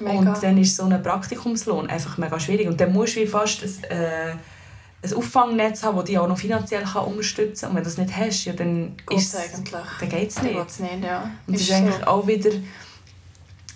Und 0.00 0.42
dann 0.42 0.58
ist 0.58 0.76
so 0.76 0.84
ein 0.84 1.02
Praktikumslohn 1.02 1.88
einfach 1.88 2.16
mega 2.18 2.40
schwierig. 2.40 2.68
Und 2.68 2.80
dann 2.80 2.92
musst 2.92 3.16
du 3.16 3.26
fast... 3.26 3.62
Ein, 3.62 3.90
äh, 3.90 4.32
ein 5.02 5.14
Auffangnetz 5.14 5.82
haben, 5.82 5.96
das 5.96 6.06
dich 6.06 6.18
auch 6.18 6.28
noch 6.28 6.38
finanziell 6.38 6.82
kann 6.82 7.04
unterstützen 7.04 7.60
kann. 7.60 7.70
Und 7.70 7.76
wenn 7.76 7.84
du 7.84 7.90
das 7.90 7.98
nicht 7.98 8.16
hast, 8.16 8.44
ja, 8.44 8.52
dann, 8.52 8.96
ist 9.10 9.36
eigentlich. 9.36 9.84
dann 10.00 10.08
geht 10.08 10.30
es 10.30 10.42
nicht. 10.42 10.80
nicht 10.80 11.04
ja. 11.04 11.30
Und 11.46 11.54
es 11.54 11.60
ist, 11.60 11.68
ist 11.68 11.74
eigentlich 11.74 11.96
so. 11.96 12.06
auch 12.06 12.26
wieder 12.26 12.50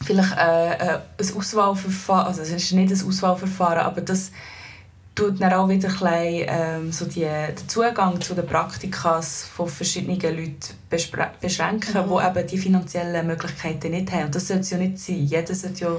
vielleicht 0.03 0.37
äh, 0.37 0.73
äh, 0.73 1.01
ein 1.19 1.37
Auswahlverfahren, 1.37 2.27
also 2.27 2.43
es 2.43 2.51
ist 2.51 2.73
nicht 2.73 2.93
ein 2.93 3.09
Auswahlverfahren, 3.09 3.79
aber 3.79 4.01
das 4.01 4.33
tut 5.15 5.41
dann 5.41 5.53
auch 5.53 5.69
wieder 5.69 5.89
ein 5.89 5.95
bisschen, 5.95 6.47
ähm, 6.49 6.93
so 6.93 7.05
die, 7.05 7.21
den 7.21 7.69
Zugang 7.69 8.21
zu 8.21 8.35
den 8.35 8.47
Praktikas 8.47 9.45
von 9.45 9.69
verschiedenen 9.69 10.21
Leuten 10.21 10.59
beschränken, 10.89 12.07
mhm. 12.07 12.09
die 12.09 12.27
eben 12.27 12.47
die 12.49 12.59
finanziellen 12.59 13.27
Möglichkeiten 13.27 13.91
nicht 13.91 14.11
haben. 14.11 14.25
Und 14.25 14.35
das 14.35 14.49
sollte 14.49 14.63
es 14.63 14.71
ja 14.71 14.79
nicht 14.79 14.99
sein. 14.99 15.25
Jeder 15.25 15.55
sollte 15.55 15.85
ja 15.85 15.97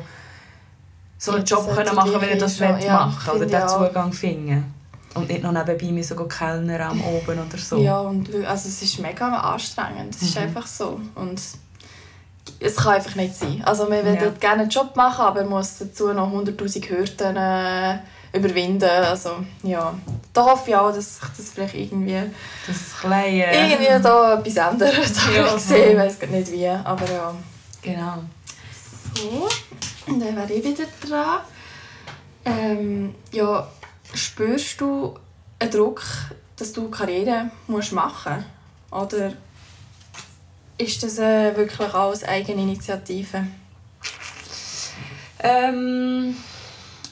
so 1.17 1.31
einen 1.31 1.45
Job 1.45 1.73
können 1.73 1.95
machen 1.95 2.19
wenn 2.19 2.29
er 2.29 2.37
das 2.37 2.57
schon, 2.57 2.79
ja, 2.79 3.05
machen 3.05 3.37
oder 3.37 3.45
den 3.45 3.67
Zugang 3.69 4.11
finden. 4.11 4.72
Und 5.15 5.29
nicht 5.29 5.43
noch 5.43 5.51
nebenbei 5.51 5.91
müssen 5.91 6.17
so 6.17 6.25
Kellner 6.25 6.79
am 6.79 7.01
oben 7.03 7.39
oder 7.39 7.57
so. 7.57 7.77
Ja, 7.77 7.99
und 8.01 8.33
also 8.45 8.67
es 8.67 8.81
ist 8.81 8.99
mega 8.99 9.27
anstrengend. 9.27 10.15
Es 10.15 10.21
mhm. 10.21 10.27
ist 10.27 10.37
einfach 10.37 10.67
so. 10.67 10.99
Und 11.15 11.39
es 12.59 12.75
kann 12.75 12.93
einfach 12.93 13.15
nicht 13.15 13.35
sein. 13.35 13.61
Also 13.63 13.83
man 13.83 14.03
will 14.05 14.15
ja. 14.15 14.29
gerne 14.39 14.63
einen 14.63 14.69
Job 14.69 14.95
machen, 14.95 15.25
aber 15.25 15.41
man 15.41 15.51
muss 15.51 15.77
dazu 15.79 16.13
noch 16.13 16.31
100'000 16.31 16.89
Hürden 16.89 17.35
äh, 17.35 17.99
überwinden. 18.33 18.89
Also 18.89 19.31
ja, 19.63 19.93
da 20.33 20.45
hoffe 20.45 20.71
ich 20.71 20.75
auch, 20.75 20.93
dass 20.93 21.17
sich 21.19 21.29
das 21.37 21.49
vielleicht 21.51 21.75
irgendwie... 21.75 22.21
Das 22.65 22.99
kleine... 22.99 23.53
Irgendwie 23.53 24.01
da 24.01 24.39
etwas 24.39 24.55
ändert. 24.55 24.93
Ja, 25.35 25.55
ich 25.55 25.61
sehe, 25.61 25.91
ich 25.91 25.97
weiß 25.97 26.17
nicht 26.29 26.51
wie, 26.51 26.67
aber 26.67 27.11
ja. 27.11 27.35
Genau. 27.81 28.23
So, 29.15 29.47
und 30.07 30.19
dann 30.19 30.35
wäre 30.35 30.51
ich 30.51 30.63
wieder 30.63 30.85
dran. 31.05 31.39
Ähm, 32.45 33.15
ja, 33.31 33.67
spürst 34.13 34.81
du 34.81 35.15
einen 35.59 35.71
Druck, 35.71 36.03
dass 36.55 36.73
du 36.73 36.89
Karriere 36.89 37.51
machen 37.67 37.67
musst? 37.67 37.93
Oder 38.91 39.33
ist 40.77 41.03
das 41.03 41.19
äh, 41.19 41.55
wirklich 41.55 41.93
alles 41.93 42.23
Eigeninitiative? 42.23 43.45
Ähm, 45.39 46.35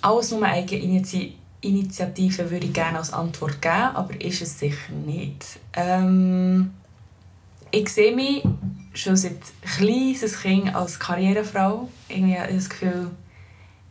alles 0.01 0.31
nur 0.31 0.43
Eigeninitiative 0.43 2.49
würde 2.49 2.65
ich 2.65 2.73
gerne 2.73 2.97
als 2.97 3.11
Antwort 3.11 3.61
geben, 3.61 3.95
aber 3.95 4.19
ist 4.21 4.41
es 4.41 4.59
sicher 4.59 4.93
nicht. 5.05 5.59
Ähm, 5.73 6.71
ich 7.71 7.89
sehe 7.89 8.15
mich 8.15 8.43
schon 8.93 9.15
seit 9.15 9.39
kleines 9.61 10.41
Kind 10.41 10.75
als 10.75 10.99
Karrierefrau. 10.99 11.89
Irgendwie 12.09 12.37
habe 12.37 12.51
ich 12.51 12.57
das 12.57 12.69
Gefühl, 12.69 13.11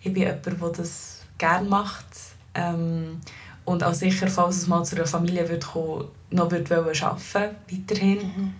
ich 0.01 0.12
bin 0.12 0.23
jemand, 0.23 0.46
der 0.46 0.55
das 0.77 1.20
gerne 1.38 1.68
macht. 1.68 2.07
Ähm, 2.55 3.21
und 3.65 3.85
auch 3.85 3.95
sicher, 3.95 4.27
falls 4.29 4.57
es 4.57 4.67
mal 4.67 4.85
zu 4.85 4.97
einer 4.97 5.07
Familie 5.07 5.49
wird 5.49 5.67
kommen, 5.67 6.07
noch 6.31 6.51
wird 6.51 6.73
arbeiten 6.73 7.57
weiterhin. 7.71 8.19
Mhm. 8.19 8.55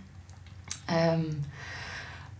Ähm, 0.89 1.45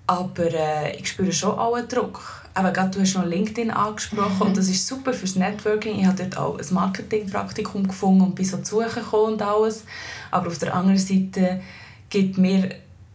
aber 0.07 0.53
äh, 0.53 0.97
ich 0.97 1.09
spüre 1.09 1.33
schon 1.33 1.59
auch 1.59 1.75
einen 1.75 1.89
Druck. 1.89 2.21
Aber 2.53 2.73
gerade 2.73 2.91
du 2.91 3.01
hast 3.01 3.15
noch 3.15 3.25
LinkedIn 3.25 3.71
angesprochen 3.71 4.35
mhm. 4.37 4.43
und 4.43 4.57
das 4.57 4.69
ist 4.69 4.87
super 4.87 5.13
fürs 5.13 5.37
Networking. 5.37 6.01
Ich 6.01 6.07
habe 6.07 6.17
dort 6.25 6.37
auch 6.37 6.59
ein 6.59 6.75
Marketingpraktikum 6.75 7.87
gefunden 7.87 8.23
und 8.23 8.35
bin 8.35 8.45
so 8.45 8.59
zu 8.59 8.83
suchen 8.83 9.05
und 9.05 9.43
alles. 9.43 9.85
Aber 10.33 10.49
auf 10.49 10.59
der 10.59 10.75
anderen 10.75 10.99
Seite 10.99 11.61
gibt 12.09 12.39
mir 12.39 12.71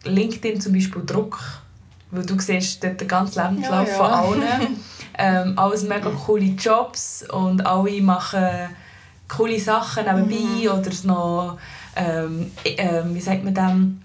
LinkedIn 0.05 0.61
zum 0.61 0.73
Beispiel 0.73 1.03
Druck, 1.05 1.39
weil 2.11 2.25
du 2.25 2.39
siehst 2.39 2.83
dort 2.83 3.01
den 3.01 3.07
ganzen 3.07 3.43
Lebenslauf 3.43 3.87
ja, 3.87 3.93
ja. 3.93 3.97
von 3.97 4.41
allen. 4.41 4.77
ähm, 5.17 5.57
alles 5.57 5.83
mega 5.83 6.09
coole 6.09 6.45
Jobs 6.45 7.23
und 7.31 7.65
alle 7.65 8.01
machen 8.01 8.69
coole 9.27 9.59
Sachen 9.59 10.05
nebenbei 10.05 10.69
mhm. 10.69 10.79
oder 10.79 10.91
noch, 11.03 11.57
ähm, 11.95 12.51
äh, 12.63 13.01
wie 13.05 13.21
sagt 13.21 13.43
man 13.43 13.53
dem, 13.53 14.01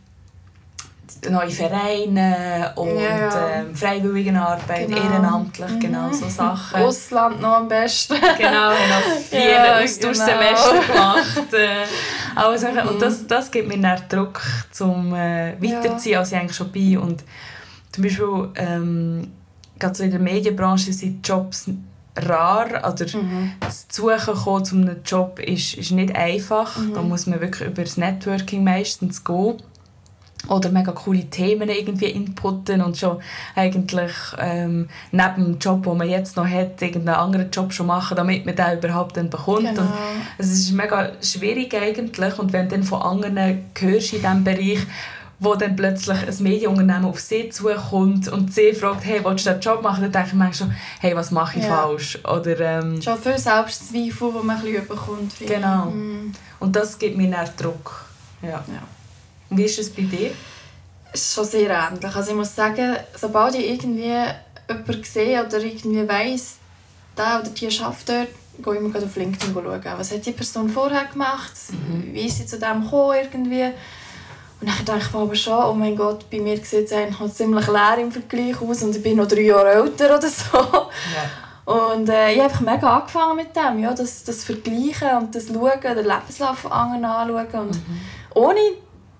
neue 1.28 1.50
Vereine 1.50 2.72
und 2.76 2.96
ja, 2.96 3.18
ja. 3.18 3.50
Ähm, 3.50 3.74
Freiwilligenarbeit, 3.74 4.88
genau. 4.88 4.96
ehrenamtlich, 4.96 5.70
mhm. 5.70 5.80
genau 5.80 6.12
so 6.12 6.28
Sachen. 6.28 6.82
Ausland 6.82 7.40
noch 7.42 7.56
am 7.56 7.68
besten. 7.68 8.14
genau, 8.38 8.72
ich 8.72 8.92
habe 8.92 9.04
ja, 9.32 9.84
genau. 9.84 9.84
gemacht. 10.80 11.52
Äh, 11.52 11.84
also, 12.34 12.68
mhm. 12.68 12.88
Und 12.88 13.02
das, 13.02 13.26
das 13.26 13.50
gibt 13.50 13.68
mir 13.68 13.78
dann 13.78 14.02
Druck, 14.08 14.40
zum 14.70 15.14
äh, 15.14 15.60
weiterziehen, 15.60 16.18
als 16.18 16.32
ich 16.32 16.38
eigentlich 16.38 16.56
schon 16.56 16.72
bin. 16.72 16.98
Und 16.98 17.24
zum 17.92 18.04
Beispiel, 18.04 18.48
ähm, 18.54 19.32
gerade 19.80 19.94
so 19.94 20.04
in 20.04 20.10
der 20.10 20.20
Medienbranche 20.20 20.92
sind 20.92 21.26
Jobs 21.26 21.68
rar 22.16 22.66
oder 22.66 23.06
mhm. 23.16 23.52
das 23.60 23.86
Suchen 23.90 24.34
kommen 24.34 24.64
zu 24.64 24.76
einem 24.76 24.96
Job 25.04 25.38
ist, 25.38 25.74
ist 25.74 25.90
nicht 25.90 26.14
einfach. 26.14 26.76
Mhm. 26.76 26.94
Da 26.94 27.02
muss 27.02 27.26
man 27.26 27.40
wirklich 27.40 27.68
über 27.68 27.82
das 27.82 27.96
Networking 27.96 28.64
meistens 28.64 29.24
gehen 29.24 29.56
oder 30.48 30.70
mega 30.70 30.92
coole 30.92 31.24
Themen 31.28 31.68
irgendwie 31.68 32.06
inputten 32.06 32.80
und 32.82 32.96
schon 32.96 33.18
eigentlich 33.54 34.12
ähm, 34.38 34.88
neben 35.12 35.44
dem 35.44 35.58
Job, 35.58 35.82
den 35.84 35.98
man 35.98 36.08
jetzt 36.08 36.36
noch 36.36 36.48
hat, 36.48 36.80
irgendeinen 36.80 37.18
anderen 37.18 37.50
Job 37.50 37.72
schon 37.72 37.86
machen, 37.86 38.16
damit 38.16 38.46
man 38.46 38.56
den 38.56 38.78
überhaupt 38.78 39.16
dann 39.16 39.28
bekommt. 39.28 39.68
Genau. 39.68 39.82
Und 39.82 39.90
es 40.38 40.50
ist 40.50 40.72
mega 40.72 41.12
schwierig 41.20 41.74
eigentlich 41.74 42.38
und 42.38 42.52
wenn 42.52 42.68
du 42.68 42.76
dann 42.76 42.84
von 42.84 43.02
anderen 43.02 43.36
hörst 43.78 44.14
in 44.14 44.20
diesem 44.20 44.44
Bereich, 44.44 44.78
wo 45.40 45.54
dann 45.54 45.74
plötzlich 45.74 46.18
ein 46.18 46.42
Medienunternehmen 46.42 47.06
auf 47.06 47.18
sie 47.18 47.48
zukommt 47.48 48.28
und 48.28 48.52
sie 48.52 48.74
fragt, 48.74 49.06
hey, 49.06 49.24
willst 49.24 49.46
du 49.46 49.50
diesen 49.50 49.60
Job 49.62 49.82
machen? 49.82 50.02
Dann 50.02 50.12
denke 50.12 50.28
ich 50.28 50.34
mir 50.34 50.52
schon, 50.52 50.72
hey, 51.00 51.16
was 51.16 51.30
mache 51.30 51.58
ich 51.58 51.64
ja. 51.64 51.82
falsch? 51.82 52.18
Oder, 52.24 52.60
ähm, 52.60 53.00
schon 53.00 53.18
viel 53.18 53.38
Selbstzweifel, 53.38 54.32
die 54.32 54.46
man 54.46 54.58
ein 54.58 54.62
bisschen 54.62 54.86
bekommt. 54.86 55.32
Genau. 55.40 55.86
Mm. 55.86 56.32
Und 56.60 56.76
das 56.76 56.98
gibt 56.98 57.16
mir 57.16 57.30
dann 57.30 57.48
Druck. 57.56 58.04
Ja. 58.42 58.62
ja. 58.68 58.82
Wie 59.48 59.64
ist 59.64 59.78
es 59.78 59.90
bei 59.90 60.02
dir? 60.02 60.30
Es 61.10 61.22
ist 61.22 61.34
schon 61.34 61.46
sehr 61.46 61.70
ähnlich. 61.70 62.14
Also 62.14 62.30
ich 62.30 62.36
muss 62.36 62.54
sagen, 62.54 62.96
sobald 63.18 63.54
ich 63.54 63.66
irgendwie 63.66 64.12
jemanden 64.68 65.04
sehe 65.04 65.44
oder 65.44 65.58
irgendwie 65.58 66.06
weiss, 66.06 66.58
der 67.16 67.40
oder 67.40 67.50
die 67.50 67.70
schafft 67.70 68.10
dort, 68.10 68.28
gehe 68.62 68.74
ich 68.74 68.78
immer 68.78 68.94
auf 68.94 69.16
LinkedIn 69.16 69.54
schauen. 69.54 69.80
Was 69.96 70.12
hat 70.12 70.26
die 70.26 70.32
Person 70.32 70.68
vorher 70.68 71.06
gemacht? 71.06 71.52
Mhm. 71.70 72.12
Wie 72.12 72.26
ist 72.26 72.36
sie 72.36 72.46
zu 72.46 72.58
dem 72.58 72.84
gekommen 72.84 73.16
irgendwie? 73.22 73.72
Und 74.60 74.68
dann 74.68 74.84
denke 74.84 75.06
ich 75.06 75.12
mir 75.12 75.20
aber 75.20 75.34
schon, 75.34 75.64
oh 75.64 75.72
mein 75.72 75.96
Gott, 75.96 76.28
bei 76.30 76.38
mir 76.38 76.56
sieht 76.58 76.86
es 76.86 76.92
eigentlich 76.92 77.32
ziemlich 77.32 77.66
leer 77.66 77.98
im 77.98 78.12
Vergleich 78.12 78.60
aus 78.60 78.82
und 78.82 78.94
ich 78.94 79.02
bin 79.02 79.16
noch 79.16 79.28
drei 79.28 79.42
Jahre 79.42 79.70
älter 79.70 80.16
oder 80.16 80.28
so. 80.28 80.58
Ja. 80.58 81.72
Und 81.72 82.08
äh, 82.08 82.32
ich 82.32 82.40
habe 82.40 82.64
mega 82.64 82.98
angefangen 82.98 83.36
mit 83.36 83.54
dem, 83.54 83.78
ja, 83.78 83.94
das, 83.94 84.24
das 84.24 84.44
Vergleichen 84.44 85.16
und 85.18 85.34
das 85.34 85.46
Schauen, 85.46 85.80
den 85.80 86.04
Lebenslauf 86.04 86.70
anderen 86.70 87.04
anschauen. 87.04 87.68
Und 87.68 87.74
mhm. 87.76 88.00
ohne 88.34 88.60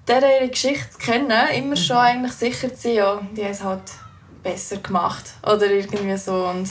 diese 0.09 0.48
Geschichte 0.48 0.90
zu 0.90 0.98
kennen, 0.98 1.48
immer 1.57 1.76
schon 1.76 1.96
mhm. 1.96 2.03
eigentlich 2.03 2.33
sicher 2.33 2.74
zu 2.74 2.83
sein, 2.83 2.94
ja, 2.94 3.20
die 3.37 3.44
haben 3.44 3.50
es 3.53 3.62
halt 3.62 3.83
besser 4.42 4.79
gemacht. 4.79 5.24
Oder 5.42 5.70
irgendwie 5.70 6.16
so. 6.16 6.46
Und 6.46 6.68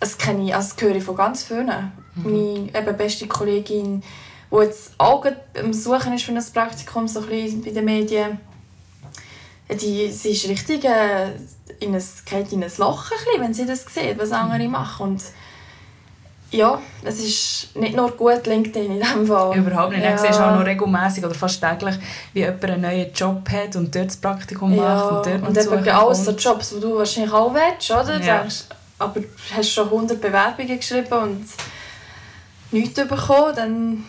das, 0.00 0.18
kenne 0.18 0.44
ich, 0.44 0.54
also 0.54 0.74
das 0.74 0.84
höre 0.84 0.96
ich 0.96 1.04
von 1.04 1.16
ganz 1.16 1.44
vielen. 1.44 1.92
Mhm. 2.14 2.22
Meine 2.22 2.78
eben 2.78 2.96
beste 2.96 3.26
Kollegin, 3.26 4.02
die 4.50 4.56
jetzt 4.56 4.92
auch 4.98 5.24
am 5.58 5.72
Suchen 5.72 6.14
ist 6.14 6.24
für 6.24 6.32
ein 6.32 6.44
Praktikum, 6.52 7.08
so 7.08 7.20
ein 7.20 7.62
bei 7.62 7.70
den 7.70 7.84
Medien, 7.84 8.40
die, 9.68 10.10
sie 10.10 10.30
ist 10.30 10.48
richtig 10.48 10.84
äh, 10.84 11.32
in 11.80 11.94
ein, 11.94 12.04
geht 12.24 12.52
in 12.52 12.62
ein 12.62 12.70
Loch, 12.78 13.10
ein 13.10 13.18
bisschen, 13.18 13.42
wenn 13.42 13.54
sie 13.54 13.66
das 13.66 13.84
sieht, 13.86 14.18
was 14.18 14.32
andere 14.32 14.64
mhm. 14.64 14.70
machen. 14.70 15.08
Und 15.08 15.22
ja, 16.52 16.80
es 17.02 17.18
ist 17.18 17.76
nicht 17.76 17.96
nur 17.96 18.12
gut 18.12 18.46
LinkedIn 18.46 18.92
in 18.92 19.00
diesem 19.00 19.26
Fall. 19.26 19.56
Überhaupt 19.56 19.92
nicht. 19.92 20.04
Ja. 20.04 20.12
Du 20.12 20.18
siehst 20.18 20.40
auch 20.40 20.54
noch 20.54 20.64
regelmäßig 20.64 21.24
oder 21.24 21.34
fast 21.34 21.60
täglich, 21.60 21.96
wie 22.32 22.40
jemand 22.40 22.64
einen 22.64 22.82
neuen 22.82 23.12
Job 23.12 23.48
hat 23.50 23.74
und 23.74 23.94
dort 23.94 24.06
das 24.06 24.16
Praktikum 24.16 24.74
ja. 24.74 24.82
macht 24.82 25.10
und 25.10 25.26
dort 25.26 25.48
Und 25.48 25.76
eben 25.76 25.88
alles 25.88 26.24
so 26.24 26.30
Jobs, 26.30 26.70
die 26.70 26.80
du 26.80 26.96
wahrscheinlich 26.96 27.32
auch 27.32 27.52
willst, 27.52 27.90
oder? 27.90 28.20
Ja. 28.22 28.38
Denkst, 28.38 28.64
aber 28.98 29.20
du 29.20 29.26
hast 29.54 29.70
schon 29.70 29.86
100 29.86 30.20
Bewerbungen 30.20 30.78
geschrieben 30.78 31.12
und 31.12 31.46
nichts 32.70 32.94
bekommen, 32.94 33.54
dann 33.54 34.04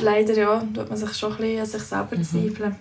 leider 0.00 0.34
ja, 0.34 0.62
tut 0.74 0.88
man 0.88 0.98
sich 0.98 1.12
schon 1.14 1.32
ein 1.32 1.38
bisschen 1.38 1.60
an 1.60 1.66
sich 1.66 1.82
selber 1.82 2.16
mhm. 2.16 2.24
zweifeln. 2.24 2.76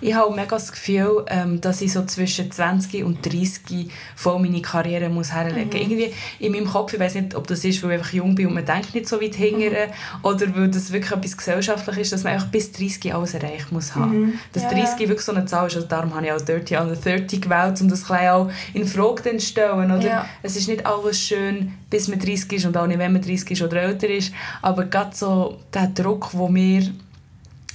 Ich 0.00 0.14
habe 0.14 0.34
mega 0.34 0.56
das 0.56 0.72
Gefühl, 0.72 1.24
ähm, 1.28 1.60
dass 1.60 1.80
ich 1.80 1.92
so 1.92 2.04
zwischen 2.04 2.50
20 2.50 3.04
und 3.04 3.24
30 3.24 3.90
voll 4.14 4.38
meine 4.38 4.62
Karriere 4.62 5.08
muss 5.08 5.32
herlegen 5.32 5.66
muss. 5.66 5.74
Mhm. 5.74 5.80
Irgendwie 5.80 6.12
in 6.38 6.52
meinem 6.52 6.66
Kopf, 6.66 6.92
ich 6.92 7.00
weiß 7.00 7.14
nicht, 7.14 7.34
ob 7.34 7.46
das 7.46 7.64
ist, 7.64 7.82
weil 7.82 7.92
ich 7.92 7.98
einfach 7.98 8.12
jung 8.12 8.34
bin 8.34 8.48
und 8.48 8.54
man 8.54 8.64
denkt 8.64 8.94
nicht 8.94 9.08
so 9.08 9.20
weit 9.20 9.34
hingern, 9.34 9.88
mhm. 9.88 10.24
oder 10.24 10.54
weil 10.54 10.68
das 10.68 10.92
wirklich 10.92 11.12
etwas 11.12 11.36
gesellschaftlich 11.36 11.98
ist, 11.98 12.12
dass 12.12 12.24
man 12.24 12.34
einfach 12.34 12.48
bis 12.48 12.72
30 12.72 13.14
alles 13.14 13.34
erreicht 13.34 13.72
muss 13.72 13.94
haben. 13.94 14.20
Mhm. 14.20 14.38
Dass 14.52 14.64
ja. 14.64 14.70
30 14.70 15.08
wirklich 15.08 15.20
so 15.20 15.32
eine 15.32 15.46
Zahl 15.46 15.66
ist, 15.66 15.76
also 15.76 15.88
darum 15.88 16.14
habe 16.14 16.26
ich 16.26 16.32
auch 16.32 16.40
Dirty 16.40 16.76
Under 16.76 16.96
30 16.96 17.40
gewählt, 17.40 17.80
um 17.80 17.88
das 17.88 18.10
auch 18.10 18.50
in 18.72 18.86
Frage 18.86 19.36
zu 19.36 19.46
stellen. 19.46 19.90
Oder? 19.90 20.06
Ja. 20.06 20.28
Es 20.42 20.56
ist 20.56 20.68
nicht 20.68 20.86
alles 20.86 21.20
schön, 21.20 21.74
bis 21.90 22.08
man 22.08 22.18
30 22.18 22.52
ist 22.52 22.66
und 22.66 22.76
auch 22.76 22.86
nicht, 22.86 22.98
wenn 22.98 23.12
man 23.12 23.22
30 23.22 23.50
ist 23.50 23.62
oder 23.62 23.82
älter 23.82 24.08
ist, 24.08 24.32
aber 24.62 24.84
gerade 24.84 25.14
so 25.14 25.58
der 25.72 25.88
Druck, 25.88 26.30
den 26.32 26.54
wir 26.54 26.90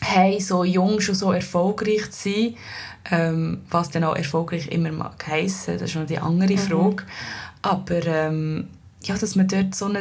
hey, 0.01 0.39
so 0.39 0.63
jung 0.63 1.01
schon 1.01 1.15
so 1.15 1.31
erfolgreich 1.31 2.09
zu 2.11 2.29
sein, 2.29 2.55
ähm, 3.11 3.61
was 3.69 3.89
dann 3.89 4.03
auch 4.03 4.15
erfolgreich 4.15 4.67
immer 4.67 4.91
mag 4.91 5.25
heissen, 5.27 5.77
das 5.77 5.89
ist 5.89 5.95
noch 5.95 6.05
die 6.05 6.19
andere 6.19 6.53
mhm. 6.53 6.57
Frage. 6.57 7.03
Aber 7.61 8.05
ähm, 8.05 8.69
ja, 9.01 9.17
dass 9.17 9.35
man 9.35 9.47
dort 9.47 9.75
so 9.75 9.85
ein 9.85 9.97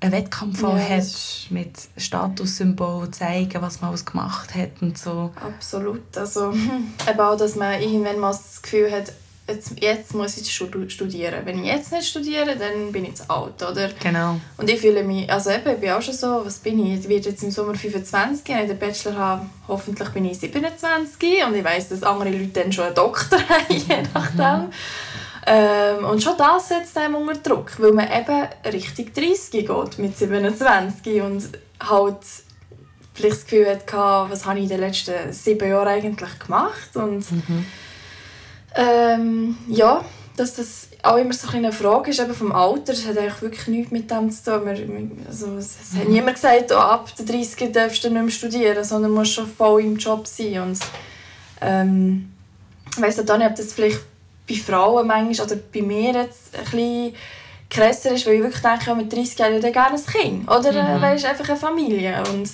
einen 0.00 0.12
Wettkampf 0.12 0.62
ja, 0.62 0.78
hat 0.78 1.04
mit 1.50 1.72
Statussymbol 1.96 3.10
zeigen, 3.10 3.60
was 3.60 3.80
man 3.80 3.90
alles 3.90 4.04
gemacht 4.04 4.54
hat 4.54 4.80
und 4.80 4.96
so. 4.96 5.32
Absolut. 5.34 6.16
Also 6.16 6.52
eben 6.52 7.20
auch, 7.20 7.36
dass 7.36 7.56
man 7.56 7.80
irgendwann 7.80 8.20
mal 8.20 8.30
das 8.30 8.62
Gefühl 8.62 8.90
hat, 8.92 9.12
jetzt, 9.48 9.72
jetzt 9.80 10.14
muss 10.14 10.36
ich 10.36 10.52
studieren. 10.52 11.40
Wenn 11.44 11.64
ich 11.64 11.70
jetzt 11.70 11.92
nicht 11.92 12.08
studiere, 12.08 12.56
dann 12.56 12.92
bin 12.92 13.04
ich 13.04 13.16
zu 13.16 13.28
alt, 13.28 13.62
oder? 13.62 13.88
Genau. 14.00 14.40
Und 14.56 14.70
ich 14.70 14.80
fühle 14.80 15.02
mich, 15.02 15.30
also 15.30 15.50
eben, 15.50 15.70
ich 15.70 15.80
bin 15.80 15.90
auch 15.90 16.02
schon 16.02 16.14
so, 16.14 16.42
was 16.44 16.58
bin 16.58 16.84
ich? 16.84 17.00
Ich 17.00 17.08
werde 17.08 17.30
jetzt 17.30 17.42
im 17.42 17.50
Sommer 17.50 17.74
25, 17.74 18.46
wenn 18.48 18.62
ich 18.62 18.68
den 18.68 18.78
Bachelor 18.78 19.16
habe, 19.16 19.46
hoffentlich 19.66 20.08
bin 20.10 20.24
ich 20.26 20.38
27 20.38 21.44
und 21.46 21.54
ich 21.54 21.64
weiß, 21.64 21.88
dass 21.88 22.02
andere 22.02 22.30
Leute 22.30 22.60
dann 22.60 22.72
schon 22.72 22.84
einen 22.84 22.94
Doktor 22.94 23.38
haben, 23.48 23.74
je 23.74 24.02
nachdem. 24.14 24.66
Mhm. 24.66 24.72
Ähm, 25.46 26.04
und 26.04 26.22
schon 26.22 26.36
das 26.36 26.68
setzt 26.68 26.96
einem 26.98 27.14
unter 27.14 27.34
Druck, 27.36 27.72
weil 27.78 27.92
man 27.92 28.06
eben 28.06 28.48
Richtung 28.70 29.06
30 29.14 29.50
geht 29.50 29.98
mit 29.98 30.18
27 30.18 31.22
und 31.22 31.48
halt 31.80 32.18
vielleicht 33.14 33.36
das 33.36 33.46
Gefühl 33.46 33.68
hatte, 33.68 34.30
was 34.30 34.44
habe 34.44 34.58
ich 34.58 34.64
in 34.64 34.68
den 34.68 34.80
letzten 34.80 35.32
sieben 35.32 35.68
Jahren 35.68 35.88
eigentlich 35.88 36.38
gemacht 36.38 36.94
und 36.94 37.30
mhm. 37.32 37.66
Ähm, 38.78 39.58
ja, 39.66 40.04
dass 40.36 40.54
das 40.54 40.88
auch 41.02 41.16
immer 41.16 41.32
so 41.32 41.48
eine 41.48 41.72
Frage 41.72 42.10
ist 42.10 42.20
eben 42.20 42.32
vom 42.32 42.52
Alter, 42.52 42.92
das 42.92 43.06
hat 43.06 43.18
eigentlich 43.18 43.42
wirklich 43.42 43.66
nichts 43.66 43.90
mit 43.90 44.10
dem 44.10 44.30
zu 44.30 44.44
tun. 44.44 45.26
Also, 45.26 45.56
es 45.56 45.92
mhm. 45.92 45.98
hat 45.98 46.08
niemand 46.08 46.34
gesagt, 46.36 46.70
oh, 46.70 46.76
ab 46.76 47.08
der 47.18 47.26
30 47.26 47.72
darfst 47.72 48.04
du 48.04 48.10
nicht 48.10 48.22
mehr 48.22 48.30
studieren, 48.30 48.84
sondern 48.84 49.10
musst 49.10 49.32
schon 49.32 49.48
voll 49.48 49.82
im 49.82 49.96
Job 49.96 50.26
sein 50.26 50.60
und 50.62 50.78
ähm, 51.60 52.32
ich 52.92 53.02
weiss 53.02 53.18
auch 53.18 53.36
nicht, 53.36 53.50
ob 53.50 53.56
das 53.56 53.72
vielleicht 53.72 54.00
bei 54.48 54.54
Frauen 54.54 55.08
manchmal 55.08 55.46
oder 55.46 55.56
bei 55.56 55.82
mir 55.82 56.12
jetzt 56.12 56.56
ein 56.56 56.64
bisschen 56.64 57.14
krasser 57.68 58.12
ist, 58.12 58.26
weil 58.26 58.34
ich 58.34 58.42
wirklich 58.42 58.62
denke, 58.62 58.94
mit 58.94 59.12
30 59.12 59.38
Jahren 59.38 59.52
hätte 59.54 59.66
ich 59.66 59.72
gerne 59.72 59.96
ein 59.96 60.06
Kind 60.06 60.48
oder 60.48 60.98
mhm. 60.98 61.02
weißt, 61.02 61.24
einfach 61.26 61.48
eine 61.48 61.58
Familie 61.58 62.22
und 62.32 62.48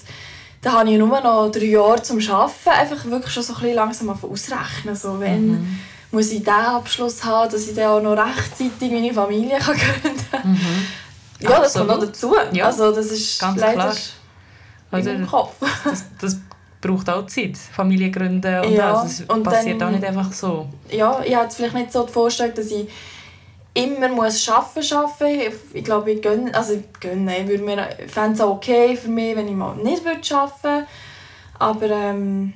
da 0.63 0.73
habe 0.73 0.91
ich 0.91 0.99
nur 0.99 1.21
noch 1.21 1.51
drei 1.53 1.67
Jahre 1.67 2.03
zum 2.03 2.19
Arbeiten, 2.31 2.71
einfach 2.71 3.05
wirklich 3.05 3.33
schon 3.33 3.43
so 3.43 3.53
ein 3.53 3.61
bisschen 3.61 3.77
langsam 3.77 4.09
ausrechnen, 4.09 4.97
so 4.97 5.21
wenn 5.21 5.49
mhm. 5.49 5.79
Muss 6.15 6.31
ich 6.31 6.39
diesen 6.39 6.53
Abschluss 6.53 7.23
haben, 7.25 7.51
dass 7.51 7.69
ich 7.69 7.75
dann 7.75 7.89
auch 7.89 8.01
noch 8.01 8.17
rechtzeitig 8.17 8.91
meine 8.91 9.13
Familie 9.13 9.59
kann 9.59 9.77
gründen 9.77 10.25
kann. 10.31 10.53
Mhm. 10.53 10.87
Ja, 11.41 11.61
das 11.61 11.75
kommt 11.75 11.89
noch 11.89 12.01
dazu. 12.01 12.35
Ja. 12.53 12.67
Also 12.67 12.93
das 12.93 13.07
ist 13.07 13.39
Ganz 13.41 13.61
leider 13.61 13.75
klar. 13.75 13.97
Also, 14.91 15.11
im 15.11 15.27
Kopf. 15.27 15.55
Das, 15.85 16.05
das 16.21 16.41
braucht 16.81 17.11
auch 17.11 17.27
Zeit, 17.27 17.57
Familie 17.57 18.11
gründen 18.11 18.65
und 18.65 18.73
ja, 18.73 18.93
das. 18.93 19.21
Es 19.21 19.43
passiert 19.43 19.81
dann, 19.81 19.89
auch 19.89 19.93
nicht 19.93 20.05
einfach 20.05 20.33
so. 20.33 20.69
Ja, 20.91 21.21
ich 21.25 21.35
hatte 21.35 21.55
vielleicht 21.57 21.75
nicht 21.75 21.93
so 21.93 22.05
die 22.05 22.13
Vorstellung, 22.13 22.55
dass 22.55 22.67
ich 22.67 22.89
immer 23.75 24.09
muss 24.09 24.49
arbeiten 24.49 24.81
muss. 24.81 25.61
Ich 25.73 25.85
glaube, 25.85 26.13
ich 26.13 26.23
gönne, 26.23 26.55
also 26.55 26.75
ich 26.75 27.01
gönne, 27.01 27.41
ich 27.41 27.49
würde 27.49 27.65
mir, 27.65 27.89
fände 28.07 28.35
es 28.35 28.41
auch 28.41 28.57
okay 28.57 28.97
für 28.97 29.09
mich, 29.09 29.35
wenn 29.35 29.49
ich 29.49 29.55
mal 29.55 29.75
nicht 29.77 30.07
arbeiten 30.07 30.63
würde. 30.63 30.87
Aber 31.59 31.91
ähm, 31.91 32.53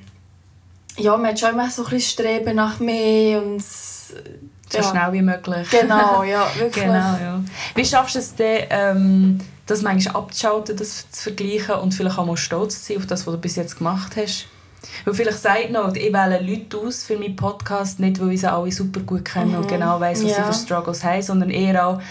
ja, 0.99 1.17
man 1.17 1.31
hat 1.31 1.39
schon 1.39 1.51
immer 1.51 1.69
so 1.69 1.83
ein 1.83 1.89
bisschen 1.89 2.11
Streben 2.11 2.55
nach 2.55 2.79
mehr 2.79 3.41
und 3.41 3.61
so 3.61 4.77
ja. 4.77 4.83
schnell 4.83 5.13
wie 5.13 5.21
möglich. 5.21 5.69
Genau, 5.69 6.23
ja, 6.27 6.47
wirklich. 6.57 6.85
genau, 6.85 6.93
ja. 6.93 7.43
Wie 7.75 7.85
schaffst 7.85 8.15
du 8.15 8.19
es 8.19 8.35
denn, 8.35 8.65
ähm, 8.69 9.39
das 9.65 9.81
manchmal 9.81 10.15
abzuschalten, 10.15 10.77
das 10.77 11.09
zu 11.11 11.23
vergleichen 11.23 11.75
und 11.75 11.93
vielleicht 11.93 12.17
auch 12.17 12.25
mal 12.25 12.37
stolz 12.37 12.79
zu 12.79 12.93
sein 12.93 12.97
auf 12.97 13.07
das, 13.07 13.25
was 13.25 13.33
du 13.33 13.39
bis 13.39 13.55
jetzt 13.55 13.77
gemacht 13.77 14.15
hast? 14.15 14.45
Weil 15.05 15.13
vielleicht 15.13 15.39
sagt 15.39 15.71
noch, 15.71 15.93
ich 15.93 16.13
wähle 16.13 16.39
Leute 16.41 16.77
aus 16.77 17.03
für 17.03 17.17
meinen 17.17 17.35
Podcast, 17.35 17.99
nicht 17.99 18.19
weil 18.19 18.31
ich 18.31 18.41
sie 18.41 18.51
alle 18.51 18.71
super 18.71 19.01
gut 19.01 19.25
kenne 19.25 19.51
mhm. 19.51 19.57
und 19.57 19.67
genau 19.67 19.99
weiss, 19.99 20.23
was 20.23 20.31
ja. 20.31 20.37
sie 20.37 20.43
für 20.43 20.53
Struggles 20.53 21.03
haben, 21.03 21.21
sondern 21.21 21.49
eher 21.49 21.87
auch, 21.87 22.01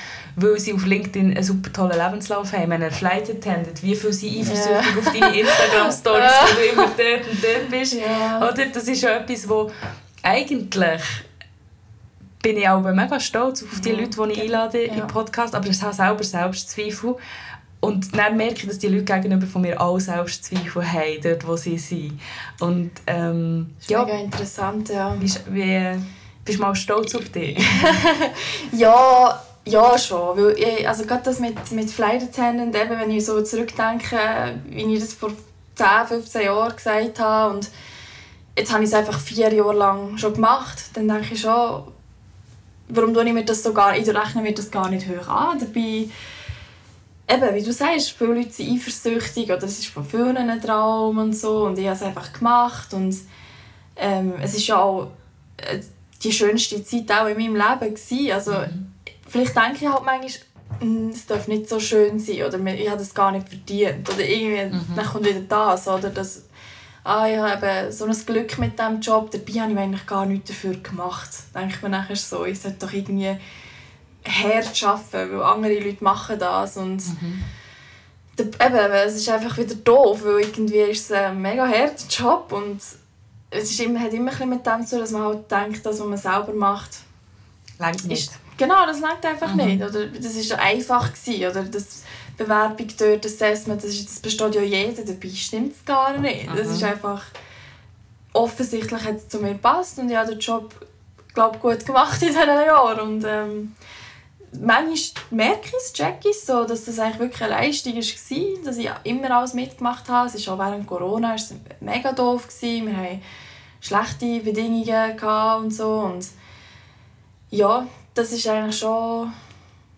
weil 0.40 0.58
sie 0.58 0.72
auf 0.72 0.84
LinkedIn 0.84 1.32
einen 1.32 1.42
super 1.42 1.72
tollen 1.72 1.98
Lebenslauf 1.98 2.52
haben. 2.52 2.70
Wenn 2.70 2.82
ihr 2.82 2.90
Flight 2.90 3.30
Attendant, 3.30 3.82
wie 3.82 3.94
viel 3.94 4.12
sie 4.12 4.40
eifersüchtig 4.40 4.70
yeah. 4.70 4.98
auf 4.98 5.04
deine 5.04 5.40
Instagram-Stories, 5.40 6.32
wo 6.42 6.54
du 6.54 6.72
immer 6.72 6.90
dort 6.96 7.30
und 7.30 7.42
dort 7.42 7.70
bist. 7.70 7.94
Yeah. 7.94 8.38
Oder? 8.38 8.66
Das 8.66 8.86
ist 8.88 9.00
schon 9.00 9.10
etwas, 9.10 9.48
wo 9.48 9.70
eigentlich 10.22 11.02
bin 12.42 12.56
ich 12.56 12.68
auch 12.68 12.80
mega 12.80 13.18
stolz 13.18 13.62
auf 13.62 13.80
die 13.80 13.92
Leute, 13.92 14.10
die 14.10 14.32
ich 14.32 14.42
einlade 14.42 14.86
ja. 14.86 14.94
im 14.94 15.06
Podcast, 15.06 15.54
aber 15.54 15.68
ich 15.68 15.82
habe 15.82 15.94
selber 15.94 16.22
Selbstzweifel. 16.22 17.16
Und 17.80 18.16
dann 18.16 18.36
merke 18.36 18.54
ich, 18.54 18.66
dass 18.66 18.78
die 18.78 18.88
Leute 18.88 19.04
gegenüber 19.04 19.46
von 19.46 19.62
mir 19.62 19.80
auch 19.80 19.98
Selbstzweifel 19.98 20.92
haben, 20.92 21.20
dort 21.22 21.46
wo 21.46 21.56
sie 21.56 21.78
sind. 21.78 22.20
Und, 22.60 22.90
ähm, 23.06 23.70
das 23.76 23.84
ist 23.84 23.90
ja, 23.90 24.04
mega 24.04 24.18
interessant, 24.18 24.88
ja. 24.88 25.16
Wie, 25.20 25.32
wie, 25.50 25.98
bist 26.44 26.58
du 26.58 26.62
mal 26.62 26.74
stolz 26.74 27.14
auf 27.14 27.28
dich? 27.28 27.58
ja, 28.72 29.42
ja, 29.70 29.98
schon. 29.98 30.36
Weil 30.36 30.58
ich, 30.58 30.88
also 30.88 31.04
gerade 31.04 31.22
das 31.24 31.38
mit, 31.38 31.70
mit 31.72 31.90
Flight 31.90 32.22
Attendant, 32.22 32.74
eben, 32.74 32.98
wenn 32.98 33.10
ich 33.10 33.24
so 33.24 33.42
zurückdenke, 33.42 34.60
wie 34.68 34.94
ich 34.94 35.00
das 35.00 35.14
vor 35.14 35.30
10, 35.74 35.86
15 36.08 36.42
Jahren 36.42 36.74
gesagt 36.74 37.20
habe 37.20 37.54
und 37.54 37.70
jetzt 38.56 38.72
habe 38.72 38.82
ich 38.82 38.90
es 38.90 38.94
einfach 38.94 39.18
vier 39.18 39.52
Jahre 39.52 39.74
lang 39.74 40.18
schon 40.18 40.34
gemacht, 40.34 40.78
dann 40.94 41.08
denke 41.08 41.34
ich 41.34 41.40
schon, 41.40 41.84
warum 42.88 43.14
tue 43.14 43.24
ich 43.24 43.32
mir 43.32 43.44
das 43.44 43.62
so 43.62 43.72
gar, 43.72 43.96
ich 43.96 44.08
rechne 44.08 44.42
mir 44.42 44.54
das 44.54 44.70
gar 44.70 44.90
nicht 44.90 45.06
hoch 45.08 45.28
an. 45.28 45.58
Dabei 45.58 46.08
eben, 47.30 47.54
wie 47.54 47.62
du 47.62 47.72
sagst, 47.72 48.12
viele 48.12 48.34
Leute 48.34 48.50
sind 48.50 48.72
eifersüchtig 48.72 49.44
oder 49.46 49.64
es 49.64 49.78
ist 49.78 49.88
von 49.88 50.04
vielen 50.04 50.36
ein 50.36 50.60
Traum 50.60 51.18
und 51.18 51.36
so 51.36 51.66
und 51.66 51.78
ich 51.78 51.86
habe 51.86 51.96
es 51.96 52.02
einfach 52.02 52.32
gemacht 52.32 52.92
und 52.94 53.16
ähm, 53.96 54.34
es 54.42 54.54
ist 54.54 54.66
ja 54.66 54.78
auch 54.78 55.10
äh, 55.58 55.80
die 56.22 56.32
schönste 56.32 56.82
Zeit 56.82 57.10
auch 57.12 57.26
in 57.26 57.36
meinem 57.36 57.56
Leben 57.56 57.94
gewesen. 57.94 58.32
also 58.32 58.52
mhm. 58.52 58.92
Vielleicht 59.28 59.56
denke 59.56 59.84
ich 59.84 59.88
halt 59.88 60.04
manchmal 60.04 60.32
hm, 60.80 61.10
es 61.10 61.26
darf 61.26 61.48
nicht 61.48 61.68
so 61.68 61.80
schön 61.80 62.18
sein 62.18 62.42
oder 62.42 62.58
ich 62.58 62.88
habe 62.88 62.98
das 62.98 63.14
gar 63.14 63.32
nicht 63.32 63.48
verdient 63.48 64.08
oder 64.08 64.24
irgendwie 64.24 64.76
mhm. 64.76 64.94
dann 64.96 65.06
kommt 65.06 65.26
wieder 65.26 65.40
das 65.40 65.88
oder 65.88 66.10
das 66.10 66.48
ah, 67.08 67.26
ich 67.26 67.38
habe 67.38 67.90
so 67.90 68.04
ein 68.04 68.26
Glück 68.26 68.58
mit 68.58 68.78
diesem 68.78 69.00
Job, 69.00 69.30
dabei 69.30 69.60
habe 69.60 69.72
ich 69.72 69.78
eigentlich 69.78 70.06
gar 70.06 70.26
nichts 70.26 70.48
dafür 70.48 70.74
gemacht. 70.74 71.30
Denke 71.54 71.74
ich 71.74 71.82
mir 71.82 71.88
nachher 71.88 72.16
so, 72.16 72.44
ich 72.44 72.60
sollte 72.60 72.86
doch 72.86 72.92
irgendwie 72.92 73.36
hart 74.26 74.84
arbeiten, 74.84 75.32
weil 75.32 75.42
andere 75.42 75.78
Leute 75.80 76.04
machen 76.04 76.38
das 76.38 76.76
und 76.76 76.98
mhm. 77.22 77.42
eben, 78.38 78.92
es 79.06 79.16
ist 79.16 79.28
einfach 79.30 79.56
wieder 79.56 79.74
doof, 79.74 80.20
weil 80.22 80.40
irgendwie 80.40 80.80
ist 80.80 81.10
es 81.10 81.12
ein 81.12 81.40
mega 81.40 81.66
harter 81.66 82.04
Job 82.10 82.52
und 82.52 82.80
es 83.50 83.70
ist 83.70 83.80
immer, 83.80 84.00
hat 84.00 84.12
immer 84.12 84.38
ein 84.38 84.48
mit 84.50 84.66
dem 84.66 84.84
zu 84.84 84.96
tun, 84.96 85.00
dass 85.00 85.12
man 85.12 85.22
halt 85.22 85.50
denkt, 85.50 85.86
dass 85.86 86.00
was 86.00 86.06
man 86.06 86.18
selber 86.18 86.52
macht, 86.52 86.98
Längt 87.78 88.04
nicht. 88.04 88.30
Ist, 88.30 88.38
genau, 88.58 88.84
das 88.84 89.00
längt 89.00 89.24
einfach 89.24 89.54
mhm. 89.54 89.64
nicht. 89.64 89.82
Oder 89.82 90.06
das 90.06 90.36
war 90.36 90.42
so 90.42 90.54
einfach 90.56 91.12
gewesen, 91.12 91.50
oder 91.50 91.62
das 91.62 92.02
Bewerbung 92.36 92.88
dort, 92.98 93.24
Assessment, 93.24 93.82
das, 93.82 93.90
ist, 93.90 94.08
das 94.08 94.20
besteht 94.20 94.54
ja 94.54 94.62
jeder, 94.62 95.02
dabei 95.02 95.28
stimmt 95.30 95.74
es 95.74 95.84
gar 95.84 96.18
nicht. 96.18 96.50
Mhm. 96.50 96.56
Das 96.56 96.68
ist 96.68 96.84
einfach 96.84 97.24
offensichtlich 98.34 99.02
hat 99.02 99.16
es 99.16 99.28
zu 99.28 99.38
mir 99.38 99.54
gepasst 99.54 99.98
und 99.98 100.10
ich 100.10 100.16
habe 100.16 100.30
den 100.30 100.38
Job 100.38 100.74
glaub, 101.34 101.60
gut 101.60 101.84
gemacht 101.86 102.20
in 102.22 102.28
diesen 102.28 102.46
Jahren 102.46 103.00
und 103.00 103.24
ähm, 103.26 103.74
manchmal 104.52 105.24
merke 105.30 105.68
ich 105.68 105.74
es, 105.74 105.92
check 105.92 106.18
ich 106.24 106.40
so, 106.40 106.64
dass 106.64 106.84
das 106.84 106.98
eigentlich 106.98 107.18
wirklich 107.18 107.42
eine 107.42 107.54
Leistung 107.54 107.94
war, 107.94 108.64
dass 108.64 108.76
ich 108.76 108.90
immer 109.04 109.30
alles 109.30 109.54
mitgemacht 109.54 110.08
habe. 110.08 110.28
Es 110.28 110.46
war 110.46 110.54
auch 110.54 110.58
während 110.58 110.86
Corona 110.86 111.34
es 111.34 111.54
mega 111.80 112.12
doof. 112.12 112.48
Gewesen. 112.48 112.86
Wir 112.86 112.96
hatten 112.96 113.22
schlechte 113.80 114.40
Bedingungen 114.40 115.62
und 115.62 115.70
so. 115.74 115.90
Und 116.00 116.26
ja, 117.50 117.86
das 118.18 118.32
ist 118.32 118.46
eigentlich 118.48 118.78
schon... 118.78 119.32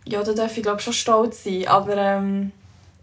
Ja, 0.07 0.23
da 0.23 0.33
darf 0.33 0.57
ich 0.57 0.63
glaube 0.63 0.81
schon 0.81 0.93
stolz 0.93 1.45
sein. 1.45 1.67
Aber 1.67 1.97
ähm, 1.97 2.53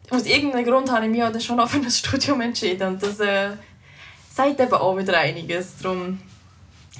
aus 0.09 0.25
irgendeinem 0.25 0.65
Grund 0.65 0.91
habe 0.91 1.05
ich 1.05 1.11
mich 1.11 1.21
dann 1.21 1.41
schon 1.41 1.57
noch 1.57 1.69
für 1.69 1.77
ein 1.77 1.89
Studium 1.91 2.41
entschieden. 2.41 2.87
Und 2.87 3.03
das 3.03 3.19
äh, 3.19 3.49
sagt 4.33 4.59
eben 4.59 4.73
auch 4.73 4.97
wieder 4.97 5.17
einiges. 5.17 5.77
Darum 5.81 6.19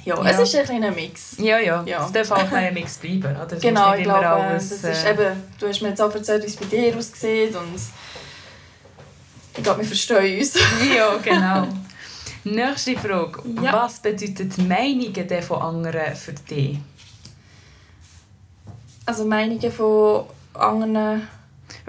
ja, 0.04 0.16
ja, 0.24 0.30
es 0.30 0.40
ist 0.40 0.56
ein 0.56 0.64
kleiner 0.64 0.90
Mix. 0.90 1.36
Ja, 1.38 1.58
ja, 1.58 1.82
ja. 1.84 2.04
Es 2.04 2.12
darf 2.12 2.30
auch 2.30 2.52
ein 2.52 2.72
Mix 2.74 2.98
bleiben. 2.98 3.36
Oder? 3.36 3.46
Das 3.46 3.60
genau, 3.60 3.94
ich 3.94 4.04
glaube, 4.04 4.26
alles, 4.26 4.68
das 4.70 4.98
ist 4.98 5.04
äh... 5.04 5.12
eben, 5.12 5.42
du 5.58 5.68
hast 5.68 5.82
mir 5.82 5.88
jetzt 5.88 6.00
auch 6.00 6.14
erzählt, 6.14 6.42
wie 6.44 6.46
es 6.46 6.56
bei 6.56 6.64
dir 6.64 6.96
aussieht 6.96 7.54
und 7.54 7.74
ich 9.56 9.62
glaube, 9.62 9.80
wir 9.80 9.86
verstehen 9.86 10.38
uns. 10.38 10.54
ja, 10.96 11.16
genau. 11.16 11.66
Nächste 12.44 12.96
Frage. 12.96 13.42
Ja. 13.62 13.72
Was 13.72 14.00
bedeuten 14.00 14.48
die 14.48 14.62
Meinungen 14.62 15.42
von 15.42 15.60
anderen 15.60 16.14
für 16.14 16.32
dich? 16.32 16.78
Also 19.08 19.24
Meinungen 19.24 19.72
von 19.72 20.26
anderen 20.52 21.26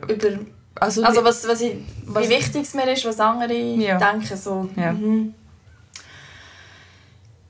über... 0.07 0.39
Also, 0.75 1.03
also 1.03 1.21
was, 1.21 1.45
was 1.45 1.59
ich, 1.59 1.75
was 2.05 2.23
wie 2.23 2.29
wichtig 2.29 2.61
es 2.61 2.73
mir 2.73 2.89
ist, 2.89 3.03
was 3.03 3.19
andere 3.19 3.53
ja. 3.53 3.97
denken. 3.97 4.37
So. 4.37 4.69
Ja. 4.77 4.93
Mhm. 4.93 5.33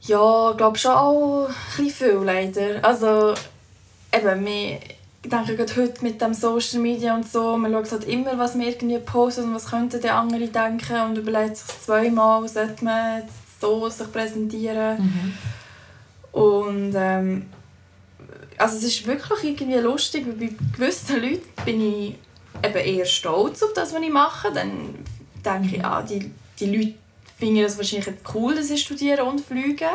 Ja, 0.02 0.50
ich 0.50 0.58
glaube 0.58 0.76
schon 0.80 0.94
auch 0.94 1.50
ein 1.78 1.90
viel 1.90 2.20
leider. 2.24 2.84
Also 2.84 3.36
eben, 4.12 4.44
wir, 4.44 4.80
ich 5.22 5.30
denke 5.30 5.56
gerade 5.56 5.76
heute 5.76 6.04
mit 6.04 6.20
dem 6.20 6.34
Social 6.34 6.80
Media 6.80 7.14
und 7.14 7.30
so, 7.32 7.56
man 7.56 7.72
schaut 7.72 7.92
halt 7.92 8.06
immer, 8.06 8.40
was 8.40 8.58
wir 8.58 8.70
irgendwie 8.70 8.98
posten 8.98 9.44
und 9.44 9.54
was 9.54 9.70
könnten 9.70 10.02
die 10.02 10.10
anderen 10.10 10.52
denken 10.52 11.02
und 11.02 11.18
überlegt 11.20 11.58
sich 11.58 11.82
zweimal, 11.82 12.48
sollte 12.48 12.84
man 12.84 13.22
so 13.62 13.88
sich 13.88 14.12
präsentieren. 14.12 14.98
Mhm. 14.98 15.34
Und 16.32 16.94
ähm, 16.96 17.46
also 18.60 18.78
es 18.78 18.84
ist 18.84 19.08
wirklich 19.08 19.44
irgendwie 19.44 19.80
lustig, 19.80 20.28
weil 20.28 20.34
bei 20.34 20.54
gewissen 20.76 21.22
Leuten 21.22 21.48
bin 21.66 21.82
ich 21.82 22.16
eben 22.64 22.78
eher 22.78 23.06
stolz 23.06 23.64
auf 23.64 23.74
das, 23.74 23.94
was 23.94 24.02
ich 24.02 24.12
mache. 24.12 24.52
Dann 24.52 24.96
denke 25.44 25.78
ich, 25.78 25.86
ah, 25.86 26.02
die, 26.02 26.32
die 26.60 26.66
Leute 26.66 26.94
finde 27.38 27.62
ich 27.62 27.68
das 27.68 27.78
wahrscheinlich 27.78 28.16
cool, 28.34 28.56
dass 28.56 28.70
ich 28.70 28.82
studiere 28.82 29.24
und 29.24 29.40
fliege, 29.40 29.88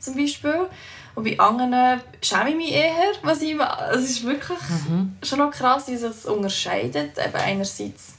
zum 0.00 0.16
Beispiel. 0.16 0.66
Und 1.14 1.24
bei 1.24 1.38
anderen 1.38 2.00
schäme 2.22 2.50
ich 2.50 2.56
mich 2.56 2.72
eher, 2.72 3.12
was 3.22 3.42
ich 3.42 3.54
mache. 3.54 3.84
Es 3.94 4.08
ist 4.08 4.24
wirklich 4.24 4.58
mhm. 4.88 5.16
schon 5.22 5.38
noch 5.38 5.50
krass, 5.50 5.88
wie 5.88 5.96
sich 5.96 6.08
das 6.08 6.26
unterscheidet. 6.26 7.18
Eben 7.18 7.36
einerseits 7.36 8.14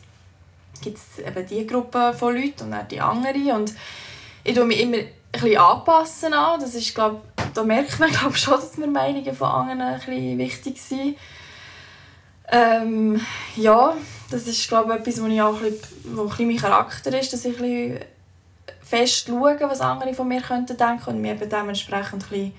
gibt 0.81 0.97
es 0.97 1.25
eben 1.25 1.47
diese 1.47 1.65
Gruppe 1.65 2.13
von 2.17 2.36
Leuten 2.36 2.65
und 2.65 2.71
dann 2.71 2.88
die 2.88 3.01
andere. 3.01 3.55
Und 3.55 3.73
ich 4.43 4.55
tue 4.55 4.65
mich 4.65 4.79
immer 4.79 4.97
ein 4.97 5.10
bisschen 5.31 5.57
anpassen 5.57 6.33
an. 6.33 6.60
Das 6.60 6.75
ist, 6.75 6.93
glaub, 6.93 7.23
da 7.58 7.63
merkt 7.63 8.00
man 8.00 8.10
glaub, 8.12 8.38
schon, 8.38 8.54
dass 8.54 8.78
mir 8.78 8.88
Meinungen 8.88 9.36
von 9.36 9.48
anderen 9.48 9.82
ein 9.82 10.00
bisschen 10.00 10.38
wichtig 10.38 10.82
sind. 10.82 11.17
Ähm, 12.50 13.20
ja, 13.56 13.93
das 14.30 14.48
ist 14.48 14.67
glaube 14.67 14.93
ich 14.93 15.00
etwas, 15.00 15.17
ich 15.17 15.41
auch 15.41 15.58
ein 15.58 15.72
bisschen, 15.72 16.20
ein 16.20 16.28
bisschen 16.28 16.48
mein 16.48 16.58
Charakter 16.58 17.20
ist, 17.20 17.34
dass 17.34 17.43
ich 17.43 17.58
ein 17.58 17.62
bisschen 17.62 18.00
fest 18.82 19.28
schaue, 19.28 19.58
was 19.60 19.82
andere 19.82 20.13
von 20.13 20.28
mir 20.28 20.41
könnten 20.41 20.78
denken 20.78 21.10
und 21.10 21.22
mich 21.22 21.32
eben 21.32 21.50
dementsprechend 21.50 22.24
ein 22.24 22.30
bisschen 22.30 22.54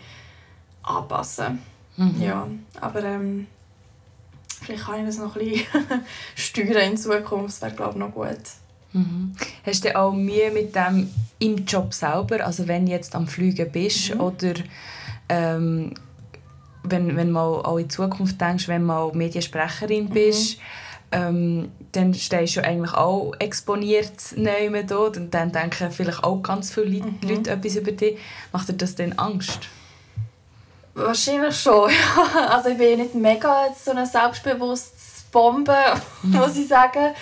anpassen. 0.83 1.63
Mhm. 1.97 2.23
Ja, 2.23 2.47
aber 2.81 3.03
ähm, 3.05 3.47
vielleicht 4.63 4.85
kann 4.85 5.01
ich 5.01 5.07
das 5.07 5.19
noch 5.19 5.37
ein 5.37 5.49
bisschen 5.49 5.67
steuern 6.35 6.91
in 6.91 6.97
Zukunft, 6.99 7.55
das 7.55 7.63
wäre 7.63 7.73
glaube 7.73 7.93
ich 7.93 7.99
noch 7.99 8.13
gut. 8.13 8.37
Mhm. 8.93 9.35
Hast 9.65 9.85
du 9.85 9.97
auch 9.97 10.13
Mühe 10.13 10.51
mit 10.51 10.75
dem 10.75 11.11
im 11.39 11.65
Job 11.65 11.95
selber, 11.95 12.45
also 12.45 12.67
wenn 12.67 12.87
du 12.87 12.93
jetzt 12.93 13.15
am 13.15 13.29
Fliegen 13.29 13.71
bist 13.71 14.15
mhm. 14.15 14.21
oder 14.21 14.55
ähm, 15.29 15.95
wenn, 16.83 17.17
wenn 17.17 17.33
du 17.33 17.39
auch 17.39 17.79
in 17.79 17.91
Zukunft 17.91 18.41
denkst, 18.41 18.69
wenn 18.69 18.83
du 18.83 18.87
mal 18.89 19.13
Mediensprecherin 19.13 20.05
mhm. 20.05 20.11
bist, 20.11 20.59
mhm. 20.59 20.63
ähm, 21.13 21.73
dann 21.93 22.15
stehst 22.15 22.57
du 22.57 22.65
eigentlich 22.65 22.93
auch 22.93 23.35
exponiert 23.39 24.13
neu 24.37 24.83
dort 24.85 25.17
und 25.17 25.33
dann 25.33 25.53
denken 25.53 25.91
vielleicht 25.91 26.25
auch 26.25 26.43
ganz 26.43 26.73
viele 26.73 26.87
Leute, 26.87 27.07
mhm. 27.07 27.29
Leute 27.29 27.51
etwas 27.51 27.77
über 27.77 27.93
dich. 27.93 28.19
Macht 28.53 28.69
dir 28.69 28.75
das 28.75 28.95
denn 28.95 29.19
Angst? 29.19 29.61
Wahrscheinlich 30.95 31.59
schon, 31.59 31.91
ja. 32.35 32.49
Also 32.49 32.71
ich 32.71 32.79
bin 32.79 32.99
nicht 32.99 33.15
mega 33.15 33.69
so 33.79 33.93
eine 33.93 34.07
selbstbewusste 34.07 34.97
Bombe, 35.31 35.77
mhm. 36.23 36.33
muss 36.33 36.57
ich 36.57 36.67
sagen. 36.67 37.15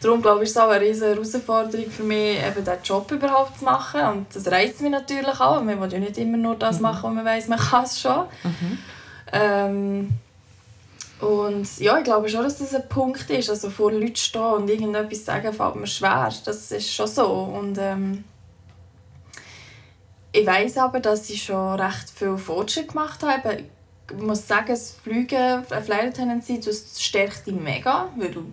Darum 0.00 0.22
glaube 0.22 0.44
ich, 0.44 0.50
ist 0.50 0.56
es 0.56 0.62
auch 0.62 0.68
eine 0.68 0.84
riesige 0.84 1.10
Herausforderung 1.10 1.90
für 1.90 2.04
mich, 2.04 2.38
eben 2.38 2.64
diesen 2.64 2.82
Job 2.84 3.10
überhaupt 3.10 3.58
zu 3.58 3.64
machen. 3.64 4.00
Und 4.02 4.26
das 4.34 4.46
reizt 4.50 4.80
mich 4.80 4.90
natürlich 4.90 5.40
auch. 5.40 5.62
Man 5.62 5.80
will 5.80 5.92
ja 5.92 5.98
nicht 5.98 6.18
immer 6.18 6.36
nur 6.36 6.54
das 6.54 6.76
mhm. 6.76 6.82
machen, 6.82 7.02
was 7.04 7.14
man 7.14 7.24
weiß, 7.24 7.48
man 7.48 7.58
kann 7.58 7.84
es 7.84 8.00
schon. 8.00 8.26
Mhm. 8.44 8.78
Ähm, 9.32 10.08
und 11.20 11.78
ja, 11.78 11.98
ich 11.98 12.04
glaube 12.04 12.28
schon, 12.28 12.44
dass 12.44 12.58
das 12.58 12.74
ein 12.74 12.88
Punkt 12.88 13.28
ist. 13.30 13.50
Also 13.50 13.70
vor 13.70 13.90
Leuten 13.90 14.16
stehen 14.16 14.40
und 14.40 14.70
irgendetwas 14.70 15.24
sagen, 15.24 15.52
fällt 15.52 15.74
mir 15.74 15.86
schwer. 15.86 16.32
Das 16.44 16.70
ist 16.70 16.94
schon 16.94 17.08
so. 17.08 17.26
Und 17.26 17.76
ähm, 17.78 18.24
ich 20.30 20.46
weiß 20.46 20.78
aber, 20.78 21.00
dass 21.00 21.28
ich 21.28 21.42
schon 21.42 21.80
recht 21.80 22.10
viel 22.10 22.36
Fortschritt 22.36 22.88
gemacht 22.88 23.22
habe. 23.22 23.64
Ich 24.10 24.22
muss 24.22 24.46
sagen, 24.46 24.68
das 24.68 24.92
Fliegen, 24.92 25.64
Flight 25.64 26.18
das 26.18 27.02
stärkt 27.02 27.46
dich 27.46 27.54
mega, 27.54 28.08
weil 28.16 28.30
du 28.30 28.44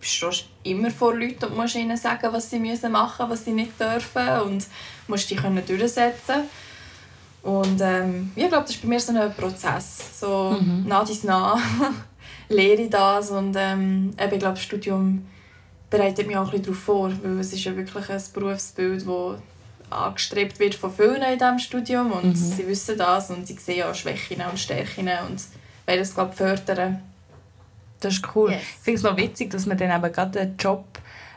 stehst 0.00 0.46
immer 0.62 0.90
vor 0.90 1.14
Leuten 1.14 1.46
und 1.46 1.56
musst 1.56 1.74
ihnen 1.74 1.96
sagen, 1.96 2.32
was 2.32 2.50
sie 2.50 2.58
müssen 2.58 2.92
machen 2.92 3.28
müssen, 3.28 3.30
was 3.30 3.44
sie 3.44 3.52
nicht 3.52 3.80
dürfen 3.80 4.28
und 4.46 4.66
musst 5.08 5.30
dich 5.30 5.38
können 5.38 5.64
durchsetzen 5.66 6.44
Und 7.42 7.80
ähm, 7.80 8.32
ich 8.36 8.48
glaube, 8.48 8.62
das 8.66 8.76
ist 8.76 8.82
bei 8.82 8.88
mir 8.88 9.00
so 9.00 9.12
ein 9.12 9.34
Prozess. 9.34 10.20
So 10.20 10.56
mhm. 10.60 10.84
nah 10.86 11.04
dies 11.04 11.24
nah 11.24 11.58
lehre 12.48 12.82
ich 12.82 12.90
das 12.90 13.30
und 13.30 13.54
ähm, 13.56 14.14
ich 14.18 14.38
glaube, 14.38 14.54
das 14.54 14.62
Studium 14.62 15.26
bereitet 15.90 16.26
mich 16.26 16.36
auch 16.36 16.44
ein 16.44 16.50
bisschen 16.50 16.64
darauf 16.64 16.78
vor, 16.78 17.12
weil 17.22 17.40
es 17.40 17.52
ist 17.52 17.64
ja 17.64 17.76
wirklich 17.76 18.08
ein 18.08 18.22
Berufsbild, 18.34 19.06
das 19.06 19.40
angestrebt 19.90 20.58
wird 20.60 20.74
von 20.74 20.92
vielen 20.92 21.22
in 21.22 21.38
diesem 21.38 21.58
Studium 21.58 22.12
und 22.12 22.26
mhm. 22.26 22.34
sie 22.34 22.66
wissen 22.66 22.98
das 22.98 23.30
und 23.30 23.46
sie 23.46 23.54
sehen 23.54 23.84
auch 23.84 23.94
Schwächen 23.94 24.42
und 24.42 24.58
Stärken 24.58 25.08
und 25.28 25.40
wollen 25.86 25.98
das 25.98 26.14
glaube 26.14 26.34
fördern. 26.34 27.02
Das 28.00 28.14
ist 28.14 28.24
cool. 28.34 28.52
Yes. 28.52 28.60
Ich 28.60 28.84
finde 28.84 28.96
es 28.98 29.02
noch 29.02 29.16
witzig, 29.16 29.50
dass 29.50 29.66
man 29.66 29.76
dann 29.76 29.90
eben 29.90 30.12
gerade 30.12 30.40
einen 30.40 30.56
Job 30.56 30.84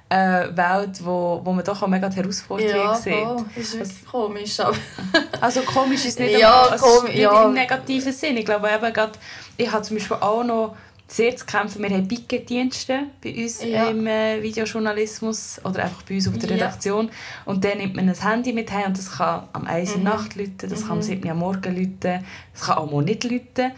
äh, 0.09 0.55
wählt, 0.55 1.03
wo, 1.05 1.41
wo 1.43 1.53
man 1.53 1.63
doch 1.63 1.81
auch 1.81 1.87
mega 1.87 2.09
die 2.09 2.17
Herausforderungen 2.17 2.75
ja, 2.75 2.95
sieht. 2.95 3.13
Ja, 3.13 3.37
das 3.55 3.63
ist 3.63 3.73
wirklich 3.73 4.05
komisch. 4.05 4.59
Aber 4.59 4.75
also 5.41 5.61
komisch 5.61 6.05
ist 6.05 6.19
nicht, 6.19 6.37
ja, 6.37 6.65
immer, 6.65 6.71
also 6.73 7.03
nicht 7.03 7.15
ja. 7.15 7.45
im 7.45 7.53
negativen 7.53 8.11
Sinn. 8.11 8.35
Ich 8.37 8.45
glaube 8.45 8.69
eben 8.69 8.93
gerade, 8.93 9.13
ich 9.57 9.71
habe 9.71 9.83
zum 9.83 9.97
Beispiel 9.97 10.17
auch 10.19 10.43
noch 10.43 10.75
sehr 11.11 11.35
zu 11.35 11.45
kämpfen. 11.45 11.81
Wir 11.83 11.89
haben 11.89 12.07
Picketdienste 12.07 13.03
bei 13.23 13.35
uns 13.43 13.63
ja. 13.63 13.89
im 13.89 14.07
äh, 14.07 14.41
Videojournalismus 14.41 15.61
oder 15.63 15.83
einfach 15.83 16.03
bei 16.03 16.15
uns 16.15 16.27
auf 16.27 16.37
der 16.37 16.49
Redaktion. 16.49 17.07
Ja. 17.07 17.13
Und 17.45 17.63
dann 17.63 17.77
nimmt 17.77 17.95
man 17.95 18.09
ein 18.09 18.15
Handy 18.15 18.53
mit 18.53 18.71
heim 18.71 18.87
und 18.87 18.97
das 18.97 19.11
kann 19.11 19.47
am 19.53 19.65
1 19.65 19.97
mhm. 19.97 20.03
Nacht 20.03 20.35
läuten, 20.35 20.69
das 20.69 20.81
mhm. 20.81 20.87
kann 20.87 20.97
am 20.97 21.01
7 21.01 21.27
Uhr 21.27 21.35
Morgen 21.35 21.75
läuten, 21.75 22.25
das 22.53 22.61
kann 22.65 22.77
auch 22.77 22.91
mal 22.91 23.03
nicht 23.03 23.23
läuten. 23.23 23.71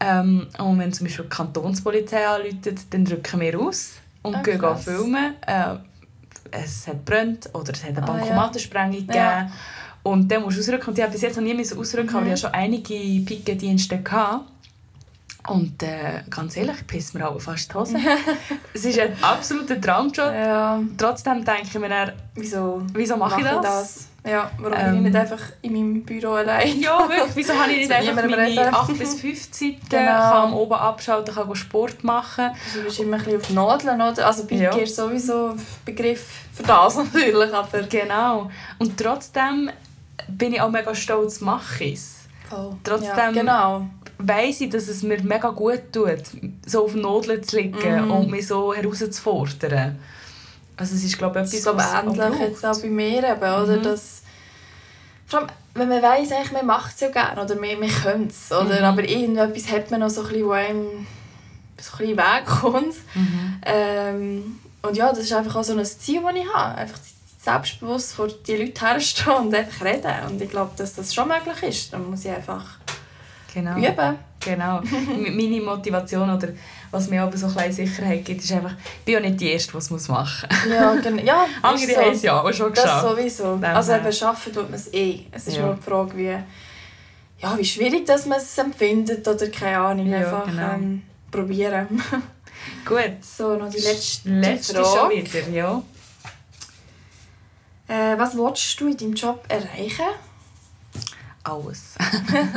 Ähm, 0.00 0.46
und 0.58 0.78
wenn 0.78 0.92
zum 0.92 1.06
Beispiel 1.06 1.24
die 1.24 1.30
Kantonspolizei 1.30 2.26
anläutet, 2.26 2.80
dann 2.90 3.04
drücken 3.04 3.40
wir 3.40 3.60
aus 3.60 3.92
und 4.22 4.36
oh, 4.36 4.42
gehen 4.42 4.76
filmen. 4.76 5.34
Äh, 5.46 5.76
es 6.50 6.86
hat 6.86 7.04
brennt 7.04 7.50
oder 7.54 7.72
es 7.72 7.84
hat 7.84 7.96
eine 7.96 8.06
Bankomatensprengung 8.06 9.06
ah, 9.08 9.14
ja. 9.14 9.38
gegeben. 9.40 9.52
Und 10.02 10.32
dann 10.32 10.42
musst 10.42 10.56
du 10.56 10.60
ausrücken. 10.62 10.88
Und 10.88 10.98
ich 10.98 11.04
habe 11.04 11.12
bis 11.12 11.22
jetzt 11.22 11.36
noch 11.36 11.44
nie 11.44 11.58
ausrücken, 11.60 12.10
mhm. 12.10 12.16
aber 12.16 12.26
ich 12.26 12.32
hatte 12.32 12.42
schon 12.42 12.54
einige 12.54 12.94
Picketdienste. 13.24 13.98
Gehabt. 13.98 14.46
Und 15.48 15.82
äh, 15.82 16.22
ganz 16.28 16.56
ehrlich, 16.56 16.76
ich 16.80 16.86
pisse 16.86 17.18
mir 17.18 17.28
auch 17.28 17.40
fast 17.40 17.70
die 17.70 17.74
Hose. 17.74 17.96
es 18.74 18.84
ist 18.84 18.98
ein 18.98 19.12
absoluter 19.22 19.80
Traumjob. 19.80 20.32
Ja. 20.32 20.80
Trotzdem 20.96 21.44
denke 21.44 21.62
ich 21.64 21.78
mir 21.78 21.88
dann, 21.88 22.12
wieso, 22.34 22.82
wieso 22.92 23.16
mache 23.16 23.40
ich 23.40 23.46
das? 23.46 23.62
das? 23.62 24.08
Ja, 24.24 24.50
warum 24.58 24.76
ähm, 24.78 24.86
bin 24.86 24.94
ich 24.96 25.02
nicht 25.02 25.14
ähm, 25.14 25.20
einfach 25.20 25.44
in 25.62 25.72
meinem 25.72 26.02
Büro 26.02 26.32
allein? 26.32 26.78
ja, 26.78 27.08
wirklich. 27.08 27.36
Wieso 27.36 27.54
habe 27.54 27.72
ich 27.72 27.78
nicht 27.88 27.92
einfach 27.92 28.28
meine 28.28 28.72
8 28.72 28.98
bis 28.98 29.20
5 29.20 29.50
Zeiten, 29.50 29.78
genau. 29.88 30.30
kann 30.30 30.52
oben 30.52 30.74
abschalten, 30.74 31.34
kann 31.34 31.54
Sport 31.54 32.04
machen. 32.04 32.50
Also 32.64 32.78
du 32.78 32.84
bist 32.84 33.00
immer 33.00 33.16
ein 33.16 33.24
bisschen 33.24 33.40
auf 33.40 33.50
Nadeln, 33.50 34.00
oder? 34.00 34.26
Also 34.26 34.44
Bike 34.44 34.60
ja. 34.60 34.76
ist 34.76 34.96
sowieso 34.96 35.54
Begriff 35.84 36.26
für 36.52 36.62
das 36.62 36.96
natürlich, 37.12 37.52
aber... 37.52 37.82
Genau. 37.82 38.50
Und 38.78 38.98
trotzdem 38.98 39.70
bin 40.28 40.52
ich 40.52 40.60
auch 40.60 40.70
mega 40.70 40.94
stolz, 40.94 41.40
mache 41.40 41.84
ich 41.84 41.94
es. 41.94 42.16
Oh. 42.52 42.74
Trotzdem 42.84 43.16
ja, 43.16 43.30
genau. 43.30 43.86
weiss 44.18 44.60
ich, 44.60 44.68
dass 44.68 44.88
es 44.88 45.02
mir 45.02 45.22
mega 45.22 45.50
gut 45.50 45.92
tut, 45.92 46.22
so 46.66 46.84
auf 46.84 46.94
Nadeln 46.94 47.42
zu 47.42 47.56
liegen 47.56 48.08
mm. 48.08 48.10
und 48.10 48.30
mich 48.30 48.46
so 48.46 48.74
herauszufordern. 48.74 49.98
Also 50.80 50.94
es 50.94 51.04
ist 51.04 51.18
glaube 51.18 51.40
ich 51.40 51.54
etwas, 51.54 51.62
so 51.62 51.78
ähnlich 51.78 52.40
jetzt 52.40 52.64
auch 52.64 52.80
bei 52.80 52.88
mir 52.88 53.18
eben, 53.18 53.40
oder? 53.40 53.76
Mhm. 53.76 53.82
Dass, 53.82 54.22
vor 55.26 55.40
allem, 55.40 55.48
wenn 55.74 55.88
man 55.88 56.02
weiss, 56.02 56.32
eigentlich, 56.32 56.52
man 56.52 56.66
macht 56.66 56.94
es 56.94 57.00
ja 57.00 57.10
gerne 57.10 57.42
oder 57.42 57.54
man, 57.54 57.78
man 57.78 57.88
könnte 57.88 58.30
es, 58.34 58.50
oder? 58.50 58.80
Mhm. 58.80 58.84
aber 58.84 59.04
irgendetwas 59.08 59.70
hat 59.70 59.90
man 59.90 60.00
noch 60.00 60.10
so 60.10 60.22
ein 60.22 60.28
bisschen, 60.28 60.46
wo 60.46 60.52
einem 60.52 61.06
so 61.78 61.92
ein 61.92 61.98
bisschen 61.98 62.16
wegkommt. 62.16 62.94
Mhm. 63.14 63.60
Ähm, 63.64 64.60
und 64.82 64.96
ja, 64.96 65.10
das 65.10 65.20
ist 65.20 65.32
einfach 65.32 65.56
auch 65.56 65.64
so 65.64 65.76
ein 65.76 65.84
Ziel, 65.84 66.22
das 66.22 66.34
ich 66.34 66.54
habe. 66.54 66.78
Einfach 66.78 66.98
selbstbewusst 67.42 68.14
vor 68.14 68.28
die 68.28 68.56
Leute 68.56 68.86
herstehen 68.86 69.34
und 69.34 69.54
einfach 69.54 69.84
reden. 69.84 70.12
Und 70.28 70.40
ich 70.40 70.50
glaube, 70.50 70.72
dass 70.76 70.94
das 70.94 71.14
schon 71.14 71.28
möglich 71.28 71.62
ist. 71.62 71.92
Dann 71.92 72.08
muss 72.08 72.24
ich 72.24 72.30
einfach 72.30 72.64
genau. 73.52 73.76
üben. 73.76 74.18
Genau. 74.40 74.80
Meine 75.16 75.60
Motivation 75.60 76.30
oder 76.30 76.48
was 76.90 77.08
mir 77.08 77.22
aber 77.22 77.36
so 77.36 77.46
eine 77.56 77.72
Sicherheit 77.72 78.24
gibt, 78.24 78.42
ist 78.42 78.52
einfach, 78.52 78.72
ich 78.72 79.04
bin 79.04 79.14
ja 79.14 79.20
nicht 79.20 79.40
die 79.40 79.52
Erste, 79.52 79.72
die 79.72 79.78
es 79.78 80.08
machen 80.08 80.48
muss. 80.48 80.72
Ja, 80.72 80.94
genau. 80.96 81.22
Ja, 81.22 81.46
Andere 81.62 81.86
so. 81.86 82.00
haben 82.00 82.12
es 82.12 82.22
ja 82.22 82.40
auch 82.40 82.52
schon 82.52 82.72
geschafft. 82.72 83.04
Das 83.04 83.10
sowieso. 83.10 83.56
Dem 83.56 83.64
also 83.64 83.92
eben, 83.92 84.12
schaffen 84.12 84.52
tut 84.52 84.64
man 84.64 84.74
es 84.74 84.92
eh. 84.92 85.20
Es 85.30 85.46
ist 85.46 85.56
ja. 85.56 85.66
nur 85.66 85.74
die 85.76 85.82
Frage, 85.82 86.16
wie, 86.16 86.36
ja, 87.38 87.58
wie 87.58 87.64
schwierig 87.64 88.06
dass 88.06 88.26
man 88.26 88.38
es 88.38 88.58
empfindet 88.58 89.26
oder 89.26 89.48
keine 89.48 89.78
Ahnung. 89.78 90.06
Ja, 90.06 90.18
einfach 90.18 90.46
genau. 90.46 90.72
ähm, 90.72 91.02
probieren. 91.30 92.02
Gut. 92.84 93.22
So, 93.22 93.56
noch 93.56 93.70
die 93.70 93.80
letzte, 93.80 94.28
letzte 94.28 94.74
Frage. 94.74 94.98
schon 94.98 95.10
wieder, 95.10 95.48
ja. 95.48 95.82
Äh, 97.86 98.18
was 98.18 98.36
willst 98.36 98.80
du 98.80 98.88
in 98.88 98.96
deinem 98.96 99.14
Job 99.14 99.44
erreichen? 99.48 100.06
Alles. 101.42 101.94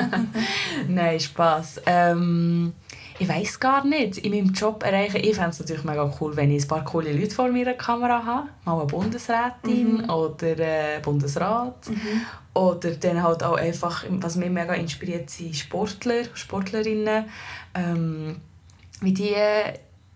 Nein, 0.87 1.19
Spass. 1.19 1.81
Ähm, 1.85 2.73
ich 3.19 3.27
weiß 3.27 3.59
gar 3.59 3.85
nicht, 3.85 4.17
in 4.17 4.31
meinem 4.31 4.53
Job 4.53 4.83
erreichen. 4.83 5.17
Ich 5.17 5.35
fände 5.35 5.51
es 5.51 5.59
natürlich 5.59 5.83
mega 5.83 6.11
cool, 6.19 6.35
wenn 6.35 6.51
ich 6.51 6.63
ein 6.63 6.67
paar 6.67 6.83
coole 6.83 7.13
Leute 7.13 7.33
vor 7.33 7.49
meiner 7.49 7.73
Kamera 7.73 8.25
habe. 8.25 8.49
Mal 8.65 8.77
eine 8.79 8.85
Bundesrätin 8.85 10.03
mhm. 10.03 10.09
oder 10.09 10.55
ein 10.59 11.01
Bundesrat. 11.01 11.89
Mhm. 11.89 12.21
Oder 12.53 12.91
dann 12.91 13.23
halt 13.23 13.43
auch 13.43 13.57
einfach, 13.57 14.05
was 14.09 14.35
mich 14.35 14.49
mega 14.49 14.73
inspiriert, 14.73 15.29
sind 15.29 15.55
Sportler, 15.55 16.23
Sportlerinnen. 16.33 17.25
Ähm, 17.75 18.37
wie 19.01 19.13
die 19.13 19.35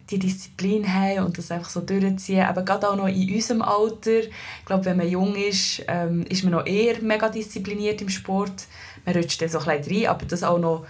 die 0.10 0.20
Disziplin 0.20 0.88
haben 0.91 1.26
und 1.26 1.38
das 1.38 1.52
einfach 1.52 1.70
so 1.70 1.82
durchziehen. 1.82 2.45
Aber 2.45 2.64
gerade 2.64 2.89
auch 2.89 2.95
noch 2.95 3.08
in 3.08 3.34
unserem 3.34 3.62
Alter, 3.62 4.20
ich 4.20 4.66
glaube, 4.66 4.86
wenn 4.86 4.98
man 4.98 5.10
jung 5.10 5.36
ist, 5.36 5.84
ähm, 5.88 6.24
ist 6.30 6.43
man 6.43 6.54
noch 6.54 6.66
eher 6.66 7.02
mega 7.02 7.30
diszipliniert 7.30 8.02
im 8.02 8.10
Sport. 8.10 8.68
Man 9.06 9.16
rutscht 9.16 9.41
dann 9.41 9.50
so 9.50 9.60
ein 9.60 9.80
bisschen 9.80 10.06
rein, 10.06 10.08
aber 10.08 10.26
das 10.26 10.43
auch 10.43 10.60
noch 10.60 10.86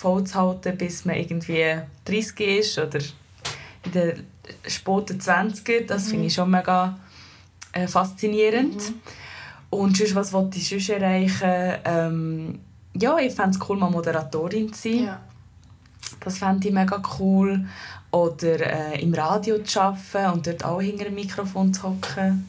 voll 0.00 0.24
zu 0.24 0.34
halten, 0.34 0.78
bis 0.78 1.04
man 1.04 1.16
irgendwie 1.16 1.76
30 2.06 2.40
ist 2.40 2.78
oder 2.78 3.00
in 3.84 3.92
den 3.92 4.26
späten 4.66 5.20
20 5.20 5.86
das 5.86 6.06
mhm. 6.06 6.10
finde 6.10 6.26
ich 6.26 6.34
schon 6.34 6.50
mega 6.50 6.98
äh, 7.72 7.86
faszinierend. 7.86 8.76
Mhm. 8.76 9.00
Und 9.68 9.96
sonst, 9.98 10.14
was 10.14 10.32
wollte 10.32 10.56
ich 10.56 10.68
sonst 10.68 10.88
erreichen? 10.88 11.80
Ähm, 11.84 12.60
ja, 12.94 13.18
ich 13.18 13.34
fände 13.34 13.58
es 13.58 13.68
cool, 13.68 13.76
mal 13.76 13.90
Moderatorin 13.90 14.72
zu 14.72 14.88
sein. 14.88 15.04
Ja. 15.04 15.20
Das 16.20 16.38
fände 16.38 16.66
ich 16.66 16.74
mega 16.74 17.00
cool. 17.18 17.66
Oder 18.10 18.94
äh, 18.94 19.02
im 19.02 19.12
Radio 19.14 19.62
zu 19.62 19.80
arbeiten 19.80 20.32
und 20.32 20.46
dort 20.46 20.64
auch 20.64 20.80
hinter 20.80 21.04
dem 21.04 21.14
Mikrofon 21.14 21.72
zu 21.72 21.82
hocken. 21.84 22.48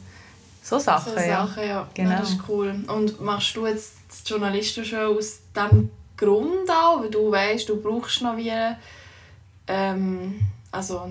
So 0.63 0.79
Sachen, 0.79 1.13
so 1.13 1.19
ja. 1.19 1.45
Sachen, 1.45 1.67
ja. 1.67 1.87
Genau. 1.93 2.11
Ja, 2.11 2.19
das 2.21 2.29
ist 2.31 2.39
cool. 2.47 2.83
Und 2.87 3.19
machst 3.21 3.55
du 3.55 3.67
jetzt 3.67 3.93
die 4.25 4.29
Journalisten 4.29 4.85
schon 4.85 5.17
aus 5.17 5.41
diesem 5.55 5.91
Grund 6.25 6.69
auch, 6.69 7.01
weil 7.01 7.09
du 7.09 7.31
weißt, 7.31 7.67
du 7.69 7.81
brauchst 7.81 8.21
noch 8.21 8.37
wie... 8.37 8.51
Ähm, 9.67 10.39
also, 10.71 11.09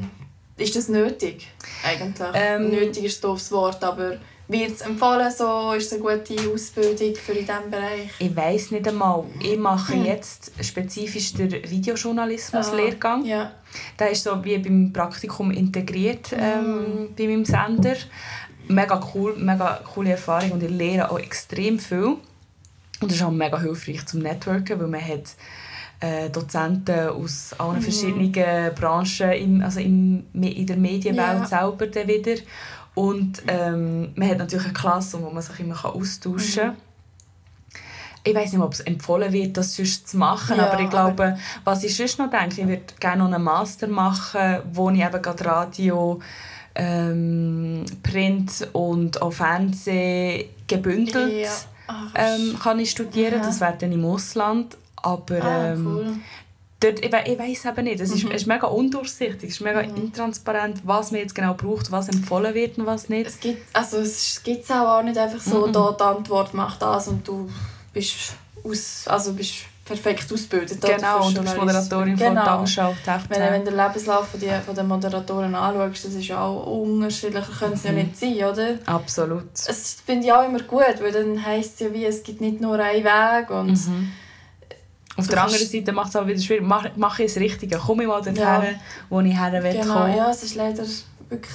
ist 0.57 0.77
das 0.77 0.89
nötig 0.89 1.49
eigentlich? 1.85 2.29
Ähm, 2.35 2.71
nötig 2.71 3.05
ist 3.05 3.19
ein 3.19 3.29
doofes 3.29 3.51
Wort, 3.53 3.83
aber 3.83 4.19
wird 4.51 4.73
es 4.73 4.81
empfohlen, 4.81 5.31
so 5.31 5.73
ist 5.73 5.87
es 5.87 5.93
eine 5.93 6.03
gute 6.03 6.35
Ausbildung 6.53 7.15
für 7.15 7.33
in 7.33 7.47
diesem 7.47 7.71
Bereich? 7.71 8.11
Ich 8.19 8.35
weiß 8.35 8.73
nicht 8.73 8.89
einmal. 8.89 9.25
Ich 9.41 9.57
mache 9.57 9.95
hm. 9.95 10.05
jetzt 10.05 10.53
spezifisch 10.61 11.35
den 11.35 11.53
Videojournalismus-Lehrgang. 11.53 13.23
Ah, 13.23 13.27
ja. 13.27 13.53
Der 13.99 14.11
ist 14.11 14.25
so 14.25 14.45
wie 14.45 14.59
beim 14.59 14.93
Praktikum 14.93 15.53
integriert 15.53 16.33
ähm, 16.33 16.65
hm. 16.65 17.15
bei 17.17 17.27
meinem 17.29 17.45
Sender. 17.45 17.95
Mega 18.67 19.01
cool, 19.15 19.37
mega 19.37 19.81
coole 19.95 20.11
Erfahrung 20.11 20.53
und 20.53 20.63
ich 20.63 20.71
lehre 20.71 21.11
auch 21.11 21.19
extrem 21.19 21.79
viel. 21.79 22.17
Und 23.01 23.11
das 23.11 23.19
ist 23.19 23.23
auch 23.23 23.31
mega 23.31 23.59
hilfreich 23.59 24.05
zum 24.07 24.21
Networken, 24.21 24.79
weil 24.79 24.89
man 24.89 25.01
hat 25.01 25.35
äh, 26.01 26.31
Dozenten 26.31 27.09
aus 27.09 27.55
allen 27.59 27.77
mhm. 27.77 27.83
verschiedenen 27.83 28.75
Branchen 28.75 29.33
im, 29.33 29.63
also 29.63 29.81
im, 29.81 30.25
in 30.35 30.67
der 30.67 30.77
Medienwelt 30.77 31.41
ja. 31.41 31.47
selber 31.47 31.87
dann 31.87 32.09
wieder. 32.09 32.37
Und 32.95 33.43
ähm, 33.47 34.13
man 34.15 34.29
hat 34.29 34.39
natürlich 34.39 34.67
eine 34.67 34.75
Klasse, 34.75 35.23
wo 35.23 35.31
man 35.31 35.43
sich 35.43 35.61
immer 35.61 35.85
austauschen 35.85 36.63
kann. 36.63 36.71
Mhm. 36.73 36.77
Ich 38.23 38.35
weiß 38.35 38.53
nicht, 38.53 38.61
ob 38.61 38.75
es 38.75 38.81
empfohlen 38.81 39.33
wird, 39.33 39.57
das 39.57 39.75
sonst 39.75 40.09
zu 40.09 40.19
machen, 40.19 40.59
ja, 40.59 40.71
aber 40.71 40.83
ich 40.83 40.91
glaube, 40.91 41.25
aber 41.25 41.39
was 41.65 41.85
ich 41.85 41.97
sonst 41.97 42.19
noch 42.19 42.29
denke, 42.29 42.61
ich 42.61 42.69
würde 42.69 42.83
gerne 43.01 43.23
noch 43.23 43.33
einen 43.33 43.43
Master 43.43 43.87
machen, 43.87 44.59
wo 44.73 44.91
ich 44.91 45.01
eben 45.01 45.23
gerade 45.23 45.47
Radio, 45.47 46.21
ähm, 46.75 47.87
Print 48.03 48.69
und 48.75 49.23
auch 49.23 49.33
Fernsehen 49.33 50.51
gebündelt 50.67 51.33
ja. 51.33 51.49
Ähm, 52.15 52.59
kann 52.63 52.79
ich 52.79 52.91
studieren. 52.91 53.41
Ja. 53.41 53.47
Das 53.47 53.61
wäre 53.61 53.77
dann 53.79 53.93
im 53.93 54.05
Ausland. 54.05 54.77
Aber 54.97 55.43
ah, 55.43 55.73
ähm, 55.73 55.87
cool 55.87 56.17
dort, 56.81 57.05
ich, 57.05 57.13
ich 57.13 57.39
weiß 57.39 57.67
eben 57.67 57.85
nicht, 57.85 58.01
es 58.01 58.11
ist, 58.11 58.25
mhm. 58.25 58.33
ist 58.33 58.47
mega 58.47 58.67
undurchsichtig, 58.67 59.51
es 59.51 59.57
ist 59.57 59.61
mega 59.61 59.83
mhm. 59.83 59.97
intransparent, 59.97 60.81
was 60.85 61.11
man 61.11 61.21
jetzt 61.21 61.35
genau 61.35 61.55
braucht, 61.55 61.93
was 61.93 62.09
empfohlen 62.09 62.55
wird 62.55 62.79
und 62.79 62.87
was 62.87 63.09
nicht. 63.09 63.27
Es 63.27 63.39
gibt 63.39 63.63
also 63.75 63.99
es 63.99 64.43
gibt 64.43 64.71
auch 64.71 65.03
nicht 65.03 65.19
einfach 65.19 65.41
so, 65.41 65.67
mhm. 65.67 65.73
da 65.73 65.93
die 65.93 66.03
Antwort 66.03 66.55
macht 66.55 66.83
das 66.83 67.09
und 67.09 67.27
du 67.29 67.51
bist 67.93 68.35
aus, 68.65 69.07
also 69.07 69.35
bist 69.35 69.67
perfekt 69.91 70.33
ausgebildet. 70.33 70.81
Genau, 70.81 71.27
und 71.27 71.37
du 71.37 71.43
bist 71.43 71.57
Moderatorin 71.57 72.17
genau. 72.17 72.35
von 72.35 72.45
Tagesschau. 72.45 72.95
Wenn, 73.29 73.41
wenn 73.41 73.65
du 73.65 73.71
den 73.71 73.77
Lebenslauf 73.77 74.29
von, 74.29 74.39
die, 74.39 74.51
von 74.65 74.75
den 74.75 74.87
Moderatoren 74.87 75.55
anschaust, 75.55 76.05
das 76.05 76.15
ist 76.15 76.29
ja 76.29 76.43
auch 76.43 76.67
unterschiedlich, 76.67 77.45
können 77.59 77.73
es 77.75 77.83
mhm. 77.83 77.89
ja 77.89 77.93
nicht 78.05 78.17
sein, 78.17 78.35
oder? 78.45 78.79
Absolut. 78.87 79.45
Das 79.53 79.97
finde 80.07 80.27
ich 80.27 80.33
auch 80.33 80.45
immer 80.45 80.61
gut, 80.61 80.97
weil 81.01 81.13
dann 81.13 81.45
heisst 81.45 81.75
es 81.75 81.81
ja 81.81 81.93
wie, 81.93 82.05
es 82.05 82.23
gibt 82.23 82.41
nicht 82.41 82.61
nur 82.61 82.79
einen 82.79 83.05
Weg 83.05 83.51
und 83.51 83.73
mhm 83.73 84.13
auf 85.17 85.29
der 85.29 85.43
anderen 85.43 85.67
Seite 85.67 85.93
macht 85.93 86.09
es 86.09 86.17
aber 86.17 86.29
wieder 86.29 86.41
schwierig. 86.41 86.63
Mache 86.63 86.93
mach 86.97 87.19
ich 87.19 87.27
das 87.27 87.43
Richtige? 87.43 87.77
Komme 87.77 88.05
ich 88.05 88.09
mal 88.09 88.23
dorthin, 88.23 88.37
ja. 88.37 88.63
wo 89.11 89.21
ich 89.21 89.39
her 89.39 89.63
will 89.63 89.73
genau, 89.73 89.95
kommen? 89.95 90.17
Ja, 90.17 90.31
es 90.31 90.43
ist 90.43 90.55
leider 90.55 90.85
wirklich 91.29 91.53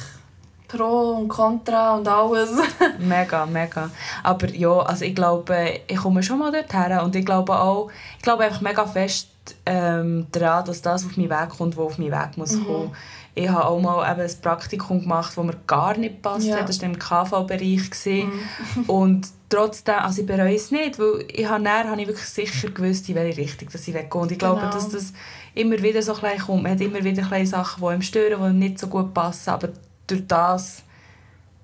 Pro 0.67 1.17
und 1.17 1.27
Contra 1.27 1.95
und 1.95 2.07
alles. 2.07 2.51
mega, 2.99 3.45
mega. 3.45 3.89
Aber 4.23 4.49
ja, 4.49 4.79
also 4.79 5.05
ich 5.05 5.15
glaube, 5.15 5.81
ich 5.87 5.97
komme 5.97 6.23
schon 6.23 6.39
mal 6.39 6.51
dorthin 6.51 6.99
und 6.99 7.15
ich 7.15 7.25
glaube 7.25 7.53
auch, 7.53 7.89
ich 8.17 8.23
glaube 8.23 8.43
einfach 8.45 8.61
mega 8.61 8.85
fest 8.85 9.29
ähm, 9.65 10.27
daran, 10.31 10.65
dass 10.65 10.81
das 10.81 11.05
auf 11.05 11.17
meinen 11.17 11.29
Weg 11.29 11.49
kommt, 11.49 11.77
was 11.77 11.85
auf 11.85 11.97
meinen 11.97 12.11
Weg 12.11 12.37
muss 12.37 12.53
mhm. 12.53 12.65
kommen. 12.65 12.95
Ich 13.37 13.49
habe 13.49 13.65
auch 13.65 13.81
mal 13.81 14.09
eben 14.09 14.21
ein 14.21 14.41
Praktikum 14.41 15.01
gemacht, 15.01 15.33
das 15.35 15.43
mir 15.43 15.57
gar 15.67 15.97
nicht 15.97 16.21
passt 16.21 16.47
ja. 16.47 16.63
Das 16.63 16.81
war 16.81 16.87
im 16.87 16.97
KV-Bereich. 16.97 17.89
Mhm. 18.05 18.83
und 18.87 19.27
trotzdem, 19.49 19.95
also 19.95 20.21
ich 20.21 20.27
bereue 20.27 20.55
es 20.55 20.71
nicht, 20.71 20.97
weil 20.97 21.25
ich 21.27 21.47
habe, 21.47 21.61
näher, 21.61 21.89
habe 21.89 22.01
ich 22.01 22.07
wirklich 22.07 22.29
sicher 22.29 22.69
gewusst, 22.69 23.09
in 23.09 23.15
welche 23.15 23.41
Richtung 23.41 23.67
dass 23.71 23.87
ich 23.87 23.93
weggehe. 23.93 24.21
Und 24.21 24.31
ich 24.31 24.39
glaube, 24.39 24.61
genau. 24.61 24.71
dass 24.71 24.87
das 24.87 25.11
immer 25.53 25.81
wieder 25.81 26.01
so 26.01 26.13
klein 26.13 26.39
kommt. 26.39 26.63
Man 26.63 26.71
hat 26.71 26.81
immer 26.81 27.03
wieder 27.03 27.23
kleine 27.23 27.45
Sachen, 27.45 27.85
die 27.85 27.93
ihm 27.93 28.01
stören, 28.01 28.41
die 28.41 28.49
ihm 28.49 28.59
nicht 28.59 28.79
so 28.79 28.87
gut 28.87 29.13
passen. 29.13 29.49
Aber 29.49 29.69
durch 30.07 30.27
das 30.27 30.83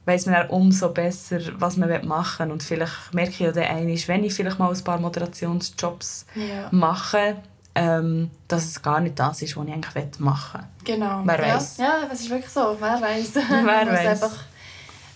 weiß 0.06 0.26
man 0.26 0.36
dann 0.36 0.50
umso 0.50 0.89
besser, 0.89 1.39
was 1.60 1.78
man 1.78 1.89
machen 2.08 2.48
will. 2.48 2.54
Und 2.54 2.64
vielleicht 2.64 3.14
merke 3.14 3.32
ich 3.32 3.39
ja 3.39 3.52
dann 3.52 3.64
einmal, 3.66 3.98
wenn 4.08 4.24
ich 4.24 4.34
vielleicht 4.34 4.60
mal 4.60 4.74
ein 4.74 4.84
paar 4.84 5.00
Moderationsjobs 5.00 6.26
ja. 6.36 6.68
mache, 6.72 7.38
ähm, 7.76 8.32
dass 8.48 8.66
es 8.66 8.82
gar 8.82 9.00
nicht 9.00 9.18
das 9.20 9.42
ist, 9.42 9.56
was 9.56 9.66
ich 9.66 9.74
eigentlich 9.74 10.20
machen 10.20 10.62
will. 10.62 10.96
Genau. 10.96 11.22
Wer 11.24 11.39
weiß. 11.39 11.78
Ja, 11.78 11.86
ja, 11.86 12.10
es 12.12 12.22
ist 12.22 12.30
wirklich 12.30 12.50
so. 12.50 12.76
Wer 12.80 13.02
weiß. 13.02 13.36
Wer 13.36 13.66
weiß. 13.66 14.08
einfach 14.08 14.44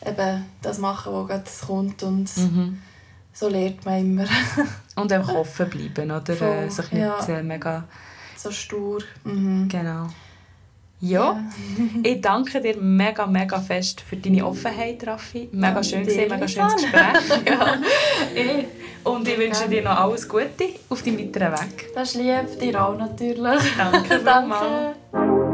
eben 0.05 0.45
das 0.61 0.77
machen, 0.77 1.13
was 1.13 1.27
gerade 1.27 1.65
kommt 1.65 2.03
und 2.03 2.37
mhm. 2.37 2.81
so 3.33 3.49
lernt 3.49 3.83
man 3.85 3.99
immer. 3.99 4.25
und 4.95 5.11
einfach 5.11 5.33
offen 5.33 5.69
bleiben, 5.69 6.11
oder? 6.11 6.35
Voll, 6.35 6.69
sich 6.69 6.91
nicht 6.91 7.01
ja. 7.01 7.25
Äh, 7.27 7.43
mega... 7.43 7.83
So 8.37 8.51
stur. 8.51 9.01
Mhm. 9.23 9.67
Genau. 9.67 10.09
Ja, 11.05 11.33
ja. 11.33 11.43
ich 12.03 12.21
danke 12.21 12.59
dir 12.61 12.77
mega, 12.77 13.27
mega 13.27 13.59
fest 13.59 14.01
für 14.01 14.15
deine 14.15 14.45
Offenheit, 14.45 15.05
Raffi. 15.05 15.49
Mega 15.51 15.83
schön 15.83 16.03
gesehen, 16.05 16.29
mega 16.29 16.47
schönes 16.47 16.75
Gespräch. 16.75 17.45
ja. 17.45 17.77
Und 19.03 19.27
ich 19.27 19.37
wünsche 19.37 19.69
dir 19.69 19.83
noch 19.83 19.99
alles 19.99 20.27
Gute 20.27 20.69
auf 20.89 21.03
deinem 21.03 21.19
weiteren 21.19 21.53
Weg. 21.53 21.93
Das 21.93 22.15
ist 22.15 22.15
lieb, 22.15 22.59
dir 22.59 22.83
auch 22.83 22.97
natürlich. 22.97 23.61
Danke, 23.77 24.19
danke. 24.25 25.44